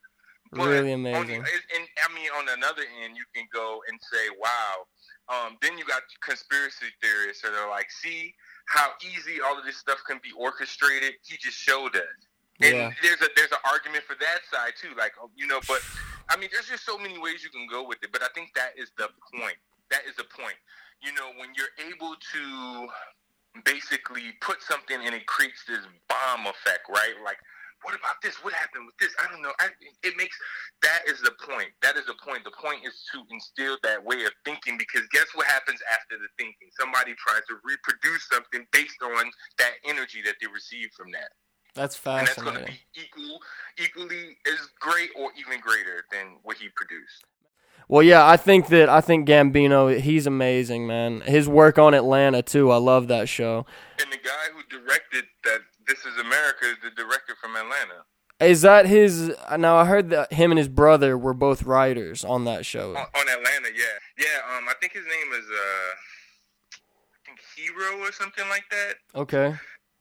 really 0.53 0.93
on 0.93 1.03
the- 1.03 1.09
amazing. 1.13 1.43
and 1.43 1.87
I 2.09 2.13
mean, 2.15 2.29
on 2.37 2.47
another 2.57 2.83
end, 3.03 3.15
you 3.17 3.25
can 3.35 3.45
go 3.53 3.81
and 3.89 3.99
say, 4.11 4.29
"Wow." 4.39 4.87
Um, 5.29 5.57
then 5.61 5.77
you 5.77 5.83
got 5.85 6.03
conspiracy 6.23 6.87
theorists 7.01 7.43
that 7.43 7.51
are 7.53 7.69
like, 7.69 7.91
"See 7.91 8.33
how 8.67 8.93
easy 9.03 9.41
all 9.41 9.57
of 9.59 9.65
this 9.65 9.77
stuff 9.77 9.99
can 10.07 10.19
be 10.23 10.31
orchestrated." 10.37 11.13
He 11.23 11.35
just 11.37 11.57
showed 11.57 11.95
us. 11.97 12.03
And 12.61 12.75
Yeah. 12.75 12.91
there's 13.03 13.21
a 13.21 13.27
there's 13.35 13.51
an 13.51 13.59
argument 13.65 14.05
for 14.05 14.15
that 14.15 14.39
side 14.49 14.73
too, 14.81 14.95
like 14.97 15.13
oh, 15.21 15.29
you 15.35 15.45
know. 15.45 15.59
But 15.67 15.81
I 16.29 16.37
mean, 16.37 16.49
there's 16.53 16.69
just 16.69 16.85
so 16.85 16.97
many 16.97 17.19
ways 17.19 17.43
you 17.43 17.49
can 17.49 17.67
go 17.67 17.83
with 17.83 18.01
it. 18.01 18.11
But 18.13 18.23
I 18.23 18.29
think 18.33 18.53
that 18.55 18.71
is 18.77 18.89
the 18.97 19.09
point. 19.35 19.57
That 19.91 20.05
is 20.07 20.15
the 20.15 20.23
point. 20.23 20.55
You 21.01 21.13
know, 21.13 21.31
when 21.35 21.49
you're 21.53 21.75
able 21.91 22.15
to 22.15 22.89
basically 23.63 24.33
put 24.41 24.61
something 24.61 24.97
and 25.05 25.15
it 25.15 25.25
creates 25.25 25.63
this 25.67 25.85
bomb 26.09 26.47
effect, 26.47 26.89
right? 26.89 27.15
Like, 27.23 27.37
what 27.83 27.93
about 27.93 28.17
this? 28.23 28.35
What 28.43 28.53
happened 28.53 28.89
with 28.89 28.97
this? 28.97 29.13
I 29.21 29.29
don't 29.31 29.41
know. 29.41 29.53
I, 29.59 29.69
it 30.01 30.17
makes 30.17 30.35
that 30.81 31.05
is 31.07 31.21
the 31.21 31.31
point. 31.45 31.69
That 31.81 31.95
is 31.95 32.05
the 32.05 32.17
point. 32.17 32.43
The 32.43 32.57
point 32.57 32.81
is 32.85 32.93
to 33.13 33.21
instill 33.29 33.77
that 33.83 34.03
way 34.03 34.25
of 34.25 34.33
thinking 34.45 34.77
because 34.77 35.05
guess 35.13 35.29
what 35.35 35.45
happens 35.45 35.79
after 35.93 36.17
the 36.17 36.27
thinking? 36.37 36.69
Somebody 36.79 37.13
tries 37.15 37.45
to 37.49 37.61
reproduce 37.63 38.27
something 38.29 38.65
based 38.73 39.01
on 39.03 39.29
that 39.59 39.77
energy 39.85 40.21
that 40.25 40.35
they 40.41 40.47
received 40.47 40.93
from 40.93 41.11
that. 41.13 41.29
That's 41.77 41.95
fascinating. 41.95 42.47
And 42.49 42.57
that's 42.57 42.65
going 42.65 42.65
to 42.65 42.71
be 42.73 42.81
equal, 42.97 43.39
equally 43.77 44.37
as 44.49 44.59
great 44.81 45.09
or 45.15 45.29
even 45.37 45.61
greater 45.61 46.03
than 46.11 46.41
what 46.41 46.57
he 46.57 46.69
produced. 46.73 47.21
Well, 47.89 48.04
yeah, 48.04 48.26
I 48.28 48.36
think 48.36 48.67
that 48.67 48.89
I 48.89 49.00
think 49.02 49.28
Gambino, 49.28 49.97
he's 50.00 50.28
amazing, 50.28 50.88
man. 50.88 51.21
His 51.21 51.47
work 51.47 51.78
on 51.78 51.93
Atlanta 51.93 52.41
too. 52.41 52.69
I 52.71 52.78
love 52.78 53.08
that 53.08 53.30
show. 53.30 53.65
And 54.02 54.12
the 54.12 54.17
guy 54.17 54.52
who 54.54 54.62
directed 54.69 55.26
that 55.45 55.60
This 55.88 56.00
Is 56.00 56.17
America 56.17 56.65
is 56.65 56.78
the 56.84 56.89
director 56.91 57.34
from 57.41 57.56
Atlanta. 57.56 58.04
Is 58.39 58.62
that 58.62 58.86
his? 58.86 59.32
Now 59.58 59.78
I 59.78 59.86
heard 59.86 60.10
that 60.12 60.32
him 60.34 60.52
and 60.52 60.58
his 60.60 60.67
brother 60.67 61.17
were 61.17 61.34
both 61.34 61.63
writers 61.63 62.23
on 62.26 62.43
that 62.45 62.65
show. 62.65 62.91
on, 62.91 63.06
on 63.15 63.30
Atlanta, 63.30 63.69
yeah, 63.76 63.97
yeah. 64.19 64.58
Um, 64.58 64.65
I 64.69 64.73
think 64.80 64.93
his 64.93 65.06
name 65.06 65.32
is 65.34 65.45
uh, 65.50 65.91
I 66.76 67.17
think 67.26 67.39
Hiro 67.56 68.00
or 68.06 68.12
something 68.12 68.47
like 68.50 68.65
that. 68.69 68.93
Okay, 69.15 69.47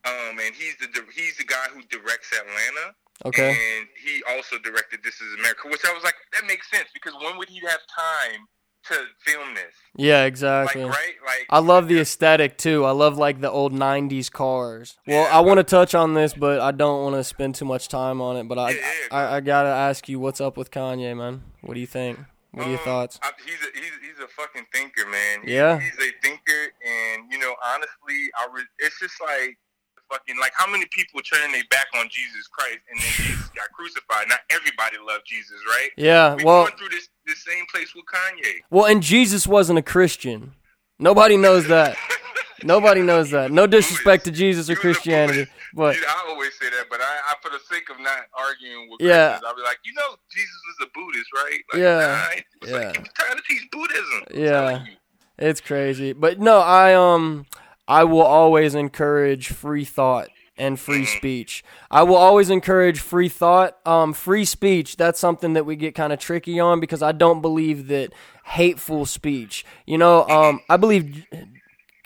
Um, 0.04 0.38
and 0.38 0.54
he's 0.54 0.76
the 0.78 0.88
he's 1.14 1.36
the 1.38 1.44
guy 1.44 1.66
who 1.72 1.80
directs 1.88 2.32
Atlanta. 2.32 2.94
Okay, 3.24 3.50
And 3.50 3.86
he 4.04 4.22
also 4.34 4.58
directed 4.58 5.00
This 5.02 5.20
Is 5.20 5.34
America, 5.38 5.68
which 5.68 5.84
I 5.84 5.92
was 5.92 6.02
like, 6.04 6.14
that 6.32 6.46
makes 6.46 6.70
sense 6.70 6.88
because 6.92 7.14
when 7.22 7.36
would 7.38 7.48
he 7.48 7.60
have 7.60 7.80
time 7.88 8.40
to 8.88 8.94
film 9.24 9.54
this? 9.54 9.74
yeah, 9.96 10.18
Like, 10.20 10.28
exactly. 10.28 10.84
right? 10.84 11.14
Like, 11.26 11.46
I 11.50 11.58
love 11.58 11.88
the 11.88 11.98
aesthetic 12.00 12.56
too. 12.58 12.84
I 12.84 12.92
love 12.92 13.16
like 13.18 13.40
the 13.40 13.50
old 13.50 13.72
'90s 13.72 14.30
cars. 14.30 14.96
Well, 15.06 15.24
Yeah. 15.28 15.36
I 15.36 15.40
want 15.40 15.58
to 15.58 15.64
touch 15.64 15.94
on 15.94 16.14
this, 16.14 16.34
but 16.34 16.60
I 16.60 16.70
don't 16.70 17.02
want 17.02 17.16
to 17.16 17.24
spend 17.24 17.54
too 17.56 17.64
much 17.64 17.88
time 17.88 18.20
on 18.20 18.36
it. 18.36 18.44
But 18.48 18.58
I, 18.58 18.70
Yeah, 18.70 18.76
yeah, 18.76 19.16
I, 19.16 19.36
I 19.36 19.40
gotta 19.40 19.70
ask 19.70 20.08
you, 20.08 20.20
what's 20.20 20.40
up 20.40 20.56
with 20.56 20.70
Kanye, 20.70 21.16
man? 21.16 21.42
What 21.62 21.74
do 21.74 21.80
you 21.80 21.86
think? 21.86 22.18
What 22.52 22.66
are 22.66 22.70
your 22.70 22.78
Um, 22.78 22.84
thoughts? 22.84 23.18
I, 23.22 23.32
he's 23.44 23.54
a 23.60 23.78
he's, 23.78 23.92
he's 24.00 24.24
a 24.24 24.28
fucking 24.28 24.66
thinker, 24.72 25.04
man. 25.06 25.42
He- 25.44 25.54
Yeah. 25.54 25.78
he's 25.80 25.92
a 25.98 26.12
thinker, 26.22 26.62
and 26.86 27.30
you 27.30 27.38
know, 27.38 27.54
honestly, 27.66 28.30
I 28.38 28.46
re- 28.54 28.62
it's 28.78 28.98
just 29.00 29.20
like 29.20 29.58
fucking 30.10 30.36
like 30.38 30.52
how 30.56 30.70
many 30.70 30.86
people 30.92 31.20
turning 31.22 31.52
their 31.52 31.62
back 31.70 31.86
on 31.96 32.08
Jesus 32.10 32.46
Christ 32.46 32.78
and 32.90 32.98
then 33.00 33.08
Jesus 33.16 33.48
got 33.56 33.70
crucified. 33.72 34.28
Not 34.28 34.40
everybody 34.50 34.96
loved 35.06 35.24
Jesus, 35.26 35.56
right? 35.68 35.90
Yeah, 35.96 36.34
We 36.34 36.44
well, 36.44 36.64
going 36.64 36.76
through 36.76 36.90
this 36.90 37.08
this 37.26 37.42
same 37.44 37.64
place 37.72 37.94
with 37.94 38.04
Kanye. 38.06 38.60
well, 38.70 38.86
and 38.86 39.02
Jesus 39.02 39.46
wasn't 39.46 39.78
a 39.78 39.82
Christian. 39.82 40.52
Nobody 40.98 41.36
knows 41.36 41.66
that. 41.68 41.96
Nobody 42.62 43.02
knows 43.02 43.30
that. 43.32 43.50
No 43.52 43.66
disrespect 43.66 44.24
to 44.24 44.30
Jesus 44.30 44.70
or 44.70 44.72
He 44.72 44.76
was 44.76 44.78
a 44.78 44.80
Christianity, 44.80 45.46
but 45.74 45.94
I 45.96 46.24
always 46.28 46.52
say 46.58 46.70
that, 46.70 46.86
but 46.88 47.00
I, 47.02 47.04
I 47.28 47.34
for 47.42 47.50
the 47.50 47.58
sake 47.70 47.90
of 47.90 48.00
not 48.00 48.20
arguing 48.32 48.88
with 48.90 49.00
Yeah. 49.02 49.28
Christians, 49.28 49.44
I'll 49.46 49.56
be 49.56 49.62
like, 49.62 49.78
you 49.84 49.92
know, 49.92 50.16
Jesus 50.30 50.54
was 50.78 50.88
a 50.88 50.90
Buddhist, 50.98 51.30
right? 51.34 51.60
Like, 51.72 51.82
Yeah. 51.82 52.28
nah, 52.64 52.68
Yeah. 52.70 52.86
like 52.88 53.14
trying 53.14 53.36
to 53.36 53.42
teach 53.46 53.70
Buddhism. 53.70 54.22
Yeah. 54.32 54.84
It's 55.38 55.60
crazy. 55.60 56.14
But 56.14 56.40
no, 56.40 56.60
I 56.60 56.94
um 56.94 57.44
I 57.88 58.04
will 58.04 58.22
always 58.22 58.74
encourage 58.74 59.48
free 59.48 59.84
thought 59.84 60.28
and 60.58 60.80
free 60.80 61.04
speech. 61.04 61.62
I 61.90 62.02
will 62.02 62.16
always 62.16 62.48
encourage 62.50 63.00
free 63.00 63.28
thought. 63.28 63.76
Um 63.86 64.12
free 64.12 64.44
speech, 64.44 64.96
that's 64.96 65.20
something 65.20 65.52
that 65.52 65.66
we 65.66 65.76
get 65.76 65.94
kind 65.94 66.12
of 66.12 66.18
tricky 66.18 66.58
on 66.58 66.80
because 66.80 67.02
I 67.02 67.12
don't 67.12 67.42
believe 67.42 67.88
that 67.88 68.12
hateful 68.44 69.06
speech. 69.06 69.64
You 69.86 69.98
know, 69.98 70.26
um 70.28 70.60
I 70.68 70.76
believe 70.76 71.26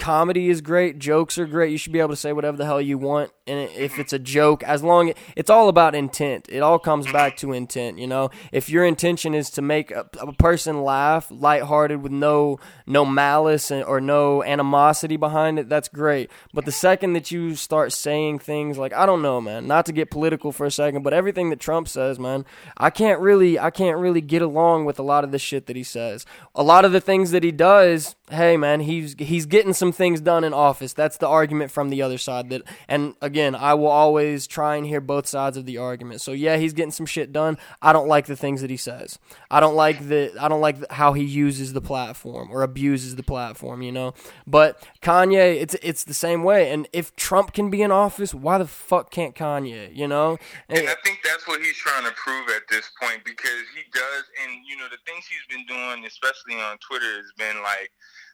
comedy 0.01 0.49
is 0.49 0.61
great, 0.61 0.99
jokes 0.99 1.39
are 1.39 1.47
great. 1.47 1.71
You 1.71 1.79
should 1.79 1.93
be 1.93 2.01
able 2.01 2.11
to 2.11 2.17
say 2.17 2.33
whatever 2.33 2.57
the 2.57 2.65
hell 2.65 2.81
you 2.81 2.99
want, 2.99 3.31
and 3.47 3.71
if 3.77 3.99
it's 3.99 4.13
a 4.13 4.19
joke, 4.19 4.63
as 4.65 4.83
long 4.83 5.13
it's 5.37 5.51
all 5.51 5.69
about 5.69 5.95
intent. 5.95 6.47
It 6.49 6.61
all 6.61 6.79
comes 6.79 7.11
back 7.13 7.37
to 7.39 7.53
intent. 7.53 7.99
You 7.99 8.07
know, 8.07 8.31
if 8.51 8.69
your 8.69 8.85
intention 8.85 9.35
is 9.35 9.51
to 9.51 9.63
make 9.63 9.91
a, 9.91 10.09
a 10.21 10.33
person 10.33 10.83
laugh, 10.83 11.31
lighthearted, 11.31 12.03
with 12.03 12.13
no 12.13 12.59
no 12.87 13.05
malice 13.05 13.71
or 13.71 14.01
no 14.01 14.43
animosity 14.43 15.17
behind 15.17 15.59
it, 15.59 15.69
that's 15.69 15.89
great. 15.89 16.31
But 16.53 16.65
the 16.65 16.73
second 16.73 17.13
that 17.13 17.31
you 17.31 17.55
start 17.55 17.93
saying 17.93 18.41
things 18.41 18.79
like 18.79 18.93
I 18.93 19.07
don't 19.07 19.23
know, 19.23 19.41
man, 19.41 19.67
not 19.67 19.87
to 19.87 19.93
get 19.93 20.11
political 20.11 20.53
for 20.53 20.67
a 20.67 20.71
second, 20.71 21.03
but 21.03 21.13
everything 21.13 21.51
that 21.51 21.61
Trump 21.61 21.89
says, 21.89 22.19
man, 22.19 22.45
I 22.77 22.91
can't 22.91 23.21
really 23.21 23.59
I 23.59 23.71
can't 23.71 23.99
really 23.99 24.21
get 24.21 24.43
along 24.43 24.87
with 24.87 24.99
a 24.99 25.03
lot 25.03 25.25
of 25.25 25.33
the 25.33 25.39
shit 25.39 25.67
that 25.67 25.77
he 25.77 25.85
says. 25.85 26.25
A 26.55 26.63
lot 26.63 26.85
of 26.85 26.93
the 26.93 27.01
things 27.01 27.31
that 27.33 27.45
he 27.45 27.53
does, 27.53 28.17
hey 28.31 28.57
man, 28.57 28.81
he's 28.81 29.15
he's 29.19 29.47
getting 29.47 29.73
some 29.73 29.90
things 29.93 30.21
done 30.21 30.45
in 30.45 30.53
office. 30.53 30.93
That's 30.93 31.17
the 31.17 31.29
argument 31.29 31.71
from 31.71 31.91
the 31.91 32.03
other 32.03 32.19
side. 32.19 32.51
That 32.51 32.63
and 32.89 33.15
again, 33.21 33.55
I 33.55 33.75
will 33.75 33.89
always 33.89 34.47
try 34.47 34.77
and 34.77 34.87
hear 34.87 35.01
both 35.01 35.27
sides 35.27 35.57
of 35.57 35.67
the 35.67 35.79
argument. 35.79 36.21
So 36.21 36.33
yeah, 36.33 36.57
he's 36.57 36.73
getting 36.73 36.91
some 36.91 37.07
shit 37.07 37.33
done. 37.33 37.59
I 37.83 37.93
don't 37.93 38.09
like 38.09 38.27
the 38.27 38.37
things 38.37 38.61
that 38.61 38.71
he 38.71 38.77
says. 38.77 39.19
I 39.51 39.61
don't 39.61 39.75
like 39.75 40.09
the 40.09 40.33
I 40.41 40.49
don't 40.49 40.61
like 40.61 40.91
how 40.91 41.13
he 41.13 41.25
uses 41.25 41.73
the 41.73 41.81
platform 41.81 42.49
or 42.51 42.63
abuses 42.63 43.17
the 43.17 43.23
platform. 43.23 43.83
You 43.83 43.93
know, 43.93 44.15
but 44.47 44.87
Kanye, 45.03 45.61
it's 45.61 45.77
it's 45.83 46.05
the 46.05 46.15
same 46.15 46.43
way. 46.43 46.71
And 46.73 46.89
if 46.93 47.15
Trump 47.17 47.53
can 47.53 47.71
be 47.71 47.83
in 47.83 47.91
office, 47.91 48.35
why 48.35 48.59
the 48.59 48.67
fuck 48.67 49.11
can't 49.11 49.35
Kanye? 49.35 49.95
You 49.95 50.09
know, 50.09 50.39
and 50.69 50.89
I 50.89 50.95
think 51.05 51.21
that's 51.25 51.47
what 51.47 51.61
he's 51.61 51.77
trying 51.77 52.05
to 52.05 52.13
prove 52.13 52.49
at 52.51 52.63
this 52.69 52.91
point 53.01 53.25
because 53.25 53.65
he 53.75 53.83
does. 53.93 54.25
And 54.43 54.65
you 54.67 54.77
know, 54.77 54.87
the 54.91 54.99
things 55.07 55.25
he's 55.27 55.57
been 55.57 55.67
doing, 55.67 56.05
especially 56.07 56.61
on 56.61 56.79
Twitter, 56.79 57.17
has 57.17 57.33
been 57.37 57.63
like 57.63 57.91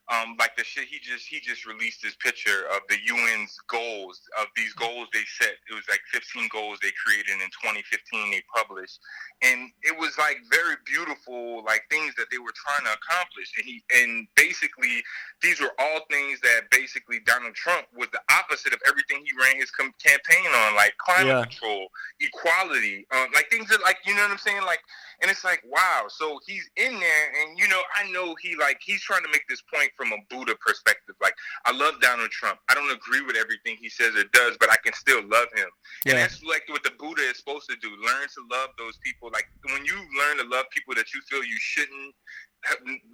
um, 0.09 0.37
like 0.39 0.57
the 0.57 0.63
shit 0.63 0.87
he 0.87 0.99
just 1.03 1.27
he 1.27 1.41
just 1.41 1.67
released 1.67 2.03
this 2.03 2.15
picture 2.17 2.71
of 2.71 2.81
the 2.89 2.99
UN's 3.11 3.59
goals 3.67 4.21
of 4.41 4.47
these 4.55 4.73
goals 4.75 5.09
they 5.13 5.27
set. 5.27 5.59
It 5.69 5.75
was 5.75 5.83
like 5.91 6.01
15 6.13 6.49
goals 6.53 6.79
they 6.81 6.95
created 6.95 7.43
in 7.43 7.51
2015 7.51 8.31
they 8.31 8.43
published, 8.55 9.01
and 9.43 9.71
it 9.83 9.99
was 9.99 10.17
like 10.19 10.39
very 10.51 10.77
beautiful 10.87 11.65
like 11.67 11.83
things 11.91 12.15
that 12.17 12.27
they 12.31 12.39
were 12.39 12.55
trying 12.55 12.87
to 12.87 12.95
accomplish. 12.95 13.51
And 13.59 13.67
he 13.67 13.83
and 13.99 14.29
basically 14.37 15.03
these 15.43 15.61
were 15.61 15.75
all 15.79 16.07
things 16.11 16.41
that 16.41 16.71
basically 16.71 17.21
Donald 17.27 17.55
Trump 17.55 17.87
was 17.97 18.09
the 18.13 18.23
opposite 18.31 18.73
of 18.73 18.81
everything 18.87 19.27
he 19.27 19.33
ran 19.35 19.59
his 19.59 19.71
com- 19.71 19.95
campaign 19.99 20.47
on, 20.47 20.77
like 20.77 20.95
climate 20.99 21.35
yeah. 21.35 21.43
control, 21.43 21.89
equality, 22.21 23.07
um, 23.15 23.29
like 23.35 23.51
things 23.51 23.69
that 23.69 23.83
like 23.83 23.99
you 24.07 24.15
know 24.15 24.23
what 24.23 24.31
I'm 24.31 24.39
saying, 24.39 24.63
like. 24.63 24.81
And 25.23 25.31
it's 25.31 25.45
like, 25.45 25.63
wow. 25.65 26.05
So 26.09 26.39
he's 26.47 26.69
in 26.77 26.93
there, 26.93 27.27
and 27.41 27.59
you 27.59 27.67
know, 27.69 27.81
I 27.97 28.11
know 28.11 28.35
he 28.43 28.55
like 28.55 28.79
he's 28.85 29.01
trying 29.01 29.23
to 29.23 29.31
make 29.31 29.49
this 29.49 29.63
point 29.73 29.91
from 29.97 30.13
a 30.13 30.19
Buddha 30.29 30.55
perspective. 30.61 31.15
Like, 31.23 31.33
I 31.65 31.73
love 31.73 32.03
Donald 32.03 32.31
Trump. 32.31 32.59
I 32.69 32.75
don't 32.75 32.91
agree 32.93 33.23
with 33.23 33.35
everything 33.35 33.79
he 33.81 33.89
says 33.89 34.15
or 34.15 34.25
does, 34.35 34.59
but 34.61 34.71
I 34.71 34.77
can 34.85 34.93
still 34.93 35.23
love 35.27 35.49
him. 35.55 35.69
Yeah. 36.05 36.13
And 36.13 36.21
that's 36.21 36.43
like 36.43 36.65
what 36.69 36.83
the 36.85 36.93
Buddha 36.99 37.23
is 37.23 37.39
supposed 37.39 37.69
to 37.71 37.77
do. 37.81 37.89
Learn 37.89 38.29
to 38.29 38.45
love 38.51 38.71
those 38.77 38.99
people. 38.99 39.31
Like 39.33 39.49
when 39.73 39.87
you 39.87 39.97
learn 40.19 40.37
to 40.37 40.45
love 40.45 40.67
people 40.71 40.95
that 40.95 41.15
you 41.15 41.23
feel 41.23 41.43
you 41.43 41.57
shouldn't, 41.59 42.15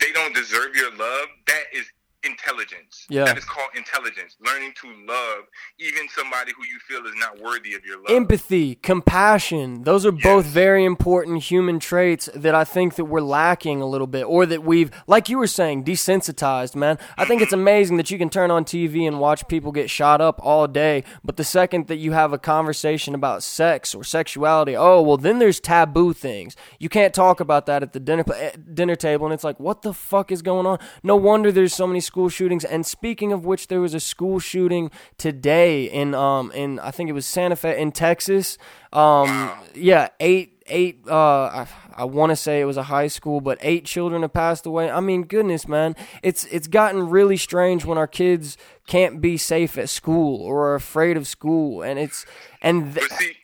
they 0.01 0.11
don't 0.13 0.35
deserve 0.35 0.75
your 0.75 0.91
love. 0.97 1.29
That 1.47 1.65
is 1.73 1.87
intelligence. 2.25 3.07
Yeah. 3.09 3.25
That 3.25 3.39
is 3.39 3.45
called 3.45 3.71
intelligence. 3.77 4.37
Learning 4.45 4.73
to 4.81 4.89
love 5.07 5.45
even 5.79 6.09
somebody 6.09 6.53
who 6.57 6.65
you 6.65 6.79
feel 6.87 7.07
is 7.07 7.15
not 7.17 7.41
worthy 7.41 7.75
of 7.75 7.85
your 7.85 7.97
love. 7.97 8.11
Empathy, 8.11 8.77
compassion. 8.77 9.83
Those 9.83 10.07
are 10.07 10.13
yes. 10.13 10.23
both 10.23 10.47
very 10.47 10.85
important 10.85 11.43
human 11.43 11.81
traits 11.81 12.29
that 12.35 12.55
I 12.55 12.65
think 12.65 12.95
that 12.97 13.07
we're 13.07 13.21
lacking 13.21 13.81
a 13.81 13.87
little 13.87 14.07
bit 14.07 14.25
or 14.25 14.47
that 14.47 14.63
we've 14.63 14.91
like 15.07 15.29
you 15.29 15.39
were 15.39 15.47
saying 15.47 15.85
desensitized, 15.85 16.77
man. 16.77 16.99
I 17.17 17.25
think 17.25 17.43
it's 17.43 17.53
amazing 17.53 17.97
that 17.97 18.11
you 18.11 18.19
can 18.19 18.31
turn 18.31 18.51
on 18.51 18.65
TV 18.65 19.07
and 19.07 19.19
watch 19.19 19.47
people 19.49 19.73
get 19.73 19.91
shot 19.91 20.21
up 20.21 20.41
all 20.43 20.69
day, 20.69 21.05
but 21.25 21.37
the 21.37 21.45
second 21.45 21.89
that 21.89 21.97
you 21.97 22.13
have 22.13 22.33
a 22.33 22.39
conversation 22.39 23.15
about 23.15 23.43
sex 23.43 23.95
or 23.95 24.05
sexuality, 24.05 24.77
oh, 24.77 25.03
well 25.03 25.17
then 25.17 25.39
there's 25.39 25.59
taboo 25.61 26.13
things. 26.13 26.57
You 26.79 26.89
can't 26.89 27.15
talk 27.15 27.41
about 27.41 27.67
that 27.67 27.83
at 27.83 27.93
the 27.93 28.01
dinner 28.01 28.25
eh, 28.35 28.53
dinner 28.73 28.97
table 28.97 29.27
and 29.27 29.35
it's 29.35 29.45
like 29.45 29.59
what 29.59 29.83
the 29.83 29.93
fuck 29.93 30.31
is 30.31 30.43
going 30.43 30.67
on? 30.67 30.79
No 31.03 31.17
wonder 31.17 31.51
there's 31.51 31.75
so 31.75 31.87
many 31.87 32.01
school 32.13 32.29
shootings. 32.29 32.63
And 32.63 32.85
speaking 32.85 33.33
of 33.33 33.47
which, 33.47 33.69
there 33.69 33.81
was 33.81 33.95
a 33.95 34.01
school 34.01 34.39
shooting 34.39 34.91
today 35.17 35.85
in 35.85 36.15
um 36.15 36.53
in 36.53 36.79
I 36.79 36.91
think 36.91 37.09
it 37.09 37.15
was 37.15 37.25
Santa 37.25 37.57
Fe 37.57 37.81
in 37.81 37.91
Texas. 37.91 38.59
Um, 38.93 39.51
yeah, 39.75 40.09
eight 40.21 40.63
eight. 40.67 41.01
Uh, 41.09 41.65
I, 41.65 41.67
I 41.97 42.05
want 42.05 42.29
to 42.31 42.37
say 42.37 42.61
it 42.61 42.67
was 42.67 42.77
a 42.77 42.85
high 42.85 43.09
school, 43.09 43.41
but 43.41 43.57
eight 43.63 43.87
children 43.87 44.21
have 44.21 44.35
passed 44.35 44.67
away. 44.67 44.91
I 44.91 45.01
mean, 45.01 45.23
goodness, 45.23 45.67
man, 45.67 45.97
it's 46.23 46.45
it's 46.57 46.69
gotten 46.69 47.09
really 47.09 47.39
strange 47.39 47.87
when 47.87 47.97
our 47.97 48.07
kids 48.07 48.59
can't 48.87 49.23
be 49.23 49.39
safe 49.39 49.79
at 49.79 49.89
school 49.89 50.43
or 50.43 50.69
are 50.69 50.75
afraid 50.75 51.17
of 51.17 51.27
school, 51.27 51.81
and 51.81 51.99
it's 51.99 52.27
and. 52.61 52.95
Th- 52.95 53.11
see, 53.13 53.37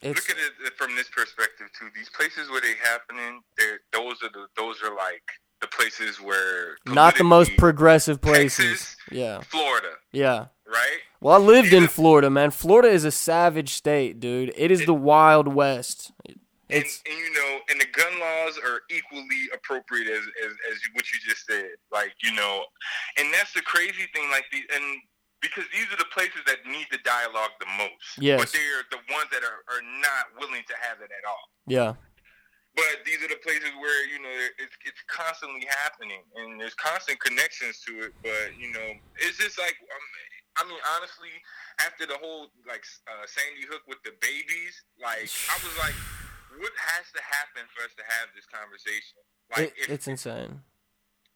Look 0.00 0.30
at 0.30 0.36
it 0.38 0.74
from 0.76 0.94
this 0.94 1.08
perspective 1.08 1.66
too. 1.76 1.88
These 1.92 2.08
places 2.10 2.48
where 2.48 2.60
they 2.60 2.74
happening, 2.80 3.42
those 3.92 4.22
are 4.22 4.30
the 4.32 4.46
those 4.56 4.80
are 4.84 4.94
like 4.94 5.26
the 5.60 5.66
places 5.66 6.20
where 6.20 6.76
not 6.86 7.16
the 7.16 7.24
most 7.24 7.56
progressive 7.56 8.20
places. 8.20 8.80
Texas, 8.80 8.96
yeah, 9.10 9.40
Florida. 9.40 9.90
Yeah. 10.12 10.46
Right. 10.66 10.98
Well, 11.20 11.34
I 11.34 11.38
lived 11.38 11.72
in 11.72 11.88
Florida, 11.88 12.28
man. 12.28 12.50
Florida 12.50 12.88
is 12.88 13.04
a 13.04 13.10
savage 13.10 13.70
state, 13.70 14.20
dude. 14.20 14.52
It 14.54 14.70
is 14.70 14.82
it, 14.82 14.86
the 14.86 14.94
Wild 14.94 15.48
West. 15.48 16.12
It's, 16.68 17.02
and, 17.06 17.14
and, 17.14 17.24
you 17.24 17.32
know, 17.32 17.58
and 17.70 17.80
the 17.80 17.86
gun 17.86 18.20
laws 18.20 18.58
are 18.58 18.82
equally 18.90 19.48
appropriate 19.54 20.08
as, 20.08 20.20
as 20.44 20.52
as 20.70 20.78
what 20.92 21.10
you 21.10 21.18
just 21.26 21.46
said. 21.46 21.70
Like 21.90 22.12
you 22.22 22.34
know, 22.34 22.64
and 23.16 23.32
that's 23.32 23.54
the 23.54 23.62
crazy 23.62 24.04
thing. 24.14 24.30
Like 24.30 24.44
the 24.52 24.58
and 24.76 25.00
because 25.40 25.64
these 25.72 25.86
are 25.92 25.96
the 25.96 26.10
places 26.12 26.42
that 26.46 26.58
need 26.66 26.86
the 26.90 26.98
dialogue 27.04 27.50
the 27.60 27.66
most. 27.78 28.18
Yes. 28.18 28.40
But 28.40 28.52
they're 28.52 28.84
the 28.90 29.12
ones 29.12 29.30
that 29.32 29.42
are, 29.42 29.64
are 29.72 29.82
not 30.00 30.38
willing 30.38 30.62
to 30.66 30.74
have 30.82 31.00
it 31.00 31.10
at 31.10 31.28
all. 31.28 31.48
Yeah. 31.66 31.94
But 32.78 33.02
these 33.02 33.18
are 33.26 33.30
the 33.30 33.42
places 33.42 33.74
where 33.82 34.06
you 34.06 34.22
know 34.22 34.30
it's 34.62 34.78
it's 34.86 35.02
constantly 35.10 35.66
happening, 35.82 36.22
and 36.38 36.62
there's 36.62 36.78
constant 36.78 37.18
connections 37.18 37.82
to 37.90 38.06
it. 38.06 38.14
But 38.22 38.54
you 38.54 38.70
know, 38.70 38.94
it's 39.18 39.34
just 39.34 39.58
like 39.58 39.74
um, 39.82 40.06
I 40.54 40.62
mean, 40.62 40.78
honestly, 40.94 41.34
after 41.82 42.06
the 42.06 42.14
whole 42.22 42.54
like 42.70 42.86
uh, 43.10 43.26
Sandy 43.26 43.66
Hook 43.66 43.82
with 43.90 43.98
the 44.06 44.14
babies, 44.22 44.78
like 44.94 45.26
I 45.50 45.58
was 45.58 45.74
like, 45.82 45.98
what 46.54 46.74
has 46.94 47.10
to 47.18 47.22
happen 47.22 47.66
for 47.74 47.82
us 47.82 47.94
to 47.98 48.04
have 48.06 48.30
this 48.38 48.46
conversation? 48.46 49.18
Like, 49.50 49.74
it, 49.74 49.90
if, 49.90 49.90
it's 49.98 50.06
insane. 50.06 50.62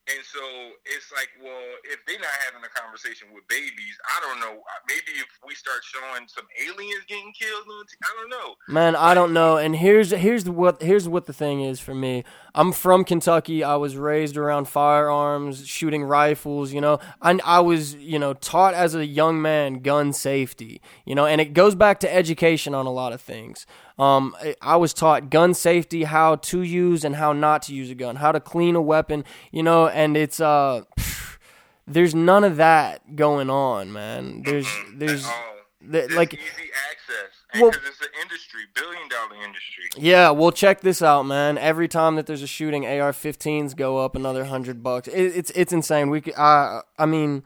And 0.05 0.19
so 0.25 0.39
it's 0.83 1.13
like, 1.13 1.29
well, 1.41 1.63
if 1.85 2.05
they're 2.05 2.19
not 2.19 2.27
having 2.45 2.61
a 2.61 2.79
conversation 2.79 3.29
with 3.33 3.47
babies, 3.47 3.95
I 4.05 4.19
don't 4.19 4.41
know. 4.41 4.61
Maybe 4.85 5.17
if 5.17 5.27
we 5.47 5.55
start 5.55 5.79
showing 5.81 6.27
some 6.27 6.45
aliens 6.59 7.05
getting 7.07 7.31
killed, 7.31 7.63
on 7.69 7.85
I 8.03 8.19
don't 8.19 8.29
know. 8.29 8.55
Man, 8.67 8.97
I 8.97 9.13
don't 9.13 9.31
know. 9.31 9.55
And 9.55 9.77
here's 9.77 10.11
here's 10.11 10.49
what 10.49 10.81
here's 10.81 11.07
what 11.07 11.25
the 11.25 11.31
thing 11.31 11.61
is 11.61 11.79
for 11.79 11.95
me. 11.95 12.25
I'm 12.53 12.73
from 12.73 13.05
Kentucky. 13.05 13.63
I 13.63 13.77
was 13.77 13.95
raised 13.95 14.35
around 14.35 14.67
firearms, 14.67 15.65
shooting 15.65 16.03
rifles. 16.03 16.73
You 16.73 16.81
know, 16.81 16.99
and 17.21 17.41
I 17.45 17.61
was 17.61 17.95
you 17.95 18.19
know 18.19 18.33
taught 18.33 18.73
as 18.73 18.95
a 18.95 19.05
young 19.05 19.41
man 19.41 19.79
gun 19.79 20.11
safety. 20.11 20.81
You 21.05 21.15
know, 21.15 21.25
and 21.25 21.39
it 21.39 21.53
goes 21.53 21.75
back 21.75 22.01
to 22.01 22.13
education 22.13 22.75
on 22.75 22.85
a 22.85 22.91
lot 22.91 23.13
of 23.13 23.21
things. 23.21 23.65
Um, 23.99 24.35
I 24.61 24.75
was 24.75 24.93
taught 24.93 25.29
gun 25.29 25.53
safety, 25.53 26.03
how 26.03 26.37
to 26.37 26.61
use 26.61 27.03
and 27.03 27.15
how 27.15 27.33
not 27.33 27.61
to 27.63 27.75
use 27.75 27.89
a 27.89 27.95
gun, 27.95 28.17
how 28.17 28.31
to 28.31 28.39
clean 28.39 28.75
a 28.75 28.81
weapon, 28.81 29.23
you 29.51 29.63
know, 29.63 29.87
and 29.87 30.17
it's 30.17 30.39
uh, 30.39 30.81
there's 31.87 32.15
none 32.15 32.43
of 32.43 32.57
that 32.57 33.15
going 33.15 33.49
on, 33.49 33.91
man. 33.93 34.43
There's 34.43 34.67
there's 34.93 35.27
the, 35.81 36.07
like 36.15 36.33
easy 36.33 36.71
access 36.89 37.43
well, 37.61 37.71
because 37.71 37.87
it's 37.87 38.01
an 38.01 38.07
industry, 38.21 38.61
billion 38.73 39.07
dollar 39.09 39.43
industry. 39.43 39.83
Yeah, 39.97 40.31
well, 40.31 40.51
check 40.51 40.81
this 40.81 41.01
out, 41.01 41.23
man. 41.23 41.57
Every 41.57 41.87
time 41.87 42.15
that 42.15 42.25
there's 42.25 42.41
a 42.41 42.47
shooting, 42.47 42.85
AR-15s 42.85 43.75
go 43.75 43.99
up 43.99 44.15
another 44.15 44.45
hundred 44.45 44.81
bucks. 44.81 45.07
It, 45.07 45.37
it's 45.37 45.51
it's 45.51 45.73
insane. 45.73 46.09
We, 46.09 46.23
I, 46.37 46.81
I 46.97 47.05
mean 47.05 47.43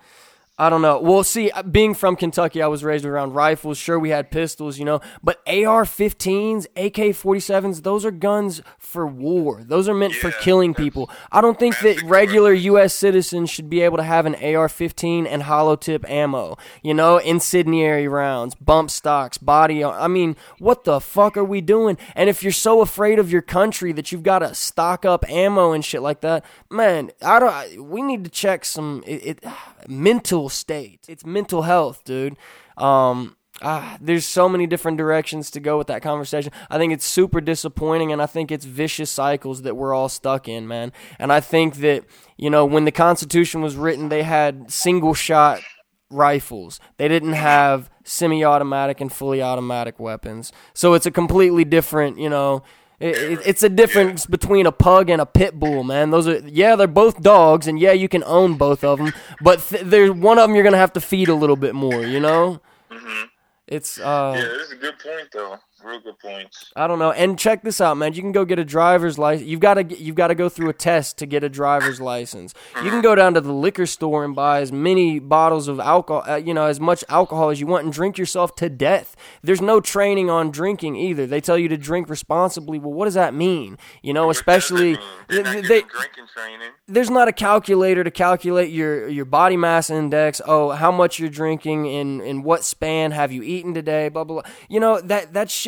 I 0.60 0.72
don't 0.72 0.82
know. 0.82 1.00
Well, 1.00 1.24
see, 1.24 1.52
uh, 1.52 1.62
being 1.62 1.94
from 1.94 2.16
Kentucky, 2.16 2.64
I 2.64 2.68
was 2.68 2.84
raised 2.84 3.06
around 3.06 3.34
rifles. 3.34 3.78
Sure, 3.78 4.00
we 4.00 4.10
had 4.10 4.32
pistols, 4.32 4.80
you 4.80 4.86
know, 4.86 5.02
but 5.22 5.38
AR 5.46 5.84
15s, 5.84 6.66
AK 6.76 7.14
47s, 7.14 7.84
those 7.84 8.04
are 8.04 8.10
guns 8.10 8.64
for 8.80 9.06
war. 9.06 9.62
Those 9.64 9.88
are 9.88 9.94
meant 9.94 10.16
yeah, 10.16 10.22
for 10.22 10.32
killing 10.32 10.74
people. 10.74 11.12
I 11.32 11.42
don't 11.42 11.60
think 11.60 11.78
that 11.82 12.02
regular 12.02 12.54
U.S. 12.54 12.96
citizens 12.96 13.52
should 13.52 13.70
be 13.70 13.82
able 13.82 13.98
to 13.98 14.04
have 14.04 14.26
an 14.26 14.34
AR 14.34 14.68
15 14.68 15.28
and 15.28 15.44
hollow 15.44 15.76
tip 15.76 16.10
ammo, 16.10 16.58
you 16.82 16.96
know, 16.96 17.18
incendiary 17.18 18.08
rounds, 18.08 18.56
bump 18.56 18.90
stocks, 18.90 19.38
body. 19.38 19.84
I 19.84 20.08
mean, 20.08 20.36
what 20.58 20.86
the 20.86 21.00
fuck 21.00 21.38
are 21.38 21.44
we 21.44 21.62
doing? 21.62 22.00
And 22.16 22.32
if 22.32 22.42
you're 22.42 22.52
so 22.52 22.82
afraid 22.82 23.20
of 23.20 23.32
your 23.32 23.44
country 23.44 23.92
that 23.92 24.12
you've 24.12 24.24
got 24.24 24.40
to 24.40 24.56
stock 24.56 25.06
up 25.06 25.30
ammo 25.30 25.74
and 25.74 25.86
shit 25.86 26.02
like 26.02 26.22
that, 26.22 26.44
man, 26.72 27.12
I 27.22 27.40
don't, 27.40 27.90
we 27.92 28.02
need 28.02 28.24
to 28.24 28.32
check 28.32 28.66
some, 28.66 29.04
it, 29.06 29.44
it 29.44 29.44
mental 29.88 30.50
state. 30.50 31.06
It's 31.08 31.26
mental 31.26 31.64
health, 31.64 32.04
dude. 32.04 32.38
Um, 32.78 33.38
ah, 33.62 33.98
there's 34.02 34.26
so 34.26 34.48
many 34.48 34.68
different 34.68 34.98
directions 34.98 35.50
to 35.52 35.60
go 35.60 35.78
with 35.78 35.88
that 35.88 36.02
conversation. 36.02 36.52
I 36.70 36.78
think 36.78 36.94
it's 36.94 37.06
super 37.06 37.42
disappointing, 37.42 38.12
and 38.12 38.22
I 38.22 38.26
think 38.26 38.52
it's 38.52 38.66
vicious 38.66 39.12
cycles 39.12 39.64
that 39.64 39.76
we're 39.76 39.94
all 39.94 40.10
stuck 40.10 40.48
in, 40.48 40.68
man. 40.68 40.92
And 41.20 41.32
I 41.32 41.40
think 41.40 41.78
that 41.78 42.06
you 42.38 42.50
know 42.50 42.66
when 42.66 42.86
the 42.86 42.92
Constitution 42.92 43.62
was 43.62 43.76
written, 43.76 44.10
they 44.10 44.24
had 44.24 44.72
single 44.72 45.14
shot 45.14 45.62
rifles. 46.10 46.80
They 46.98 47.08
didn't 47.08 47.34
have 47.34 47.90
semi-automatic 48.04 49.02
and 49.02 49.12
fully 49.12 49.42
automatic 49.42 50.00
weapons. 50.00 50.52
So 50.74 50.94
it's 50.94 51.06
a 51.06 51.12
completely 51.12 51.66
different, 51.66 52.18
you 52.18 52.30
know. 52.30 52.64
It, 53.00 53.40
it's 53.46 53.62
a 53.62 53.70
difference 53.70 54.26
between 54.26 54.66
a 54.66 54.72
pug 54.72 55.10
and 55.10 55.22
a 55.22 55.26
pit 55.26 55.60
bull, 55.60 55.84
man. 55.84 56.10
Those 56.10 56.28
are 56.28 56.40
yeah, 56.48 56.76
they're 56.76 56.88
both 56.88 57.22
dogs, 57.22 57.68
and 57.68 57.80
yeah, 57.80 57.92
you 57.92 58.10
can 58.10 58.24
own 58.26 58.56
both 58.56 58.84
of 58.84 58.98
them, 58.98 59.14
but 59.40 59.62
th- 59.62 59.84
there's 59.84 60.12
one 60.12 60.40
of 60.40 60.48
them 60.48 60.56
you're 60.56 60.64
gonna 60.64 60.78
have 60.78 60.94
to 60.94 61.02
feed 61.02 61.30
a 61.30 61.36
little 61.36 61.56
bit 61.56 61.76
more, 61.76 62.04
you 62.04 62.20
know. 62.20 62.60
hmm 62.90 63.24
It's 63.68 64.00
uh, 64.00 64.34
Yeah, 64.36 64.58
that's 64.58 64.72
a 64.72 64.76
good 64.76 64.98
point 65.00 65.30
though. 65.32 65.58
Points. 65.80 66.74
I 66.76 66.88
don't 66.88 66.98
know. 66.98 67.12
And 67.12 67.38
check 67.38 67.62
this 67.62 67.80
out, 67.80 67.98
man. 67.98 68.14
You 68.14 68.22
can 68.22 68.32
go 68.32 68.46
get 68.46 68.58
a 68.58 68.66
driver's 68.66 69.20
license. 69.20 69.48
You've 69.48 69.60
got 69.60 69.76
to 69.76 69.84
you've 69.84 70.16
got 70.16 70.28
to 70.28 70.36
go 70.36 70.50
through 70.50 70.70
a 70.70 70.74
test 70.74 71.20
to 71.20 71.28
get 71.28 71.44
a 71.44 71.50
driver's 71.50 72.02
license. 72.02 72.56
You 72.84 72.90
can 72.90 73.02
go 73.02 73.14
down 73.14 73.36
to 73.36 73.42
the 73.42 73.54
liquor 73.54 73.86
store 73.86 74.26
and 74.26 74.36
buy 74.36 74.62
as 74.62 74.72
many 74.72 75.20
bottles 75.20 75.68
of 75.68 75.80
alcohol, 75.80 76.24
uh, 76.28 76.38
you 76.38 76.54
know, 76.54 76.66
as 76.66 76.80
much 76.80 77.04
alcohol 77.10 77.52
as 77.52 77.60
you 77.60 77.68
want 77.68 77.84
and 77.84 77.94
drink 77.94 78.18
yourself 78.18 78.56
to 78.56 78.70
death. 78.70 79.16
There's 79.44 79.62
no 79.62 79.80
training 79.80 80.32
on 80.32 80.50
drinking 80.50 80.96
either. 80.96 81.28
They 81.28 81.42
tell 81.42 81.60
you 81.60 81.68
to 81.70 81.78
drink 81.78 82.10
responsibly. 82.10 82.80
Well, 82.80 82.94
what 82.94 83.06
does 83.06 83.14
that 83.14 83.36
mean? 83.36 83.78
You 84.02 84.14
know, 84.14 84.32
especially 84.32 84.98
they, 85.28 85.44
drinking 85.44 86.28
training. 86.34 86.72
there's 86.88 87.12
not 87.12 87.28
a 87.28 87.34
calculator 87.34 88.04
to 88.04 88.12
calculate 88.12 88.72
your 88.72 89.08
your 89.08 89.26
body 89.26 89.58
mass 89.58 89.92
index. 89.92 90.42
Oh, 90.46 90.72
how 90.72 90.92
much 90.92 91.20
you're 91.20 91.30
drinking 91.30 91.86
in 91.86 92.20
in 92.22 92.42
what 92.42 92.64
span 92.64 93.12
have 93.12 93.32
you 93.32 93.44
eaten 93.44 93.76
today? 93.76 94.10
Blah 94.10 94.24
blah. 94.24 94.42
blah. 94.42 94.52
You 94.70 94.80
know 94.80 95.00
that 95.02 95.34
that 95.34 95.52
shit. 95.52 95.67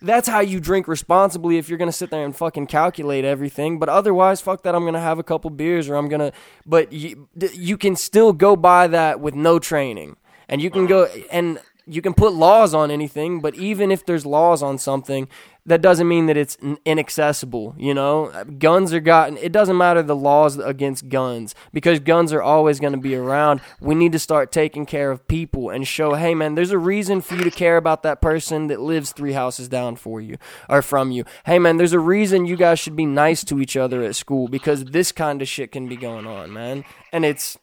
That's 0.00 0.28
how 0.28 0.40
you 0.40 0.60
drink 0.60 0.86
responsibly 0.86 1.58
if 1.58 1.68
you're 1.68 1.78
gonna 1.78 1.92
sit 1.92 2.10
there 2.10 2.24
and 2.24 2.34
fucking 2.34 2.66
calculate 2.66 3.24
everything. 3.24 3.78
But 3.78 3.88
otherwise, 3.88 4.40
fuck 4.40 4.62
that. 4.62 4.74
I'm 4.74 4.84
gonna 4.84 5.00
have 5.00 5.18
a 5.18 5.24
couple 5.24 5.50
beers 5.50 5.88
or 5.88 5.96
I'm 5.96 6.08
gonna. 6.08 6.32
But 6.64 6.92
you 6.92 7.28
you 7.52 7.76
can 7.76 7.96
still 7.96 8.32
go 8.32 8.56
by 8.56 8.86
that 8.88 9.20
with 9.20 9.34
no 9.34 9.58
training, 9.58 10.16
and 10.48 10.62
you 10.62 10.70
can 10.70 10.86
go 10.86 11.04
and 11.30 11.60
you 11.88 12.02
can 12.02 12.14
put 12.14 12.32
laws 12.32 12.74
on 12.74 12.90
anything. 12.90 13.40
But 13.40 13.54
even 13.54 13.90
if 13.90 14.04
there's 14.04 14.26
laws 14.26 14.62
on 14.62 14.78
something, 14.78 15.28
that 15.68 15.82
doesn't 15.82 16.08
mean 16.08 16.26
that 16.26 16.36
it's 16.36 16.56
inaccessible. 16.84 17.74
You 17.76 17.92
know, 17.92 18.32
guns 18.58 18.92
are 18.94 19.00
gotten. 19.00 19.36
It 19.36 19.52
doesn't 19.52 19.76
matter 19.76 20.02
the 20.02 20.16
laws 20.16 20.58
against 20.58 21.08
guns 21.08 21.54
because 21.72 22.00
guns 22.00 22.32
are 22.32 22.42
always 22.42 22.80
going 22.80 22.94
to 22.94 22.98
be 22.98 23.14
around. 23.14 23.60
We 23.80 23.94
need 23.94 24.12
to 24.12 24.18
start 24.18 24.50
taking 24.50 24.86
care 24.86 25.10
of 25.10 25.28
people 25.28 25.68
and 25.70 25.86
show, 25.86 26.14
hey 26.14 26.34
man, 26.34 26.54
there's 26.54 26.70
a 26.70 26.78
reason 26.78 27.20
for 27.20 27.36
you 27.36 27.44
to 27.44 27.50
care 27.50 27.76
about 27.76 28.02
that 28.02 28.22
person 28.22 28.68
that 28.68 28.80
lives 28.80 29.12
three 29.12 29.32
houses 29.32 29.68
down 29.68 29.96
for 29.96 30.20
you 30.20 30.38
or 30.70 30.80
from 30.80 31.10
you. 31.10 31.24
Hey 31.44 31.58
man, 31.58 31.76
there's 31.76 31.92
a 31.92 32.00
reason 32.00 32.46
you 32.46 32.56
guys 32.56 32.78
should 32.78 32.96
be 32.96 33.06
nice 33.06 33.44
to 33.44 33.60
each 33.60 33.76
other 33.76 34.02
at 34.02 34.16
school 34.16 34.48
because 34.48 34.86
this 34.86 35.12
kind 35.12 35.42
of 35.42 35.48
shit 35.48 35.72
can 35.72 35.86
be 35.86 35.96
going 35.96 36.26
on, 36.26 36.50
man. 36.52 36.84
And 37.12 37.26
it's, 37.26 37.58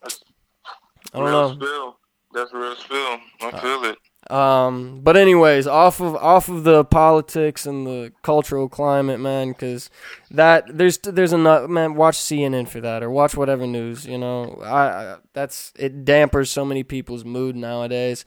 I 1.12 1.18
don't 1.18 1.24
real 1.24 1.32
know. 1.32 1.54
spill. 1.56 1.96
That's 2.34 2.52
real 2.52 2.76
spill. 2.76 3.18
I 3.40 3.50
uh, 3.52 3.60
feel 3.60 3.84
it. 3.84 3.98
Um, 4.30 5.00
but 5.02 5.16
anyways, 5.16 5.66
off 5.66 6.00
of 6.00 6.16
off 6.16 6.48
of 6.48 6.64
the 6.64 6.84
politics 6.84 7.66
and 7.66 7.86
the 7.86 8.12
cultural 8.22 8.68
climate, 8.68 9.20
man, 9.20 9.48
because 9.48 9.88
that 10.30 10.64
there's 10.76 10.98
there's 10.98 11.32
enough 11.32 11.68
man. 11.68 11.94
Watch 11.94 12.16
CNN 12.18 12.68
for 12.68 12.80
that, 12.80 13.02
or 13.02 13.10
watch 13.10 13.36
whatever 13.36 13.66
news. 13.66 14.04
You 14.04 14.18
know, 14.18 14.60
I, 14.64 14.86
I 14.86 15.16
that's 15.32 15.72
it 15.76 16.04
dampers 16.04 16.50
so 16.50 16.64
many 16.64 16.82
people's 16.82 17.24
mood 17.24 17.54
nowadays. 17.54 18.24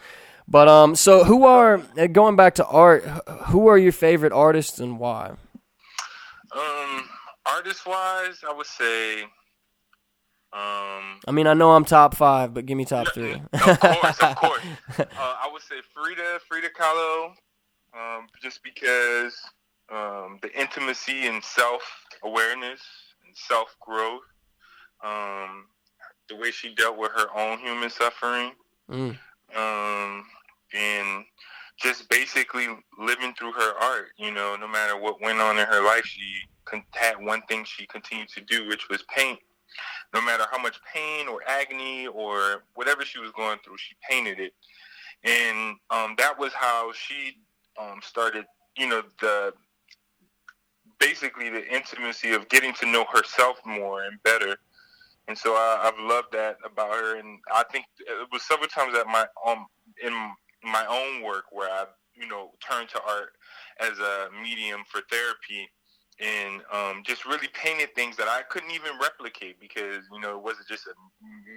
But 0.47 0.67
um, 0.67 0.95
so 0.95 1.23
who 1.25 1.45
are 1.45 1.81
uh, 1.97 2.07
going 2.07 2.35
back 2.35 2.55
to 2.55 2.65
art? 2.65 3.03
Who 3.47 3.67
are 3.67 3.77
your 3.77 3.91
favorite 3.91 4.33
artists 4.33 4.79
and 4.79 4.99
why? 4.99 5.33
Um, 6.55 7.09
artist 7.45 7.85
wise, 7.85 8.43
I 8.47 8.53
would 8.53 8.65
say. 8.65 9.25
Um, 10.51 11.19
I 11.27 11.31
mean, 11.31 11.45
I 11.47 11.53
know 11.53 11.71
I'm 11.71 11.85
top 11.85 12.15
five, 12.15 12.53
but 12.53 12.65
give 12.65 12.77
me 12.77 12.85
top 12.85 13.07
three. 13.13 13.33
of 13.53 13.79
course, 13.79 14.19
of 14.19 14.35
course. 14.35 14.61
Uh, 14.99 15.05
I 15.17 15.49
would 15.51 15.61
say 15.61 15.75
Frida, 15.93 16.39
Frida 16.47 16.69
Kahlo, 16.77 17.33
um, 17.93 18.27
just 18.41 18.61
because 18.63 19.35
um, 19.91 20.39
the 20.41 20.49
intimacy 20.59 21.27
and 21.27 21.43
self 21.43 21.81
awareness 22.23 22.81
and 23.25 23.35
self 23.37 23.75
growth, 23.79 24.21
um, 25.03 25.65
the 26.29 26.35
way 26.35 26.51
she 26.51 26.73
dealt 26.73 26.97
with 26.97 27.11
her 27.11 27.27
own 27.37 27.59
human 27.59 27.89
suffering, 27.89 28.51
Mm. 28.89 29.15
um, 29.55 30.25
and 30.73 31.23
just 31.77 32.09
basically 32.09 32.67
living 32.97 33.33
through 33.37 33.51
her 33.53 33.73
art. 33.79 34.07
You 34.17 34.31
know, 34.31 34.55
no 34.59 34.67
matter 34.67 34.97
what 34.97 35.21
went 35.21 35.39
on 35.39 35.59
in 35.59 35.67
her 35.67 35.85
life, 35.85 36.05
she 36.05 36.21
had 36.93 37.23
one 37.23 37.41
thing 37.43 37.63
she 37.65 37.85
continued 37.85 38.29
to 38.29 38.41
do, 38.41 38.67
which 38.67 38.89
was 38.89 39.03
paint. 39.15 39.39
No 40.13 40.21
matter 40.21 40.45
how 40.51 40.61
much 40.61 40.79
pain 40.93 41.27
or 41.27 41.41
agony 41.47 42.07
or 42.07 42.63
whatever 42.75 43.03
she 43.05 43.19
was 43.19 43.31
going 43.31 43.59
through, 43.63 43.77
she 43.77 43.95
painted 44.09 44.39
it, 44.39 44.53
and 45.23 45.75
um, 45.89 46.15
that 46.17 46.37
was 46.37 46.53
how 46.53 46.91
she 46.93 47.37
um, 47.79 47.99
started. 48.01 48.45
You 48.77 48.87
know, 48.87 49.03
the 49.21 49.53
basically 50.99 51.49
the 51.49 51.65
intimacy 51.73 52.33
of 52.33 52.47
getting 52.49 52.73
to 52.73 52.85
know 52.85 53.05
herself 53.11 53.57
more 53.65 54.03
and 54.03 54.21
better. 54.23 54.57
And 55.27 55.37
so 55.37 55.53
I, 55.53 55.79
I've 55.83 55.99
loved 55.99 56.29
that 56.33 56.57
about 56.65 56.91
her, 56.93 57.17
and 57.17 57.39
I 57.53 57.63
think 57.71 57.85
it 57.99 58.27
was 58.31 58.43
several 58.43 58.67
times 58.67 58.95
at 58.97 59.07
my 59.07 59.25
um 59.45 59.67
in 60.03 60.13
my 60.63 60.85
own 60.89 61.23
work 61.23 61.45
where 61.51 61.69
I 61.69 61.85
you 62.15 62.27
know 62.27 62.51
turned 62.67 62.89
to 62.89 63.01
art 63.07 63.33
as 63.79 63.97
a 63.99 64.29
medium 64.41 64.81
for 64.87 65.01
therapy, 65.09 65.69
and 66.19 66.61
um, 66.73 67.03
just 67.05 67.25
really 67.25 67.47
painted 67.53 67.93
things 67.95 68.17
that 68.17 68.27
I 68.27 68.41
couldn't 68.49 68.71
even 68.71 68.91
replicate 69.01 69.59
because 69.59 70.03
you 70.11 70.19
know 70.19 70.37
it 70.37 70.43
wasn't 70.43 70.67
just 70.67 70.87
a 70.87 70.93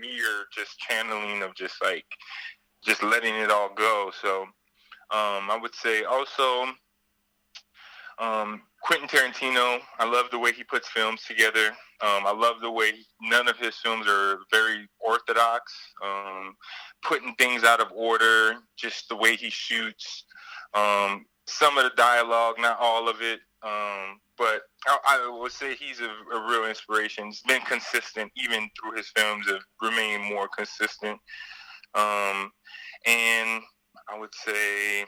mere 0.00 0.46
just 0.52 0.78
channeling 0.78 1.42
of 1.42 1.54
just 1.54 1.74
like 1.82 2.04
just 2.84 3.02
letting 3.02 3.34
it 3.34 3.50
all 3.50 3.72
go. 3.74 4.10
So 4.20 4.42
um, 5.10 5.50
I 5.50 5.58
would 5.60 5.74
say 5.74 6.04
also 6.04 6.66
um, 8.18 8.62
Quentin 8.82 9.08
Tarantino. 9.08 9.80
I 9.98 10.08
love 10.08 10.26
the 10.30 10.38
way 10.38 10.52
he 10.52 10.64
puts 10.64 10.88
films 10.88 11.22
together. 11.26 11.68
Um, 12.00 12.26
I 12.26 12.32
love 12.32 12.56
the 12.60 12.70
way 12.70 12.92
none 13.20 13.48
of 13.48 13.56
his 13.56 13.76
films 13.76 14.06
are 14.08 14.38
very 14.50 14.88
orthodox, 15.00 15.72
um, 16.04 16.56
putting 17.02 17.34
things 17.36 17.64
out 17.64 17.80
of 17.80 17.88
order, 17.94 18.56
just 18.76 19.08
the 19.08 19.16
way 19.16 19.36
he 19.36 19.50
shoots. 19.50 20.24
Um, 20.74 21.26
some 21.46 21.78
of 21.78 21.84
the 21.84 21.92
dialogue, 21.96 22.56
not 22.58 22.78
all 22.80 23.08
of 23.08 23.20
it, 23.20 23.40
um, 23.64 24.18
but 24.36 24.62
I, 24.86 24.98
I 25.06 25.38
would 25.40 25.52
say 25.52 25.74
he's 25.74 26.00
a, 26.00 26.36
a 26.36 26.48
real 26.50 26.64
inspiration. 26.64 27.26
He's 27.26 27.42
been 27.42 27.60
consistent 27.62 28.32
even 28.36 28.68
through 28.78 28.96
his 28.96 29.08
films 29.16 29.48
of 29.48 29.58
remaining 29.80 30.28
more 30.28 30.48
consistent. 30.48 31.18
Um, 31.94 32.50
and 33.06 33.62
I 34.08 34.18
would 34.18 34.34
say 34.34 35.04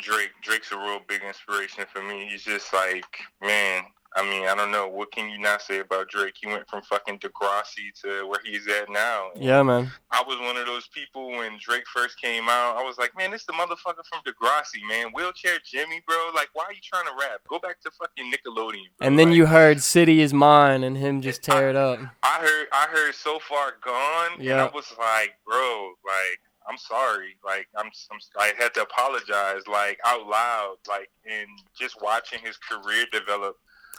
Drake. 0.00 0.30
Drake's 0.42 0.72
a 0.72 0.76
real 0.76 1.00
big 1.06 1.22
inspiration 1.22 1.84
for 1.92 2.02
me. 2.02 2.28
He's 2.30 2.42
just 2.42 2.72
like, 2.72 3.04
man, 3.42 3.84
I 4.16 4.22
mean, 4.22 4.46
I 4.46 4.54
don't 4.54 4.70
know. 4.70 4.86
What 4.86 5.10
can 5.10 5.28
you 5.28 5.38
not 5.38 5.60
say 5.60 5.80
about 5.80 6.08
Drake? 6.08 6.34
He 6.40 6.46
went 6.46 6.68
from 6.68 6.82
fucking 6.82 7.18
Degrassi 7.18 7.92
to 8.02 8.28
where 8.28 8.38
he's 8.44 8.66
at 8.68 8.88
now. 8.88 9.30
Yeah, 9.34 9.62
man. 9.64 9.90
I 10.12 10.22
was 10.24 10.38
one 10.38 10.56
of 10.56 10.66
those 10.66 10.86
people 10.86 11.30
when 11.30 11.58
Drake 11.60 11.84
first 11.92 12.20
came 12.20 12.48
out. 12.48 12.76
I 12.76 12.84
was 12.84 12.96
like, 12.96 13.16
man, 13.16 13.32
this 13.32 13.44
the 13.44 13.52
motherfucker 13.54 14.04
from 14.08 14.20
Degrassi, 14.24 14.86
man. 14.88 15.08
Wheelchair 15.12 15.58
Jimmy, 15.64 16.00
bro. 16.06 16.30
Like, 16.34 16.48
why 16.52 16.64
are 16.64 16.72
you 16.72 16.80
trying 16.80 17.06
to 17.06 17.12
rap? 17.18 17.40
Go 17.48 17.58
back 17.58 17.80
to 17.80 17.90
fucking 17.90 18.30
Nickelodeon. 18.30 18.86
Bro. 18.98 19.06
And 19.06 19.18
then 19.18 19.30
Like, 19.30 19.36
you 19.36 19.46
heard 19.46 19.82
"City 19.82 20.20
Is 20.20 20.32
Mine" 20.32 20.84
and 20.84 20.96
him 20.96 21.20
just 21.20 21.42
tear 21.42 21.68
it 21.68 21.76
up. 21.76 21.98
I 22.22 22.38
heard, 22.40 22.66
I 22.72 22.86
heard 22.92 23.14
so 23.16 23.40
far 23.40 23.74
gone. 23.84 24.40
Yeah. 24.40 24.52
And 24.52 24.60
I 24.60 24.70
was 24.72 24.92
like, 24.96 25.34
bro, 25.44 25.92
like, 26.04 26.40
I'm 26.68 26.78
sorry. 26.78 27.36
Like, 27.44 27.66
I'm, 27.76 27.90
I'm, 28.12 28.18
I 28.38 28.52
had 28.56 28.74
to 28.74 28.82
apologize, 28.82 29.66
like, 29.66 29.98
out 30.06 30.26
loud, 30.28 30.76
like, 30.88 31.10
and 31.28 31.48
just 31.76 32.00
watching 32.00 32.38
his 32.44 32.56
career 32.58 33.06
develop. 33.10 33.56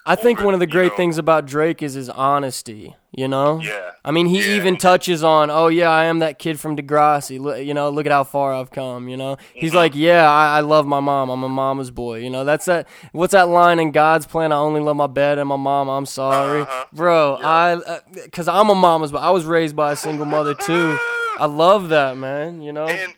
I 0.08 0.16
think 0.16 0.40
one 0.42 0.54
of 0.54 0.60
the 0.60 0.68
you 0.68 0.72
great 0.72 0.92
know- 0.92 0.98
things 0.98 1.18
about 1.18 1.46
Drake 1.48 1.82
is 1.82 1.94
his 1.96 2.10
honesty. 2.10 2.96
You 3.12 3.30
know. 3.30 3.62
Yeah. 3.62 3.92
I 4.04 4.12
mean, 4.12 4.26
he 4.28 4.40
Yeah. 4.40 4.58
even 4.58 4.76
touches 4.76 5.24
on, 5.24 5.50
oh 5.50 5.68
yeah, 5.68 5.90
I 5.90 6.04
am 6.06 6.20
that 6.20 6.38
kid 6.38 6.60
from 6.60 6.76
Degrassi. 6.76 7.66
You 7.66 7.74
know, 7.74 7.90
look 7.90 8.06
at 8.06 8.12
how 8.12 8.26
far 8.26 8.54
I've 8.54 8.72
come. 8.72 9.08
You 9.08 9.16
know, 9.16 9.38
he's 9.54 9.70
Mm-hmm. 9.72 9.78
like, 9.78 9.96
yeah, 9.96 10.30
I, 10.30 10.58
I 10.58 10.60
love 10.60 10.86
my 10.86 11.00
mom. 11.00 11.30
I'm 11.30 11.42
a 11.42 11.48
mama's 11.50 11.92
boy. 11.92 12.20
You 12.20 12.30
know, 12.30 12.44
that's 12.44 12.66
that. 12.66 12.88
What's 13.14 13.32
that 13.32 13.48
line 13.48 13.80
in 13.80 13.92
God's 13.92 14.26
plan? 14.26 14.52
I 14.52 14.58
only 14.58 14.82
love 14.82 14.98
my 14.98 15.08
bed 15.08 15.40
and 15.40 15.48
my 15.48 15.56
mom. 15.56 15.88
I'm 15.88 16.06
sorry, 16.06 16.62
Uh-huh. 16.64 16.86
bro. 16.92 17.38
Yeah. 17.40 17.48
I, 17.48 18.00
because 18.26 18.50
I'm 18.50 18.70
a 18.70 18.76
mama's, 18.76 19.14
but 19.14 19.20
I 19.24 19.30
was 19.32 19.46
raised 19.46 19.76
by 19.78 19.94
a 19.94 19.96
single 19.96 20.26
mother 20.26 20.54
too. 20.54 20.98
I 21.40 21.46
love 21.46 21.90
that, 21.90 22.18
man. 22.18 22.62
You 22.62 22.74
know. 22.74 22.88
and 22.88 23.14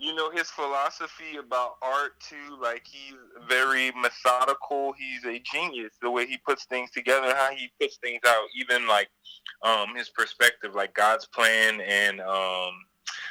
you 0.00 0.14
know 0.14 0.30
his 0.30 0.48
philosophy 0.50 1.36
about 1.38 1.72
art 1.82 2.12
too 2.20 2.58
like 2.60 2.84
he's 2.90 3.14
very 3.48 3.92
methodical 3.92 4.94
he's 4.98 5.24
a 5.26 5.40
genius 5.40 5.92
the 6.02 6.10
way 6.10 6.26
he 6.26 6.38
puts 6.38 6.64
things 6.66 6.90
together 6.90 7.34
how 7.36 7.50
he 7.50 7.70
puts 7.80 7.98
things 7.98 8.20
out 8.26 8.46
even 8.58 8.88
like 8.88 9.08
um 9.62 9.94
his 9.96 10.08
perspective 10.10 10.74
like 10.74 10.94
god's 10.94 11.26
plan 11.26 11.80
and 11.82 12.20
um 12.22 12.74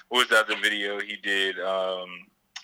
what 0.09 0.19
was 0.19 0.29
that 0.29 0.47
the 0.47 0.55
video 0.55 0.99
he 0.99 1.17
did? 1.17 1.59
Um, 1.59 2.07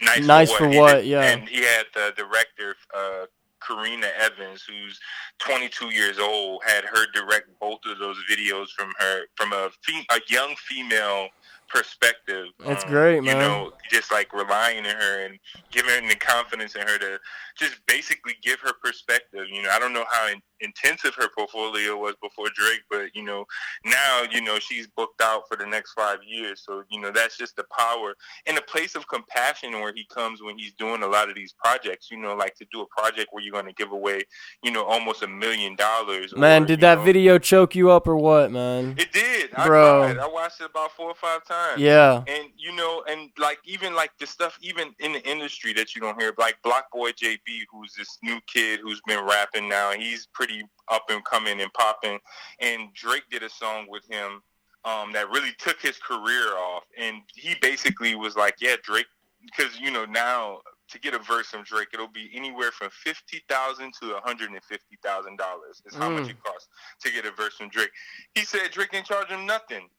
nice, 0.02 0.26
Nice 0.26 0.52
for 0.52 0.60
for 0.60 0.68
what? 0.70 0.74
He 0.74 0.80
What, 0.80 1.06
yeah. 1.06 1.22
And 1.24 1.48
he 1.48 1.64
had 1.64 1.86
the 1.94 2.14
director, 2.18 2.76
uh, 2.96 3.26
Karena 3.60 4.08
Evans, 4.20 4.64
who's 4.68 5.00
22 5.40 5.94
years 5.94 6.20
old, 6.20 6.62
had 6.66 6.86
her 6.86 7.06
direct 7.14 7.48
both 7.60 7.80
of 7.86 8.00
those 8.00 8.18
videos 8.30 8.70
from 8.78 8.92
her 9.00 9.22
from 9.36 9.54
a 9.54 9.70
fe- 9.84 10.06
a 10.12 10.20
young 10.30 10.56
female 10.68 11.30
perspective. 11.76 12.48
That's 12.60 12.84
Um, 12.86 12.90
great, 12.90 13.16
You 13.24 13.34
know, 13.34 13.74
just 13.90 14.12
like 14.12 14.34
relying 14.34 14.86
on 14.86 14.96
her 14.96 15.26
and 15.26 15.40
giving 15.72 16.04
her 16.04 16.10
the 16.10 16.16
confidence 16.16 16.76
in 16.76 16.82
her 16.88 16.98
to 16.98 17.20
just 17.58 17.76
basically 17.88 18.34
give 18.44 18.60
her 18.62 18.72
perspective. 18.84 19.46
You 19.52 19.64
know, 19.64 19.70
I 19.72 19.80
don't 19.80 19.94
know 19.94 20.06
how 20.12 20.28
in, 20.28 20.42
intensive 20.62 21.14
her 21.16 21.28
portfolio 21.36 21.98
was 21.98 22.16
before 22.22 22.48
Drake, 22.56 22.82
but 22.90 23.16
you 23.16 23.24
know, 23.24 23.46
now 23.86 24.24
you 24.32 24.42
know 24.42 24.60
she's 24.60 24.88
booked 24.88 25.22
out 25.22 25.44
for 25.48 25.58
the 25.58 25.66
next 25.66 25.94
five 25.94 26.20
years. 26.26 26.64
So 26.66 26.84
you 26.90 27.00
know, 27.02 27.12
that's 27.12 27.38
just 27.38 27.56
the 27.56 27.66
power 27.78 28.14
and 28.46 28.56
the 28.58 28.62
place 28.62 28.96
of 28.96 29.08
compassion 29.08 29.74
where 29.74 29.94
he 29.94 30.06
comes 30.14 30.42
when 30.42 30.58
he's 30.58 30.74
doing 30.74 31.04
a 31.04 31.08
lot 31.08 31.30
of 31.30 31.36
these 31.36 31.54
projects. 31.54 32.10
You 32.12 32.18
know, 32.18 32.36
like 32.36 32.56
to 32.56 32.66
do 32.72 32.82
a 32.82 32.86
project 32.88 33.30
where 33.32 33.44
you're 33.44 33.54
going 33.54 33.66
to 33.66 33.74
give 33.74 33.92
away, 33.92 34.24
you 34.64 34.72
know, 34.72 34.84
almost 34.84 35.24
a 35.24 35.28
million 35.28 35.76
dollars. 35.76 36.36
Man, 36.36 36.64
or, 36.64 36.66
did 36.66 36.82
that 36.82 37.00
know- 37.00 37.04
video 37.04 37.38
choke 37.38 37.76
you 37.76 37.90
up 37.92 38.08
or 38.08 38.16
what, 38.18 38.52
man? 38.52 38.96
It 38.98 39.12
did, 39.12 39.52
Bro. 39.52 40.14
cried. 40.14 40.18
I 40.18 40.28
watched 40.28 40.62
it 40.62 40.66
about 40.70 40.92
four 40.92 41.08
or 41.10 41.16
five 41.16 41.46
times 41.46 41.82
Yeah. 41.82 42.24
and 42.28 42.50
you 42.58 42.76
know, 42.76 43.04
and 43.08 43.30
like 43.38 43.60
even 43.66 43.94
like 43.96 44.12
the 44.20 44.28
stuff 44.28 44.58
even 44.62 44.94
in 45.00 45.14
the 45.14 45.30
industry 45.30 45.74
that 45.74 45.96
you 45.96 46.02
don't 46.02 46.20
hear, 46.20 46.34
like 46.38 46.58
BlocBoy 46.66 47.16
JB, 47.46 47.60
who's 47.72 47.94
this 47.94 48.18
new 48.24 48.40
kid 48.48 48.80
who's 48.82 49.02
been 49.08 49.24
rapping 49.26 49.68
now. 49.70 49.92
He's 49.92 50.28
pretty 50.34 50.64
up 50.92 51.04
and 51.10 51.24
coming 51.26 51.62
and 51.62 51.72
popping. 51.74 52.20
And 52.60 52.94
Drake 52.94 53.24
did 53.32 53.44
a 53.44 53.50
song 53.50 53.86
with 53.90 54.04
him 54.10 54.42
um, 54.84 55.12
that 55.14 55.30
really 55.30 55.52
took 55.58 55.82
his 55.82 55.98
career 55.98 56.56
off. 56.58 56.84
And 57.00 57.18
he 57.36 57.56
basically 57.62 58.16
was 58.16 58.36
like, 58.36 58.56
"Yeah, 58.60 58.76
Drake," 58.84 59.08
because 59.46 59.80
you 59.80 59.92
know 59.92 60.06
now 60.06 60.60
to 60.90 61.00
get 61.00 61.14
a 61.16 61.20
verse 61.20 61.48
from 61.48 61.64
Drake, 61.64 61.88
it'll 61.94 62.08
be 62.08 62.30
anywhere 62.34 62.72
from 62.72 62.90
fifty 62.92 63.42
thousand 63.50 63.94
to 64.02 64.14
one 64.14 64.22
hundred 64.24 64.52
and 64.52 64.64
fifty 64.64 64.98
thousand 65.04 65.38
dollars. 65.38 65.82
Is 65.86 65.96
how 65.96 66.10
much 66.10 66.26
Mm. 66.26 66.32
it 66.32 66.44
costs 66.44 66.68
to 67.02 67.12
get 67.12 67.26
a 67.26 67.32
verse 67.32 67.56
from 67.56 67.70
Drake. 67.70 67.92
He 68.36 68.46
said 68.46 68.72
Drake 68.72 68.92
didn't 68.92 69.08
charge 69.08 69.28
him 69.30 69.46
nothing 69.46 69.90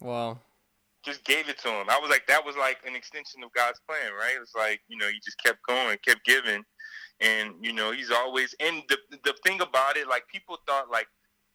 Wow. 0.00 0.40
Just 1.04 1.24
gave 1.24 1.48
it 1.48 1.58
to 1.58 1.68
him. 1.68 1.86
I 1.88 1.98
was 1.98 2.10
like, 2.10 2.26
that 2.28 2.44
was 2.44 2.56
like 2.56 2.78
an 2.86 2.94
extension 2.94 3.42
of 3.42 3.52
God's 3.52 3.80
plan, 3.88 4.12
right? 4.12 4.36
It's 4.40 4.54
like, 4.54 4.80
you 4.88 4.96
know, 4.96 5.08
he 5.08 5.20
just 5.24 5.42
kept 5.42 5.58
going, 5.66 5.98
kept 6.06 6.24
giving. 6.24 6.62
And, 7.20 7.54
you 7.60 7.72
know, 7.72 7.92
he's 7.92 8.10
always, 8.10 8.54
and 8.60 8.82
the, 8.88 8.98
the 9.24 9.34
thing 9.44 9.60
about 9.60 9.96
it, 9.96 10.08
like 10.08 10.26
people 10.28 10.58
thought 10.66 10.90
like, 10.90 11.06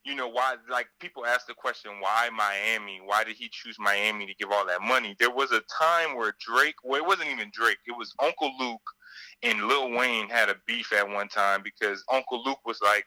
you 0.06 0.16
know, 0.16 0.28
why, 0.28 0.56
like 0.70 0.88
people 1.02 1.26
asked 1.26 1.48
the 1.48 1.54
question, 1.54 1.92
why 2.00 2.30
Miami? 2.36 3.02
Why 3.04 3.24
did 3.26 3.36
he 3.36 3.50
choose 3.52 3.76
Miami 3.78 4.26
to 4.26 4.36
give 4.36 4.52
all 4.52 4.66
that 4.68 4.82
money? 4.82 5.16
There 5.20 5.32
was 5.32 5.52
a 5.52 5.62
time 5.80 6.16
where 6.16 6.34
Drake, 6.40 6.76
well, 6.84 7.02
it 7.02 7.06
wasn't 7.06 7.30
even 7.30 7.52
Drake. 7.52 7.80
It 7.86 7.98
was 7.98 8.14
Uncle 8.24 8.52
Luke 8.60 8.82
and 9.44 9.68
Lil 9.68 9.92
Wayne 9.92 10.30
had 10.30 10.50
a 10.50 10.56
beef 10.66 10.94
at 10.94 11.08
one 11.08 11.28
time 11.28 11.62
because 11.64 12.04
Uncle 12.12 12.44
Luke 12.44 12.66
was 12.66 12.80
like, 12.82 13.06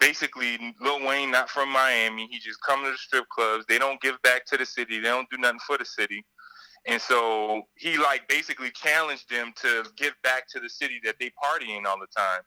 basically 0.00 0.58
Lil 0.80 1.06
Wayne 1.06 1.30
not 1.30 1.50
from 1.50 1.70
Miami. 1.70 2.28
He 2.30 2.38
just 2.38 2.58
come 2.66 2.84
to 2.84 2.90
the 2.90 2.98
strip 2.98 3.28
clubs. 3.28 3.64
They 3.68 3.78
don't 3.78 4.00
give 4.00 4.20
back 4.22 4.46
to 4.46 4.56
the 4.56 4.66
city. 4.66 4.98
They 4.98 5.08
don't 5.08 5.28
do 5.30 5.38
nothing 5.38 5.60
for 5.66 5.78
the 5.78 5.84
city. 5.84 6.24
And 6.86 7.00
so 7.00 7.62
he 7.76 7.98
like 7.98 8.28
basically 8.28 8.70
challenged 8.70 9.28
them 9.28 9.52
to 9.62 9.84
give 9.96 10.14
back 10.22 10.48
to 10.50 10.60
the 10.60 10.68
city 10.68 11.00
that 11.04 11.16
they 11.18 11.30
party 11.30 11.74
in 11.76 11.86
all 11.86 11.98
the 11.98 12.06
time. 12.16 12.42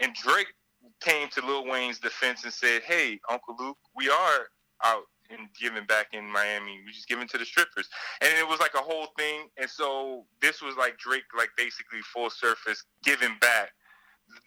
And 0.00 0.14
Drake 0.14 0.52
came 1.00 1.28
to 1.30 1.44
Lil 1.44 1.66
Wayne's 1.66 1.98
defense 1.98 2.44
and 2.44 2.52
said, 2.52 2.82
"Hey, 2.82 3.18
Uncle 3.30 3.56
Luke, 3.58 3.78
we 3.96 4.10
are 4.10 4.48
out 4.84 5.04
and 5.30 5.48
giving 5.58 5.84
back 5.86 6.08
in 6.12 6.30
Miami. 6.30 6.80
We 6.84 6.92
just 6.92 7.08
giving 7.08 7.28
to 7.28 7.38
the 7.38 7.46
strippers." 7.46 7.88
And 8.20 8.30
it 8.38 8.46
was 8.46 8.60
like 8.60 8.74
a 8.74 8.78
whole 8.82 9.08
thing. 9.18 9.48
And 9.56 9.70
so 9.70 10.26
this 10.42 10.60
was 10.60 10.76
like 10.76 10.98
Drake, 10.98 11.24
like 11.36 11.50
basically 11.56 12.00
full 12.02 12.30
surface 12.30 12.84
giving 13.02 13.36
back 13.40 13.70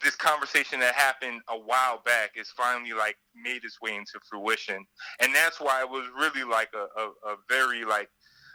this 0.02 0.16
conversation 0.16 0.80
that 0.80 0.94
happened 0.94 1.40
a 1.48 1.56
while 1.56 2.02
back 2.04 2.32
is 2.36 2.48
finally 2.56 2.92
like 2.92 3.16
made 3.34 3.64
its 3.64 3.80
way 3.80 3.94
into 3.94 4.18
fruition 4.28 4.84
and 5.20 5.34
that's 5.34 5.60
why 5.60 5.80
it 5.80 5.88
was 5.88 6.06
really 6.18 6.44
like 6.44 6.70
a, 6.74 7.00
a, 7.00 7.32
a 7.32 7.36
very 7.48 7.84
like 7.84 8.08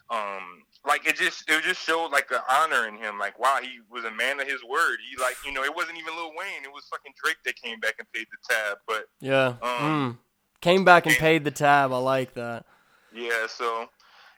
um 0.09 0.63
like 0.85 1.05
it 1.05 1.15
just 1.17 1.49
it 1.49 1.63
just 1.63 1.81
showed 1.81 2.09
like 2.11 2.29
the 2.29 2.39
honor 2.49 2.87
in 2.87 2.95
him 2.95 3.19
like 3.19 3.37
wow 3.39 3.59
he 3.61 3.79
was 3.91 4.05
a 4.05 4.11
man 4.11 4.39
of 4.39 4.47
his 4.47 4.63
word 4.63 4.97
he 5.09 5.21
like 5.21 5.35
you 5.45 5.51
know 5.51 5.63
it 5.63 5.75
wasn't 5.75 5.97
even 5.97 6.15
Lil 6.15 6.29
Wayne 6.29 6.63
it 6.63 6.71
was 6.71 6.85
fucking 6.89 7.11
Drake 7.21 7.37
that 7.43 7.55
came 7.55 7.79
back 7.81 7.95
and 7.99 8.07
paid 8.13 8.27
the 8.31 8.53
tab 8.53 8.77
but 8.87 9.05
Yeah. 9.19 9.55
Um, 9.61 10.13
mm. 10.13 10.17
Came 10.61 10.83
back 10.83 11.05
and 11.05 11.15
paid 11.15 11.43
the 11.43 11.51
tab. 11.51 11.93
I 11.93 11.97
like 11.97 12.33
that. 12.33 12.65
Yeah, 13.13 13.47
so 13.47 13.87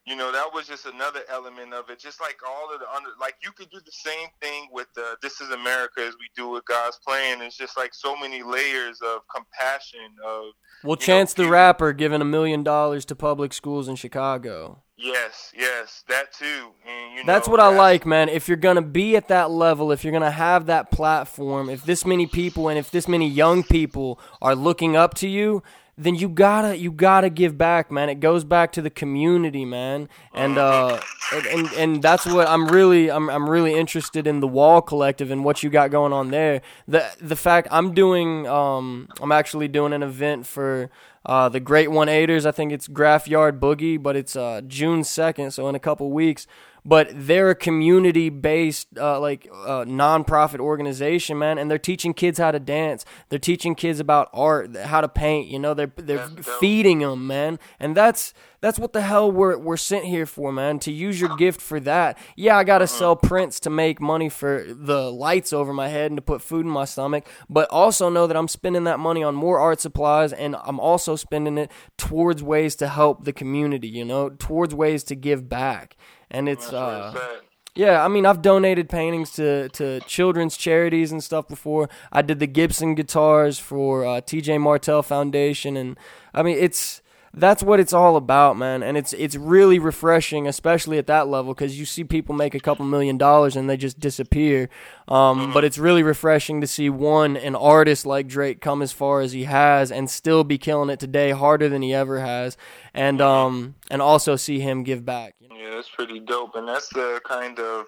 you 0.05 0.15
know 0.15 0.31
that 0.31 0.47
was 0.53 0.67
just 0.67 0.85
another 0.85 1.21
element 1.29 1.73
of 1.73 1.89
it. 1.89 1.99
Just 1.99 2.19
like 2.21 2.37
all 2.47 2.73
of 2.73 2.79
the 2.79 2.85
under, 2.95 3.09
like 3.19 3.35
you 3.43 3.51
could 3.51 3.69
do 3.69 3.79
the 3.85 3.91
same 3.91 4.27
thing 4.41 4.67
with 4.71 4.87
uh, 4.97 5.15
"This 5.21 5.41
Is 5.41 5.49
America" 5.51 6.01
as 6.05 6.13
we 6.19 6.29
do 6.35 6.49
with 6.49 6.65
God's 6.65 6.97
Plan. 7.05 7.41
It's 7.41 7.57
just 7.57 7.77
like 7.77 7.93
so 7.93 8.15
many 8.15 8.43
layers 8.43 8.99
of 9.01 9.21
compassion. 9.33 9.99
Of 10.25 10.45
Well, 10.83 10.91
know, 10.91 10.95
Chance 10.95 11.33
the 11.33 11.43
people- 11.43 11.51
Rapper 11.53 11.93
giving 11.93 12.21
a 12.21 12.25
million 12.25 12.63
dollars 12.63 13.05
to 13.05 13.15
public 13.15 13.53
schools 13.53 13.87
in 13.87 13.95
Chicago. 13.95 14.83
yes, 14.97 15.53
yes, 15.57 16.03
that 16.09 16.33
too. 16.33 16.71
And 16.85 17.17
you 17.19 17.23
That's 17.25 17.47
know, 17.47 17.51
what 17.51 17.59
I 17.61 17.67
like, 17.69 18.05
man. 18.05 18.27
If 18.29 18.47
you're 18.47 18.57
gonna 18.57 18.81
be 18.81 19.15
at 19.15 19.27
that 19.29 19.49
level, 19.49 19.91
if 19.91 20.03
you're 20.03 20.11
gonna 20.13 20.31
have 20.31 20.65
that 20.65 20.91
platform, 20.91 21.69
if 21.69 21.83
this 21.83 22.05
many 22.05 22.27
people 22.27 22.67
and 22.69 22.77
if 22.77 22.91
this 22.91 23.07
many 23.07 23.27
young 23.29 23.63
people 23.63 24.19
are 24.41 24.55
looking 24.55 24.95
up 24.97 25.13
to 25.15 25.27
you, 25.27 25.63
then 25.99 26.15
you 26.15 26.29
gotta 26.29 26.77
you 26.77 26.91
gotta 26.93 27.29
give 27.29 27.57
back, 27.57 27.91
man. 27.91 28.07
It 28.07 28.21
goes 28.21 28.45
back 28.45 28.71
to 28.71 28.81
the 28.81 28.89
community, 28.89 29.65
man. 29.65 30.07
And 30.33 30.57
uh, 30.57 31.01
and, 31.33 31.45
and 31.45 31.73
and 31.73 32.01
that's 32.01 32.25
what 32.25 32.47
I'm 32.47 32.69
really 32.69 33.11
I'm 33.11 33.29
I'm 33.29 33.49
really 33.49 33.75
interested 33.75 34.25
in 34.25 34.39
the 34.39 34.47
Wall 34.47 34.81
Collective 34.81 35.29
and 35.29 35.43
what 35.43 35.61
you 35.61 35.69
got 35.69 35.91
going 35.91 36.13
on 36.13 36.31
there. 36.31 36.61
The 36.87 37.05
the 37.19 37.35
fact 37.35 37.67
I'm 37.69 37.93
doing 37.93 38.47
um 38.47 39.09
I'm 39.21 39.33
actually 39.33 39.67
doing 39.67 39.91
an 39.91 40.01
event 40.01 40.47
for 40.47 40.89
uh, 41.25 41.49
the 41.49 41.59
Great 41.59 41.91
One 41.91 42.09
Eighters. 42.09 42.45
I 42.45 42.51
think 42.51 42.71
it's 42.71 42.87
Graph 42.87 43.27
Yard 43.27 43.59
Boogie, 43.59 44.01
but 44.01 44.15
it's 44.15 44.35
uh, 44.35 44.61
June 44.67 45.03
second, 45.03 45.51
so 45.51 45.67
in 45.67 45.75
a 45.75 45.79
couple 45.79 46.11
weeks. 46.11 46.47
But 46.85 47.09
they're 47.11 47.49
a 47.49 47.55
community-based, 47.55 48.97
uh, 48.97 49.19
like 49.19 49.49
uh, 49.53 49.83
non-profit 49.85 50.61
organization, 50.61 51.37
man, 51.37 51.57
and 51.57 51.69
they're 51.69 51.77
teaching 51.77 52.13
kids 52.13 52.39
how 52.39 52.51
to 52.51 52.59
dance. 52.59 53.03
They're 53.27 53.37
teaching 53.37 53.75
kids 53.75 53.99
about 53.99 54.29
art, 54.33 54.75
how 54.77 55.01
to 55.01 55.09
paint. 55.09 55.49
You 55.49 55.59
know, 55.59 55.73
they're 55.73 55.91
they're 55.97 56.25
feeding 56.27 56.99
them, 56.99 57.27
man, 57.27 57.59
and 57.81 57.97
that's 57.97 58.33
that's 58.61 58.79
what 58.79 58.93
the 58.93 59.01
hell 59.01 59.31
we're 59.31 59.57
we're 59.57 59.77
sent 59.77 60.05
here 60.05 60.25
for, 60.25 60.51
man. 60.51 60.79
To 60.79 60.91
use 60.91 61.19
your 61.19 61.35
gift 61.37 61.61
for 61.61 61.79
that. 61.81 62.17
Yeah, 62.35 62.57
I 62.57 62.63
gotta 62.63 62.87
sell 62.87 63.15
prints 63.15 63.59
to 63.61 63.69
make 63.69 64.01
money 64.01 64.29
for 64.29 64.65
the 64.67 65.11
lights 65.11 65.53
over 65.53 65.73
my 65.73 65.87
head 65.87 66.11
and 66.11 66.17
to 66.17 66.21
put 66.21 66.41
food 66.41 66.65
in 66.65 66.71
my 66.71 66.85
stomach, 66.85 67.27
but 67.49 67.69
also 67.69 68.09
know 68.09 68.27
that 68.27 68.35
I'm 68.35 68.47
spending 68.47 68.83
that 68.83 68.99
money 68.99 69.23
on 69.23 69.35
more 69.35 69.59
art 69.59 69.79
supplies, 69.79 70.33
and 70.33 70.55
I'm 70.63 70.79
also 70.79 71.15
spending 71.15 71.57
it 71.57 71.71
towards 71.97 72.43
ways 72.43 72.75
to 72.77 72.87
help 72.87 73.23
the 73.23 73.33
community. 73.33 73.87
You 73.87 74.05
know, 74.05 74.29
towards 74.29 74.75
ways 74.75 75.03
to 75.05 75.15
give 75.15 75.47
back, 75.47 75.95
and 76.29 76.49
it's 76.49 76.71
uh. 76.73 77.37
Yeah, 77.75 78.03
I 78.03 78.09
mean, 78.09 78.25
I've 78.25 78.41
donated 78.41 78.89
paintings 78.89 79.31
to, 79.33 79.69
to 79.69 80.01
children's 80.01 80.57
charities 80.57 81.13
and 81.13 81.23
stuff 81.23 81.47
before. 81.47 81.87
I 82.11 82.21
did 82.21 82.39
the 82.39 82.47
Gibson 82.47 82.93
guitars 82.93 83.57
for 83.57 84.05
uh, 84.05 84.21
TJ 84.21 84.59
Martell 84.59 85.01
Foundation, 85.01 85.77
and 85.77 85.97
I 86.33 86.43
mean, 86.43 86.57
it's 86.59 87.01
that's 87.33 87.61
what 87.61 87.79
it's 87.79 87.93
all 87.93 88.15
about, 88.15 88.57
man. 88.57 88.83
And 88.83 88.97
it's 88.97 89.13
it's 89.13 89.35
really 89.35 89.79
refreshing, 89.79 90.47
especially 90.47 90.97
at 90.97 91.07
that 91.07 91.27
level, 91.27 91.53
because 91.53 91.79
you 91.79 91.85
see 91.85 92.03
people 92.03 92.35
make 92.35 92.55
a 92.55 92.59
couple 92.59 92.85
million 92.85 93.17
dollars 93.17 93.55
and 93.55 93.69
they 93.69 93.77
just 93.77 93.99
disappear. 93.99 94.69
Um, 95.07 95.53
but 95.53 95.63
it's 95.63 95.77
really 95.77 96.03
refreshing 96.03 96.61
to 96.61 96.67
see 96.67 96.89
one 96.89 97.37
an 97.37 97.55
artist 97.55 98.05
like 98.05 98.27
Drake 98.27 98.61
come 98.61 98.81
as 98.81 98.91
far 98.91 99.21
as 99.21 99.31
he 99.31 99.45
has 99.45 99.91
and 99.91 100.09
still 100.09 100.43
be 100.43 100.57
killing 100.57 100.89
it 100.89 100.99
today, 100.99 101.31
harder 101.31 101.69
than 101.69 101.81
he 101.81 101.93
ever 101.93 102.19
has, 102.19 102.57
and 102.93 103.21
um 103.21 103.75
and 103.89 104.01
also 104.01 104.35
see 104.35 104.59
him 104.59 104.83
give 104.83 105.05
back. 105.05 105.35
You 105.39 105.49
know? 105.49 105.55
Yeah, 105.55 105.75
that's 105.75 105.89
pretty 105.89 106.19
dope, 106.19 106.55
and 106.55 106.67
that's 106.67 106.89
the 106.89 107.21
kind 107.25 107.59
of 107.59 107.85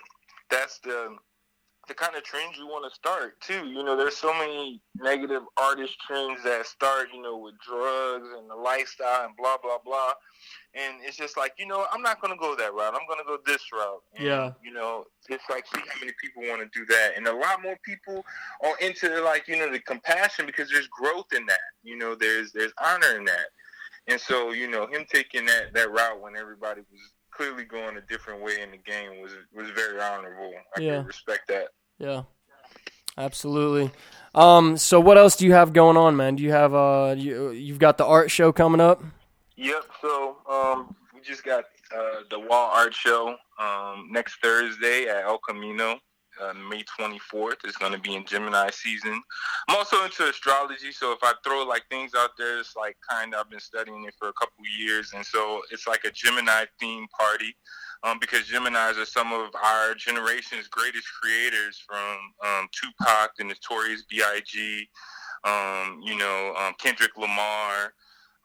that's 0.49 0.79
the 0.79 1.15
the 1.91 1.95
kind 1.95 2.15
of 2.15 2.23
trends 2.23 2.57
you 2.57 2.65
want 2.67 2.89
to 2.89 2.95
start 2.95 3.41
too. 3.41 3.67
You 3.67 3.83
know, 3.83 3.97
there's 3.97 4.15
so 4.15 4.33
many 4.33 4.81
negative 4.95 5.41
artist 5.57 5.93
trends 6.07 6.41
that 6.45 6.65
start, 6.65 7.09
you 7.13 7.21
know, 7.21 7.35
with 7.37 7.55
drugs 7.59 8.27
and 8.37 8.49
the 8.49 8.55
lifestyle 8.55 9.25
and 9.25 9.35
blah 9.35 9.57
blah 9.61 9.77
blah. 9.83 10.13
And 10.73 11.03
it's 11.03 11.17
just 11.17 11.35
like, 11.35 11.51
you 11.59 11.65
know, 11.67 11.85
I'm 11.91 12.01
not 12.01 12.21
gonna 12.21 12.37
go 12.37 12.55
that 12.55 12.73
route. 12.73 12.93
I'm 12.93 13.05
gonna 13.09 13.25
go 13.27 13.37
this 13.45 13.61
route. 13.73 14.01
And, 14.15 14.25
Yeah. 14.25 14.53
You 14.63 14.71
know, 14.71 15.03
it's 15.27 15.43
like 15.49 15.65
see 15.67 15.81
how 15.81 15.99
many 15.99 16.13
people 16.21 16.43
want 16.43 16.61
to 16.61 16.79
do 16.79 16.85
that, 16.85 17.17
and 17.17 17.27
a 17.27 17.33
lot 17.35 17.61
more 17.61 17.77
people 17.83 18.23
are 18.63 18.77
into 18.79 19.21
like 19.21 19.49
you 19.49 19.57
know 19.57 19.69
the 19.69 19.79
compassion 19.79 20.45
because 20.45 20.69
there's 20.69 20.87
growth 20.87 21.33
in 21.35 21.45
that. 21.47 21.59
You 21.83 21.97
know, 21.97 22.15
there's 22.15 22.53
there's 22.53 22.71
honor 22.81 23.17
in 23.17 23.25
that. 23.25 23.47
And 24.07 24.19
so, 24.19 24.51
you 24.51 24.67
know, 24.67 24.87
him 24.87 25.05
taking 25.11 25.45
that, 25.45 25.73
that 25.75 25.91
route 25.91 26.19
when 26.21 26.35
everybody 26.35 26.81
was 26.91 27.01
clearly 27.29 27.63
going 27.65 27.97
a 27.97 28.01
different 28.01 28.41
way 28.41 28.59
in 28.61 28.71
the 28.71 28.77
game 28.77 29.21
was 29.21 29.33
was 29.53 29.69
very 29.71 29.99
honorable. 30.01 30.53
I 30.75 30.79
Yeah. 30.81 30.95
can 30.97 31.05
respect 31.05 31.47
that. 31.49 31.67
Yeah, 32.01 32.23
absolutely. 33.15 33.91
Um, 34.33 34.75
so 34.75 34.99
what 34.99 35.19
else 35.19 35.35
do 35.35 35.45
you 35.45 35.53
have 35.53 35.71
going 35.71 35.97
on, 35.97 36.15
man? 36.15 36.35
Do 36.35 36.41
you 36.41 36.51
have 36.51 36.73
uh, 36.73 37.13
you 37.15 37.51
you've 37.51 37.77
got 37.77 37.97
the 37.99 38.05
art 38.05 38.31
show 38.31 38.51
coming 38.51 38.81
up? 38.81 39.03
Yep. 39.55 39.83
So 40.01 40.37
um, 40.49 40.95
we 41.13 41.21
just 41.21 41.43
got 41.43 41.65
uh, 41.95 42.21
the 42.31 42.39
Wall 42.39 42.71
Art 42.73 42.93
Show 42.95 43.35
um, 43.59 44.07
next 44.09 44.39
Thursday 44.41 45.07
at 45.07 45.25
El 45.25 45.37
Camino. 45.47 45.99
Uh, 46.41 46.53
May 46.53 46.83
24th. 46.99 47.57
It's 47.65 47.77
going 47.77 47.91
to 47.91 47.99
be 47.99 48.15
in 48.15 48.25
Gemini 48.25 48.71
season. 48.71 49.21
I'm 49.67 49.75
also 49.75 50.03
into 50.05 50.27
astrology, 50.27 50.91
so 50.91 51.11
if 51.11 51.19
I 51.21 51.33
throw 51.43 51.63
like 51.63 51.83
things 51.91 52.13
out 52.17 52.31
there, 52.35 52.57
it's 52.57 52.75
like 52.75 52.95
kind 53.07 53.35
of 53.35 53.41
I've 53.41 53.49
been 53.51 53.59
studying 53.59 54.05
it 54.05 54.15
for 54.17 54.29
a 54.29 54.33
couple 54.33 54.63
years, 54.79 55.11
and 55.13 55.23
so 55.23 55.61
it's 55.71 55.87
like 55.87 56.03
a 56.05 56.09
Gemini 56.09 56.65
theme 56.79 57.05
party. 57.15 57.53
Um, 58.03 58.17
because 58.19 58.49
Geminis 58.49 58.97
are 58.97 59.05
some 59.05 59.31
of 59.31 59.49
our 59.55 59.93
generation's 59.93 60.67
greatest 60.67 61.07
creators, 61.21 61.83
from 61.85 62.17
um, 62.43 62.67
Tupac, 62.71 63.35
the 63.37 63.43
Notorious 63.43 64.03
B.I.G., 64.09 64.87
um, 65.43 66.01
you 66.03 66.17
know, 66.17 66.53
um, 66.57 66.73
Kendrick 66.79 67.17
Lamar. 67.17 67.93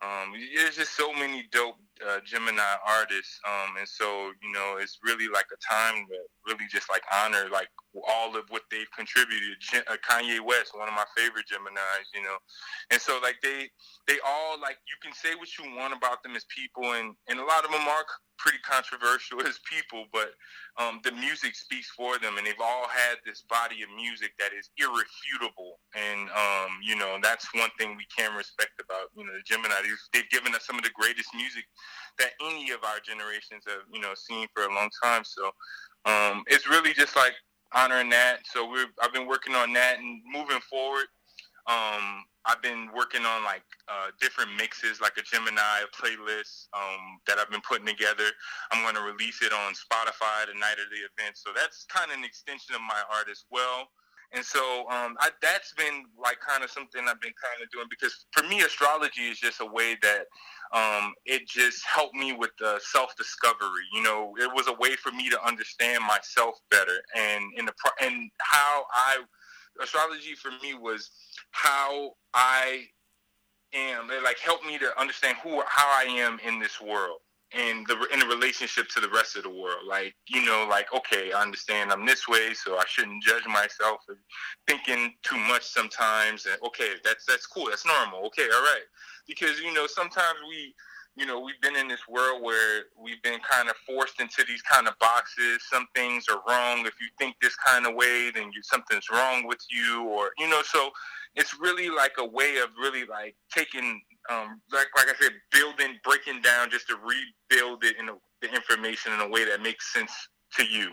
Um, 0.02 0.34
there's 0.54 0.76
just 0.76 0.94
so 0.94 1.12
many 1.14 1.48
dope 1.52 1.76
uh, 2.06 2.20
Gemini 2.24 2.76
artists, 2.86 3.40
um, 3.48 3.76
and 3.78 3.88
so 3.88 4.32
you 4.42 4.52
know 4.52 4.76
it's 4.78 4.98
really 5.02 5.26
like 5.28 5.46
a 5.48 5.56
time 5.56 6.04
to 6.08 6.18
really 6.46 6.68
just 6.70 6.90
like 6.90 7.00
honor 7.08 7.48
like 7.50 7.68
all 8.06 8.36
of 8.36 8.44
what 8.50 8.62
they've 8.70 8.90
contributed. 8.94 9.56
Uh, 9.88 9.96
Kanye 10.04 10.44
West, 10.44 10.76
one 10.76 10.88
of 10.88 10.94
my 10.94 11.08
favorite 11.16 11.46
Gemini's, 11.48 12.12
you 12.14 12.22
know, 12.22 12.36
and 12.90 13.00
so 13.00 13.18
like 13.22 13.36
they 13.42 13.70
they 14.06 14.18
all 14.20 14.60
like 14.60 14.76
you 14.84 14.96
can 15.02 15.14
say 15.16 15.34
what 15.34 15.48
you 15.56 15.64
want 15.76 15.96
about 15.96 16.22
them 16.22 16.36
as 16.36 16.44
people, 16.52 16.92
and 16.92 17.14
and 17.28 17.40
a 17.40 17.44
lot 17.44 17.64
of 17.64 17.70
them 17.70 17.88
are 17.88 18.04
pretty 18.38 18.58
controversial 18.62 19.40
as 19.42 19.58
people, 19.64 20.04
but 20.12 20.32
um, 20.78 21.00
the 21.04 21.12
music 21.12 21.54
speaks 21.54 21.90
for 21.90 22.18
them, 22.18 22.38
and 22.38 22.46
they've 22.46 22.60
all 22.62 22.88
had 22.88 23.18
this 23.24 23.42
body 23.48 23.82
of 23.82 23.88
music 23.96 24.32
that 24.38 24.52
is 24.52 24.70
irrefutable, 24.76 25.80
and 25.94 26.28
um, 26.30 26.78
you 26.82 26.96
know 26.96 27.18
that's 27.22 27.46
one 27.54 27.70
thing 27.78 27.96
we 27.96 28.06
can 28.14 28.34
respect 28.36 28.80
about 28.80 29.08
you 29.16 29.24
know 29.24 29.32
the 29.32 29.42
Gemini. 29.44 29.74
They've, 29.82 30.04
they've 30.12 30.30
given 30.30 30.54
us 30.54 30.66
some 30.66 30.76
of 30.76 30.84
the 30.84 30.94
greatest 30.94 31.34
music 31.34 31.64
that 32.18 32.32
any 32.40 32.70
of 32.70 32.84
our 32.84 33.00
generations 33.04 33.64
have 33.66 33.84
you 33.92 34.00
know 34.00 34.14
seen 34.14 34.46
for 34.54 34.64
a 34.64 34.74
long 34.74 34.90
time. 35.02 35.24
So 35.24 35.50
um, 36.04 36.44
it's 36.46 36.68
really 36.68 36.92
just 36.92 37.16
like 37.16 37.34
honoring 37.74 38.10
that. 38.10 38.46
So 38.52 38.68
we're 38.68 38.86
I've 39.02 39.12
been 39.12 39.26
working 39.26 39.54
on 39.54 39.72
that 39.74 39.98
and 39.98 40.20
moving 40.30 40.60
forward. 40.68 41.06
Um, 41.66 42.24
I've 42.46 42.62
been 42.62 42.88
working 42.94 43.26
on 43.26 43.44
like 43.44 43.66
uh, 43.88 44.14
different 44.20 44.54
mixes, 44.56 45.00
like 45.00 45.18
a 45.18 45.22
Gemini 45.22 45.82
playlist 45.90 46.70
um, 46.72 47.18
that 47.26 47.38
I've 47.38 47.50
been 47.50 47.64
putting 47.66 47.86
together. 47.86 48.30
I'm 48.70 48.82
going 48.82 48.94
to 48.94 49.02
release 49.02 49.42
it 49.42 49.52
on 49.52 49.74
Spotify 49.74 50.46
the 50.46 50.54
night 50.58 50.78
of 50.78 50.86
the 50.94 51.02
event. 51.02 51.36
So 51.36 51.50
that's 51.54 51.84
kind 51.90 52.10
of 52.12 52.18
an 52.18 52.24
extension 52.24 52.74
of 52.74 52.80
my 52.82 53.02
art 53.12 53.28
as 53.30 53.44
well. 53.50 53.88
And 54.32 54.44
so 54.44 54.60
um, 54.90 55.16
I, 55.20 55.30
that's 55.40 55.72
been 55.74 56.04
like 56.22 56.38
kind 56.40 56.62
of 56.64 56.70
something 56.70 57.02
I've 57.08 57.20
been 57.20 57.34
kind 57.40 57.62
of 57.62 57.70
doing 57.70 57.86
because 57.90 58.26
for 58.32 58.42
me, 58.46 58.62
astrology 58.62 59.28
is 59.28 59.38
just 59.38 59.60
a 59.60 59.66
way 59.66 59.96
that 60.02 60.26
um, 60.72 61.14
it 61.24 61.46
just 61.48 61.84
helped 61.86 62.14
me 62.14 62.32
with 62.32 62.50
the 62.58 62.80
self 62.92 63.16
discovery. 63.16 63.86
You 63.94 64.02
know, 64.02 64.34
it 64.38 64.50
was 64.54 64.66
a 64.68 64.74
way 64.74 64.94
for 64.96 65.12
me 65.12 65.30
to 65.30 65.46
understand 65.46 66.02
myself 66.04 66.58
better 66.70 66.98
and 67.16 67.44
in 67.56 67.66
the 67.66 67.72
and 68.02 68.30
how 68.40 68.84
I 68.92 69.18
astrology 69.82 70.34
for 70.34 70.50
me 70.62 70.74
was 70.74 71.10
how 71.50 72.12
I 72.34 72.86
am. 73.74 74.10
It 74.10 74.22
like 74.22 74.38
helped 74.38 74.66
me 74.66 74.78
to 74.78 74.98
understand 75.00 75.38
who 75.42 75.62
how 75.66 75.88
I 75.88 76.04
am 76.08 76.38
in 76.46 76.58
this 76.58 76.80
world 76.80 77.18
and 77.52 77.86
the 77.86 77.96
in 78.12 78.20
the 78.20 78.26
relationship 78.26 78.88
to 78.88 79.00
the 79.00 79.08
rest 79.08 79.36
of 79.36 79.44
the 79.44 79.50
world. 79.50 79.86
Like 79.88 80.14
you 80.28 80.44
know, 80.44 80.66
like 80.68 80.92
okay, 80.94 81.32
I 81.32 81.42
understand 81.42 81.92
I'm 81.92 82.06
this 82.06 82.28
way, 82.28 82.54
so 82.54 82.76
I 82.76 82.84
shouldn't 82.86 83.22
judge 83.22 83.46
myself 83.46 84.00
thinking 84.66 85.14
too 85.22 85.36
much 85.36 85.64
sometimes. 85.64 86.46
And 86.46 86.58
okay, 86.66 86.94
that's 87.04 87.24
that's 87.26 87.46
cool, 87.46 87.66
that's 87.68 87.86
normal. 87.86 88.26
Okay, 88.26 88.48
all 88.54 88.62
right, 88.62 88.84
because 89.26 89.60
you 89.60 89.72
know 89.72 89.86
sometimes 89.86 90.38
we 90.48 90.74
you 91.16 91.24
know, 91.24 91.40
we've 91.40 91.60
been 91.62 91.76
in 91.76 91.88
this 91.88 92.06
world 92.06 92.42
where 92.42 92.84
we've 93.02 93.22
been 93.22 93.40
kind 93.40 93.70
of 93.70 93.76
forced 93.86 94.20
into 94.20 94.44
these 94.46 94.60
kind 94.62 94.86
of 94.86 94.98
boxes. 94.98 95.62
Some 95.70 95.86
things 95.94 96.26
are 96.28 96.42
wrong. 96.46 96.84
If 96.84 97.00
you 97.00 97.08
think 97.18 97.36
this 97.40 97.56
kind 97.56 97.86
of 97.86 97.94
way, 97.94 98.30
then 98.34 98.50
you, 98.54 98.62
something's 98.62 99.08
wrong 99.10 99.46
with 99.46 99.60
you, 99.70 100.04
or 100.04 100.30
you 100.38 100.48
know. 100.48 100.60
So 100.62 100.90
it's 101.34 101.58
really 101.58 101.88
like 101.88 102.12
a 102.18 102.24
way 102.24 102.58
of 102.58 102.68
really 102.78 103.06
like 103.06 103.34
taking, 103.50 104.02
um, 104.30 104.60
like 104.70 104.88
like 104.94 105.06
I 105.08 105.14
said, 105.18 105.32
building, 105.50 105.98
breaking 106.04 106.42
down, 106.42 106.70
just 106.70 106.86
to 106.88 106.96
rebuild 106.96 107.82
it 107.84 107.96
in 107.98 108.10
a, 108.10 108.12
the 108.42 108.54
information 108.54 109.12
in 109.14 109.20
a 109.20 109.28
way 109.28 109.46
that 109.46 109.62
makes 109.62 109.90
sense 109.92 110.12
to 110.58 110.66
you. 110.66 110.92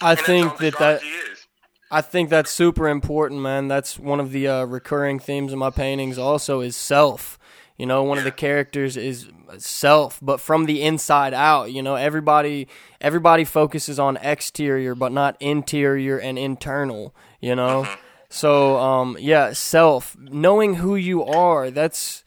I 0.00 0.12
and 0.12 0.20
think 0.20 0.58
that 0.58 0.78
that. 0.78 1.02
Is. 1.02 1.46
I 1.90 2.00
think 2.00 2.30
that's 2.30 2.50
super 2.50 2.88
important, 2.88 3.40
man. 3.40 3.68
That's 3.68 3.96
one 3.96 4.18
of 4.18 4.32
the 4.32 4.48
uh, 4.48 4.64
recurring 4.64 5.20
themes 5.20 5.52
in 5.52 5.58
my 5.58 5.70
paintings. 5.70 6.18
Also, 6.18 6.60
is 6.60 6.76
self 6.76 7.38
you 7.76 7.86
know, 7.86 8.02
one 8.02 8.18
of 8.18 8.24
the 8.24 8.32
characters 8.32 8.96
is 8.96 9.28
self, 9.58 10.18
but 10.22 10.40
from 10.40 10.66
the 10.66 10.82
inside 10.82 11.34
out. 11.34 11.72
You 11.72 11.82
know, 11.82 11.94
everybody 11.94 12.68
everybody 13.00 13.44
focuses 13.44 13.98
on 13.98 14.16
exterior, 14.18 14.94
but 14.94 15.12
not 15.12 15.36
interior 15.40 16.18
and 16.18 16.38
internal. 16.38 17.14
You 17.40 17.54
know, 17.54 17.82
mm-hmm. 17.82 18.00
so 18.28 18.78
um, 18.78 19.16
yeah, 19.20 19.52
self, 19.52 20.16
knowing 20.18 20.74
who 20.74 20.96
you 20.96 21.24
are. 21.24 21.70
That's 21.70 22.24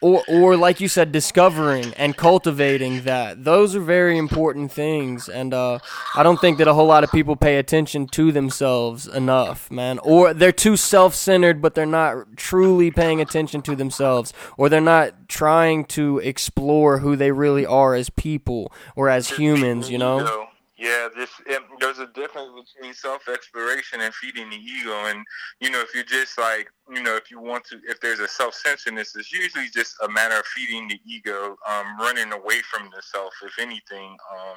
or 0.00 0.22
or 0.28 0.56
like 0.56 0.80
you 0.80 0.88
said 0.88 1.12
discovering 1.12 1.92
and 1.94 2.16
cultivating 2.16 3.02
that. 3.02 3.44
Those 3.44 3.74
are 3.74 3.80
very 3.80 4.18
important 4.18 4.72
things 4.72 5.28
and 5.28 5.54
uh, 5.54 5.78
i 6.14 6.22
don't 6.22 6.40
think 6.40 6.58
that 6.58 6.68
a 6.68 6.74
whole 6.74 6.86
lot 6.86 7.04
of 7.04 7.12
people 7.12 7.36
pay 7.36 7.56
attention 7.56 8.06
to 8.08 8.32
themselves 8.32 9.06
enough 9.06 9.70
man. 9.70 9.98
Or 10.00 10.34
they're 10.34 10.52
too 10.52 10.76
self-centered 10.76 11.60
but 11.60 11.74
they're 11.74 11.86
not 11.86 12.36
truly 12.36 12.90
paying 12.90 13.20
attention 13.20 13.62
to 13.62 13.76
themselves 13.76 14.32
or 14.56 14.68
they're 14.68 14.80
not 14.80 15.28
trying 15.28 15.84
to 15.86 16.18
explore 16.18 16.98
who 16.98 17.16
they 17.16 17.32
really 17.32 17.66
are 17.66 17.94
as 17.94 18.10
people 18.10 18.72
or 18.96 19.08
as 19.08 19.30
humans 19.30 19.90
you 19.90 19.98
know 19.98 20.48
yeah, 20.78 21.08
this 21.14 21.30
it, 21.46 21.60
there's 21.80 21.98
a 21.98 22.06
difference 22.06 22.50
between 22.54 22.94
self 22.94 23.28
exploration 23.28 24.00
and 24.00 24.14
feeding 24.14 24.48
the 24.48 24.56
ego, 24.56 24.94
and 25.06 25.24
you 25.60 25.70
know 25.70 25.80
if 25.80 25.92
you're 25.92 26.04
just 26.04 26.38
like 26.38 26.68
you 26.88 27.02
know 27.02 27.16
if 27.16 27.32
you 27.32 27.40
want 27.40 27.64
to 27.64 27.80
if 27.88 28.00
there's 28.00 28.20
a 28.20 28.28
self 28.28 28.54
centeredness, 28.54 29.16
it's 29.16 29.32
usually 29.32 29.66
just 29.74 29.96
a 30.04 30.08
matter 30.08 30.36
of 30.36 30.46
feeding 30.46 30.86
the 30.86 31.00
ego, 31.04 31.56
um, 31.68 31.98
running 31.98 32.32
away 32.32 32.60
from 32.60 32.88
the 32.94 33.02
self, 33.02 33.34
if 33.44 33.58
anything. 33.58 34.16
Um, 34.32 34.56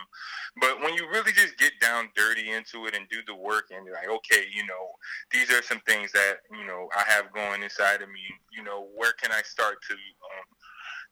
but 0.61 0.79
when 0.81 0.93
you 0.93 1.09
really 1.09 1.31
just 1.31 1.57
get 1.57 1.71
down 1.81 2.09
dirty 2.15 2.51
into 2.51 2.85
it 2.85 2.95
and 2.95 3.09
do 3.09 3.17
the 3.25 3.35
work, 3.35 3.71
and 3.75 3.83
you're 3.83 3.95
like, 3.95 4.09
okay, 4.09 4.45
you 4.53 4.65
know, 4.67 4.91
these 5.31 5.49
are 5.49 5.63
some 5.63 5.81
things 5.87 6.11
that 6.11 6.35
you 6.51 6.65
know 6.67 6.87
I 6.95 7.03
have 7.11 7.33
going 7.33 7.63
inside 7.63 8.03
of 8.03 8.09
me. 8.09 8.21
You 8.55 8.63
know, 8.63 8.89
where 8.93 9.13
can 9.13 9.31
I 9.31 9.41
start 9.41 9.77
to 9.89 9.93
um, 9.93 10.45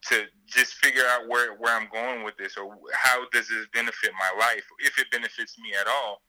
to 0.08 0.24
just 0.48 0.74
figure 0.76 1.04
out 1.10 1.28
where, 1.28 1.56
where 1.56 1.76
I'm 1.76 1.90
going 1.92 2.24
with 2.24 2.38
this 2.38 2.58
or 2.58 2.78
how 2.94 3.26
does 3.32 3.50
this 3.50 3.68
benefit 3.74 4.12
my 4.16 4.40
life, 4.40 4.64
if 4.80 4.98
it 4.98 5.12
benefits 5.12 5.58
me 5.60 5.74
at 5.80 5.88
all. 5.88 6.22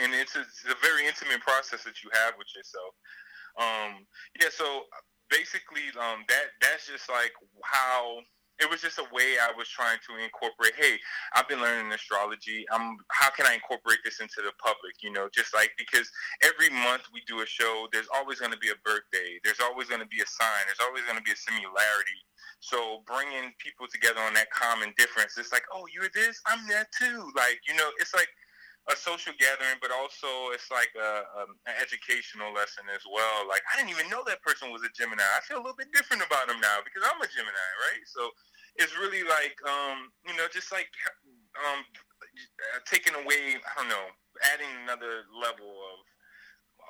And 0.00 0.14
it's 0.14 0.36
a, 0.36 0.40
it's 0.40 0.64
a 0.68 0.78
very 0.82 1.06
intimate 1.06 1.40
process 1.40 1.82
that 1.84 2.04
you 2.04 2.10
have 2.12 2.34
with 2.38 2.46
yourself. 2.54 2.94
Um, 3.58 4.06
yeah, 4.40 4.48
so 4.52 4.84
basically, 5.30 5.90
um, 5.98 6.22
that 6.28 6.54
that's 6.60 6.86
just 6.86 7.10
like 7.10 7.32
how 7.64 8.22
it 8.60 8.68
was 8.68 8.84
just 8.84 9.00
a 9.00 9.08
way 9.10 9.40
I 9.40 9.50
was 9.56 9.66
trying 9.66 9.98
to 10.06 10.22
incorporate. 10.22 10.76
Hey, 10.76 11.00
I've 11.34 11.48
been 11.48 11.60
learning 11.60 11.90
astrology. 11.90 12.68
Um, 12.68 12.98
how 13.08 13.30
can 13.30 13.46
I 13.46 13.54
incorporate 13.54 14.04
this 14.04 14.20
into 14.20 14.44
the 14.44 14.52
public? 14.62 15.00
You 15.02 15.10
know, 15.10 15.26
just 15.32 15.54
like 15.56 15.72
because 15.80 16.06
every 16.44 16.68
month 16.68 17.08
we 17.10 17.24
do 17.26 17.40
a 17.40 17.48
show, 17.48 17.88
there's 17.90 18.08
always 18.14 18.38
going 18.38 18.52
to 18.52 18.60
be 18.60 18.70
a 18.70 18.78
birthday. 18.84 19.40
There's 19.42 19.64
always 19.64 19.88
going 19.88 20.04
to 20.04 20.12
be 20.12 20.20
a 20.20 20.28
sign. 20.28 20.62
There's 20.68 20.84
always 20.84 21.02
going 21.08 21.16
to 21.16 21.24
be 21.24 21.32
a 21.32 21.40
similarity 21.40 22.20
so 22.60 23.02
bringing 23.08 23.52
people 23.56 23.88
together 23.88 24.20
on 24.20 24.34
that 24.36 24.52
common 24.52 24.92
difference, 24.96 25.36
it's 25.40 25.52
like, 25.52 25.64
oh, 25.72 25.88
you're 25.88 26.12
this, 26.12 26.40
I'm 26.46 26.68
that 26.68 26.92
too. 26.92 27.32
Like, 27.34 27.60
you 27.66 27.74
know, 27.74 27.88
it's 27.98 28.12
like 28.12 28.28
a 28.92 28.96
social 28.96 29.32
gathering, 29.40 29.80
but 29.80 29.88
also 29.88 30.52
it's 30.52 30.68
like 30.68 30.92
a, 30.96 31.24
um, 31.40 31.56
an 31.64 31.76
educational 31.80 32.52
lesson 32.52 32.84
as 32.92 33.00
well. 33.08 33.48
Like, 33.48 33.64
I 33.72 33.80
didn't 33.80 33.96
even 33.96 34.12
know 34.12 34.20
that 34.28 34.44
person 34.44 34.68
was 34.68 34.84
a 34.84 34.92
Gemini. 34.92 35.24
I 35.24 35.40
feel 35.40 35.56
a 35.56 35.64
little 35.64 35.76
bit 35.76 35.92
different 35.96 36.20
about 36.20 36.52
him 36.52 36.60
now 36.60 36.84
because 36.84 37.00
I'm 37.04 37.20
a 37.20 37.28
Gemini, 37.32 37.68
right? 37.88 38.04
So 38.04 38.28
it's 38.76 38.92
really 38.96 39.24
like, 39.24 39.56
um, 39.64 40.12
you 40.28 40.36
know, 40.36 40.44
just 40.52 40.68
like 40.68 40.88
um, 41.64 41.80
taking 42.84 43.16
away, 43.16 43.56
I 43.56 43.72
don't 43.76 43.88
know, 43.88 44.08
adding 44.52 44.70
another 44.84 45.28
level 45.32 45.89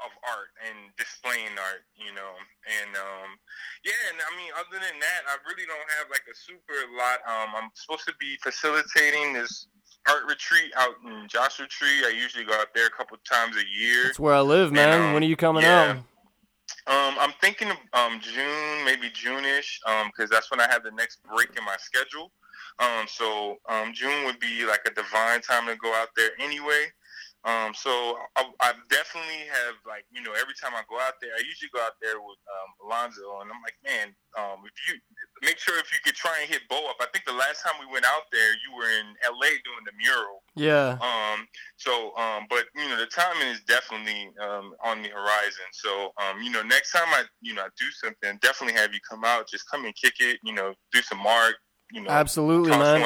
of 0.04 0.10
art 0.26 0.50
and 0.64 0.92
displaying 0.96 1.54
art, 1.56 1.84
you 1.96 2.12
know. 2.12 2.32
And 2.66 2.90
um, 2.96 3.36
yeah, 3.84 3.96
and 4.12 4.18
I 4.20 4.30
mean, 4.36 4.50
other 4.56 4.78
than 4.80 4.96
that, 5.00 5.20
I 5.28 5.36
really 5.48 5.66
don't 5.68 5.88
have 6.00 6.08
like 6.10 6.24
a 6.28 6.36
super 6.36 6.76
lot. 6.96 7.20
Um, 7.28 7.56
I'm 7.56 7.70
supposed 7.74 8.06
to 8.06 8.14
be 8.18 8.36
facilitating 8.42 9.32
this 9.32 9.68
art 10.08 10.24
retreat 10.28 10.72
out 10.76 10.94
in 11.04 11.28
Joshua 11.28 11.66
Tree. 11.66 12.04
I 12.04 12.12
usually 12.16 12.44
go 12.44 12.54
out 12.54 12.72
there 12.74 12.86
a 12.86 12.94
couple 12.96 13.16
times 13.28 13.56
a 13.56 13.66
year. 13.68 14.04
That's 14.04 14.18
where 14.18 14.34
I 14.34 14.40
live, 14.40 14.72
man. 14.72 14.88
And, 14.88 15.02
um, 15.02 15.12
when 15.12 15.22
are 15.22 15.26
you 15.26 15.36
coming 15.36 15.62
yeah. 15.62 15.96
out? 15.96 15.96
Um, 16.86 17.16
I'm 17.20 17.32
thinking 17.40 17.68
of 17.70 17.76
um, 17.92 18.20
June, 18.20 18.84
maybe 18.84 19.10
June-ish, 19.12 19.80
because 19.84 20.30
um, 20.30 20.30
that's 20.30 20.50
when 20.50 20.60
I 20.60 20.68
have 20.70 20.82
the 20.82 20.92
next 20.92 21.20
break 21.24 21.50
in 21.56 21.64
my 21.64 21.76
schedule. 21.78 22.32
Um, 22.78 23.06
so 23.06 23.56
um, 23.68 23.92
June 23.92 24.24
would 24.24 24.40
be 24.40 24.64
like 24.64 24.80
a 24.86 24.90
divine 24.90 25.42
time 25.42 25.66
to 25.66 25.76
go 25.76 25.92
out 25.94 26.08
there 26.16 26.30
anyway. 26.40 26.86
Um, 27.44 27.72
so 27.72 28.20
I, 28.36 28.44
I, 28.60 28.76
definitely 28.92 29.48
have 29.48 29.80
like 29.88 30.04
you 30.12 30.20
know 30.20 30.36
every 30.36 30.52
time 30.60 30.76
I 30.76 30.84
go 30.92 31.00
out 31.00 31.16
there, 31.24 31.32
I 31.32 31.40
usually 31.40 31.72
go 31.72 31.80
out 31.80 31.96
there 31.96 32.20
with 32.20 32.36
um, 32.44 32.70
Alonzo, 32.84 33.40
and 33.40 33.48
I'm 33.48 33.64
like, 33.64 33.80
man, 33.80 34.12
um, 34.36 34.60
if 34.68 34.76
you 34.84 35.00
make 35.40 35.56
sure 35.56 35.78
if 35.80 35.88
you 35.88 36.04
could 36.04 36.14
try 36.14 36.36
and 36.40 36.50
hit 36.50 36.60
Bo 36.68 36.76
up. 36.92 37.00
I 37.00 37.06
think 37.12 37.24
the 37.24 37.32
last 37.32 37.64
time 37.64 37.80
we 37.80 37.88
went 37.88 38.04
out 38.04 38.28
there, 38.28 38.52
you 38.60 38.76
were 38.76 38.92
in 38.92 39.16
L.A. 39.24 39.56
doing 39.64 39.84
the 39.88 39.96
mural. 39.96 40.44
Yeah. 40.52 41.00
Um. 41.00 41.48
So, 41.80 42.12
um. 42.20 42.44
But 42.52 42.68
you 42.76 42.88
know, 42.92 43.00
the 43.00 43.08
timing 43.08 43.48
is 43.48 43.64
definitely 43.64 44.28
um 44.36 44.76
on 44.84 45.00
the 45.00 45.08
horizon. 45.08 45.68
So, 45.72 46.12
um. 46.20 46.44
You 46.44 46.52
know, 46.52 46.62
next 46.62 46.92
time 46.92 47.08
I, 47.08 47.24
you 47.40 47.54
know, 47.54 47.62
I 47.62 47.72
do 47.80 47.88
something, 48.04 48.36
definitely 48.42 48.76
have 48.76 48.92
you 48.92 49.00
come 49.08 49.24
out. 49.24 49.48
Just 49.48 49.64
come 49.70 49.88
and 49.88 49.94
kick 49.96 50.20
it. 50.20 50.40
You 50.44 50.52
know, 50.52 50.74
do 50.92 51.00
some 51.00 51.24
mark. 51.24 51.56
You 51.88 52.02
know, 52.02 52.10
Absolutely, 52.10 52.76
man. 52.76 53.00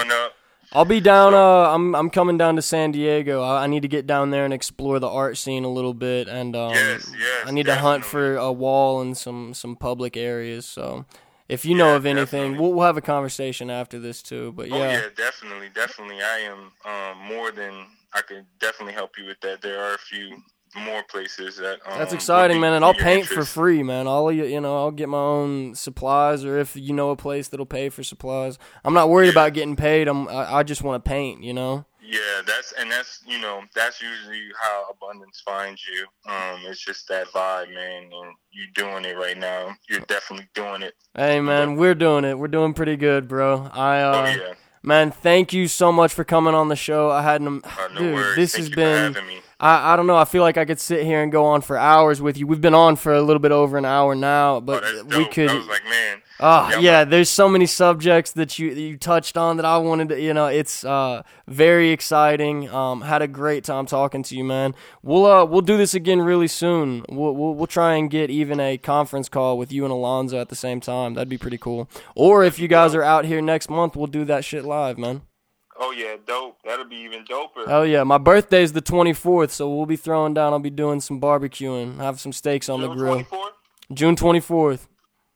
I'll 0.73 0.85
be 0.85 1.01
down. 1.01 1.35
Uh, 1.35 1.71
I'm 1.73 1.95
I'm 1.95 2.11
coming 2.11 2.37
down 2.39 2.57
to 2.57 2.62
San 2.62 2.93
Diego. 2.93 3.43
I, 3.43 3.65
I 3.65 3.67
need 3.67 3.83
to 3.83 3.89
get 3.89 4.07
down 4.07 4.31
there 4.31 4.45
and 4.45 4.53
explore 4.55 4.99
the 4.99 5.09
art 5.09 5.37
scene 5.37 5.65
a 5.65 5.69
little 5.69 5.95
bit, 5.95 6.29
and 6.29 6.57
um, 6.57 6.73
Yes, 6.73 7.12
yes, 7.19 7.47
I 7.47 7.51
need 7.51 7.67
to 7.67 7.77
hunt 7.77 8.05
for 8.05 8.37
a 8.37 8.53
wall 8.53 9.01
and 9.01 9.17
some 9.17 9.55
some 9.55 9.77
public 9.77 10.17
areas. 10.17 10.67
So, 10.67 11.05
if 11.49 11.65
you 11.65 11.75
know 11.75 11.97
of 11.97 12.07
anything, 12.07 12.57
we'll, 12.57 12.73
we'll 12.73 12.87
have 12.87 12.97
a 12.97 13.03
conversation 13.03 13.71
after 13.71 13.99
this 13.99 14.23
too. 14.23 14.53
But 14.53 14.71
Oh 14.73 14.77
yeah, 14.77 14.93
yeah, 14.93 15.09
definitely, 15.17 15.69
definitely. 15.75 16.21
I 16.23 16.39
am 16.39 16.73
um, 16.85 17.27
more 17.27 17.51
than 17.51 17.87
I 18.12 18.21
could 18.23 18.47
definitely 18.59 18.95
help 18.95 19.19
you 19.19 19.27
with 19.27 19.41
that. 19.41 19.61
There 19.62 19.81
are 19.83 19.95
a 19.95 19.99
few 19.99 20.43
more 20.77 21.03
places 21.05 21.57
that 21.57 21.81
um, 21.87 21.99
that's 21.99 22.12
exciting, 22.12 22.61
man. 22.61 22.72
And 22.72 22.85
I'll 22.85 22.95
paint 22.95 23.27
for 23.27 23.45
free, 23.45 23.83
man. 23.83 24.07
I'll 24.07 24.31
you 24.31 24.45
you 24.45 24.61
know 24.61 24.77
I'll 24.77 24.91
get 24.91 25.09
my 25.09 25.18
own 25.18 25.75
supplies, 25.75 26.45
or 26.45 26.59
if 26.59 26.77
you 26.77 26.93
know 26.93 27.11
a 27.11 27.16
place 27.16 27.49
that'll 27.49 27.66
pay 27.66 27.89
for 27.89 28.03
supplies, 28.03 28.59
I'm 28.85 28.95
not 28.95 29.09
worried 29.09 29.31
about 29.31 29.53
getting 29.55 29.77
paid. 29.77 30.09
I'm 30.09 30.29
I, 30.29 30.57
I 30.57 30.62
just 30.62 30.83
want 30.83 31.05
to 31.05 31.09
paint, 31.09 31.43
you 31.43 31.53
know. 31.53 31.85
Yeah, 32.07 32.43
that's 32.47 32.72
and 32.79 32.91
that's 32.91 33.22
you 33.27 33.39
know 33.39 33.62
that's 33.75 34.03
usually 34.03 34.43
how 34.61 34.87
abundance 34.91 35.43
finds 35.45 35.83
you. 35.87 36.07
Um, 36.31 36.61
it's 36.66 36.85
just 36.85 37.09
that 37.09 37.29
vibe, 37.29 37.72
man, 37.72 38.03
and 38.03 38.35
you're 38.51 38.66
doing 38.75 39.05
it 39.05 39.16
right 39.16 39.39
now. 39.39 39.75
You're 39.89 40.01
definitely 40.01 40.49
doing 40.55 40.83
it. 40.83 40.95
Hey, 41.14 41.41
man, 41.41 41.77
we're 41.77 41.95
doing 41.95 42.25
it. 42.25 42.39
We're 42.39 42.49
doing 42.49 42.75
pretty 42.75 42.97
good, 42.97 43.27
bro. 43.27 43.70
I 43.72 44.01
uh, 44.01 44.12
oh 44.12 44.25
yeah, 44.25 44.55
Man, 44.87 45.12
thank 45.12 45.55
you 45.55 45.66
so 45.66 45.91
much 45.91 46.12
for 46.12 46.25
coming 46.25 46.53
on 46.53 46.68
the 46.68 46.77
show. 46.77 47.11
I 47.11 47.22
had 47.22 47.41
an 47.41 47.62
uh, 47.64 47.89
no 47.95 48.01
dude. 48.01 48.14
worries. 48.14 48.37
This 48.37 48.53
Thank 48.53 48.66
has 48.66 49.14
been. 49.14 49.41
For 49.65 49.69
having 49.69 49.85
me. 49.85 49.89
I, 49.89 49.93
I 49.93 49.97
don't 49.97 50.07
know. 50.07 50.17
I 50.17 50.25
feel 50.25 50.43
like 50.43 50.57
I 50.59 50.65
could 50.65 50.81
sit 50.81 51.05
here 51.05 51.23
and 51.23 51.33
go 51.33 51.45
on 51.45 51.61
for 51.61 51.77
hours 51.77 52.21
with 52.21 52.37
you. 52.39 52.47
We've 52.47 52.61
been 52.61 52.75
on 52.75 52.97
for 52.97 53.12
a 53.15 53.23
little 53.23 53.41
bit 53.41 53.53
over 53.53 53.77
an 53.79 53.85
hour 53.85 54.15
now, 54.15 54.57
Oh, 54.57 54.61
but 54.61 54.83
dope. 54.83 55.15
we 55.17 55.25
could. 55.29 55.51
I 55.51 55.55
was 55.55 55.67
like, 55.67 55.85
man, 55.85 56.23
Oh 56.41 56.69
Yeah, 56.71 56.79
yeah, 56.81 57.05
there's 57.05 57.31
so 57.31 57.49
many 57.49 57.65
subjects 57.67 58.33
that 58.33 58.59
you 58.59 58.71
you 58.71 58.97
touched 58.97 59.37
on 59.37 59.57
that 59.57 59.65
I 59.65 59.79
wanted 59.79 60.09
to. 60.09 60.21
You 60.21 60.35
know, 60.35 60.47
it's 60.47 60.85
uh 60.85 61.23
very 61.47 61.91
exciting. 61.91 62.69
Um, 62.71 63.03
had 63.03 63.23
a 63.23 63.29
great 63.29 63.62
time 63.65 63.87
talking 63.87 64.23
to 64.25 64.37
you, 64.37 64.43
man. 64.45 64.75
We'll 65.03 65.27
uh 65.27 65.45
we'll 65.45 65.61
do 65.61 65.77
this 65.77 65.95
again 65.95 66.21
really 66.23 66.49
soon. 66.49 67.05
We'll 67.09 67.35
we'll, 67.35 67.55
we'll 67.55 67.67
try 67.69 67.95
and 67.95 68.11
get 68.11 68.31
even 68.31 68.59
a 68.59 68.77
conference 68.79 69.29
call 69.29 69.57
with 69.59 69.71
you 69.73 69.85
and 69.85 69.93
Alonzo 69.93 70.41
at 70.41 70.49
the 70.49 70.57
same 70.57 70.81
time. 70.81 71.15
That'd 71.15 71.29
be 71.29 71.39
pretty 71.39 71.59
cool. 71.59 71.89
Or 72.17 72.43
if 72.45 72.59
you 72.59 72.67
guys 72.69 72.95
are 72.95 73.03
out 73.05 73.25
here 73.25 73.41
next 73.41 73.71
month, 73.71 73.95
we'll 73.97 74.09
do 74.09 74.25
that 74.25 74.45
shit 74.45 74.65
live, 74.65 74.99
man. 74.99 75.23
Oh 75.79 75.91
yeah, 75.93 76.16
dope. 76.27 76.59
That'll 76.64 76.85
be 76.85 76.97
even 76.97 77.25
doper. 77.25 77.64
Oh 77.66 77.83
yeah, 77.83 78.05
my 78.05 78.18
birthday's 78.18 78.72
the 78.72 78.83
24th, 78.83 79.51
so 79.51 79.75
we'll 79.75 79.87
be 79.87 79.97
throwing 79.97 80.35
down. 80.35 80.53
I'll 80.53 80.59
be 80.59 80.70
doing 80.70 81.01
some 81.01 81.20
barbecuing, 81.20 82.01
I 82.01 82.05
have 82.05 82.20
some 82.20 82.33
steaks 82.33 82.68
on 82.68 82.81
the 82.81 82.89
grill. 82.89 83.20
24th? 83.25 83.51
June 83.93 84.16
24th. 84.16 84.87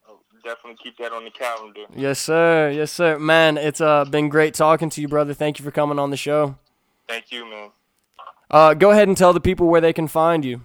Oh, 0.09 0.21
definitely 0.43 0.79
keep 0.83 0.97
that 0.99 1.13
on 1.13 1.25
the 1.25 1.31
calendar. 1.31 1.85
Yes, 1.95 2.19
sir. 2.19 2.71
Yes, 2.71 2.91
sir. 2.93 3.19
Man, 3.19 3.59
it's 3.59 3.81
uh 3.81 4.05
been 4.05 4.29
great 4.29 4.55
talking 4.55 4.91
to 4.91 5.01
you, 5.01 5.09
brother. 5.09 5.35
Thank 5.35 5.59
you 5.59 5.65
for 5.65 5.71
coming 5.71 5.99
on 5.99 6.11
the 6.11 6.17
show. 6.17 6.57
Thank 7.07 7.31
you, 7.31 7.49
man. 7.49 7.71
Uh, 8.51 8.75
go 8.75 8.91
ahead 8.91 9.09
and 9.09 9.17
tell 9.17 9.33
the 9.33 9.41
people 9.41 9.67
where 9.69 9.81
they 9.81 9.93
can 9.93 10.09
find 10.09 10.45
you. 10.45 10.63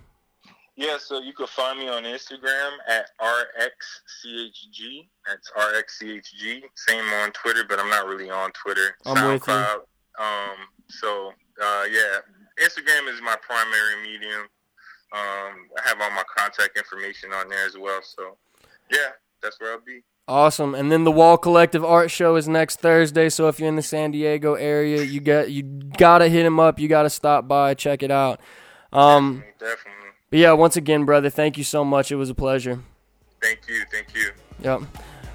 Yeah, 0.75 0.97
so 0.97 1.19
you 1.21 1.33
can 1.33 1.45
find 1.47 1.77
me 1.77 1.87
on 1.87 2.03
Instagram 2.03 2.71
at 2.87 3.05
RXCHG. 3.21 5.07
That's 5.27 5.51
RXCHG. 5.51 6.63
Same 6.75 7.05
on 7.21 7.31
Twitter, 7.31 7.63
but 7.67 7.79
I'm 7.79 7.89
not 7.89 8.07
really 8.07 8.29
on 8.29 8.51
Twitter. 8.51 8.95
I'm. 9.05 9.15
SoundCloud. 9.15 9.75
Um, 10.19 10.57
so, 10.89 11.31
uh, 11.61 11.83
yeah, 11.91 12.19
Instagram 12.59 13.11
is 13.13 13.21
my 13.21 13.35
primary 13.41 14.01
medium. 14.03 14.41
Um, 15.11 15.69
I 15.77 15.87
have 15.87 16.01
all 16.01 16.09
my 16.11 16.23
contact 16.35 16.75
information 16.77 17.31
on 17.33 17.49
there 17.49 17.65
as 17.65 17.77
well. 17.77 18.01
So, 18.01 18.37
yeah, 18.91 19.09
that's 19.43 19.59
where 19.59 19.73
I'll 19.73 19.81
be. 19.81 20.01
Awesome. 20.27 20.73
And 20.73 20.91
then 20.91 21.03
the 21.03 21.11
Wall 21.11 21.37
Collective 21.37 21.83
Art 21.83 22.09
Show 22.09 22.37
is 22.37 22.47
next 22.47 22.79
Thursday. 22.79 23.29
So 23.29 23.49
if 23.49 23.59
you're 23.59 23.67
in 23.67 23.75
the 23.75 23.81
San 23.81 24.11
Diego 24.11 24.53
area, 24.53 25.03
you 25.03 25.19
got 25.19 25.51
you 25.51 25.63
gotta 25.63 26.29
hit 26.29 26.45
him 26.45 26.61
up. 26.61 26.79
You 26.79 26.87
gotta 26.87 27.09
stop 27.09 27.45
by, 27.45 27.73
check 27.73 28.03
it 28.03 28.11
out. 28.11 28.39
Um, 28.93 29.43
Definitely. 29.59 30.02
But 30.33 30.39
yeah, 30.39 30.51
once 30.53 30.75
again, 30.75 31.05
brother, 31.05 31.29
thank 31.29 31.59
you 31.59 31.63
so 31.63 31.85
much. 31.85 32.11
It 32.11 32.15
was 32.15 32.31
a 32.31 32.33
pleasure. 32.33 32.79
Thank 33.39 33.59
you. 33.67 33.83
Thank 33.91 34.15
you. 34.15 34.31
Yep. 34.63 34.81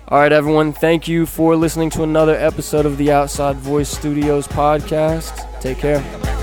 All 0.09 0.19
right, 0.19 0.33
everyone. 0.33 0.73
Thank 0.73 1.07
you 1.07 1.25
for 1.25 1.55
listening 1.55 1.89
to 1.91 2.03
another 2.03 2.35
episode 2.35 2.85
of 2.85 2.97
the 2.97 3.13
Outside 3.13 3.55
Voice 3.55 3.89
Studios 3.89 4.49
podcast. 4.49 5.61
Take 5.61 5.79
care. 5.79 6.38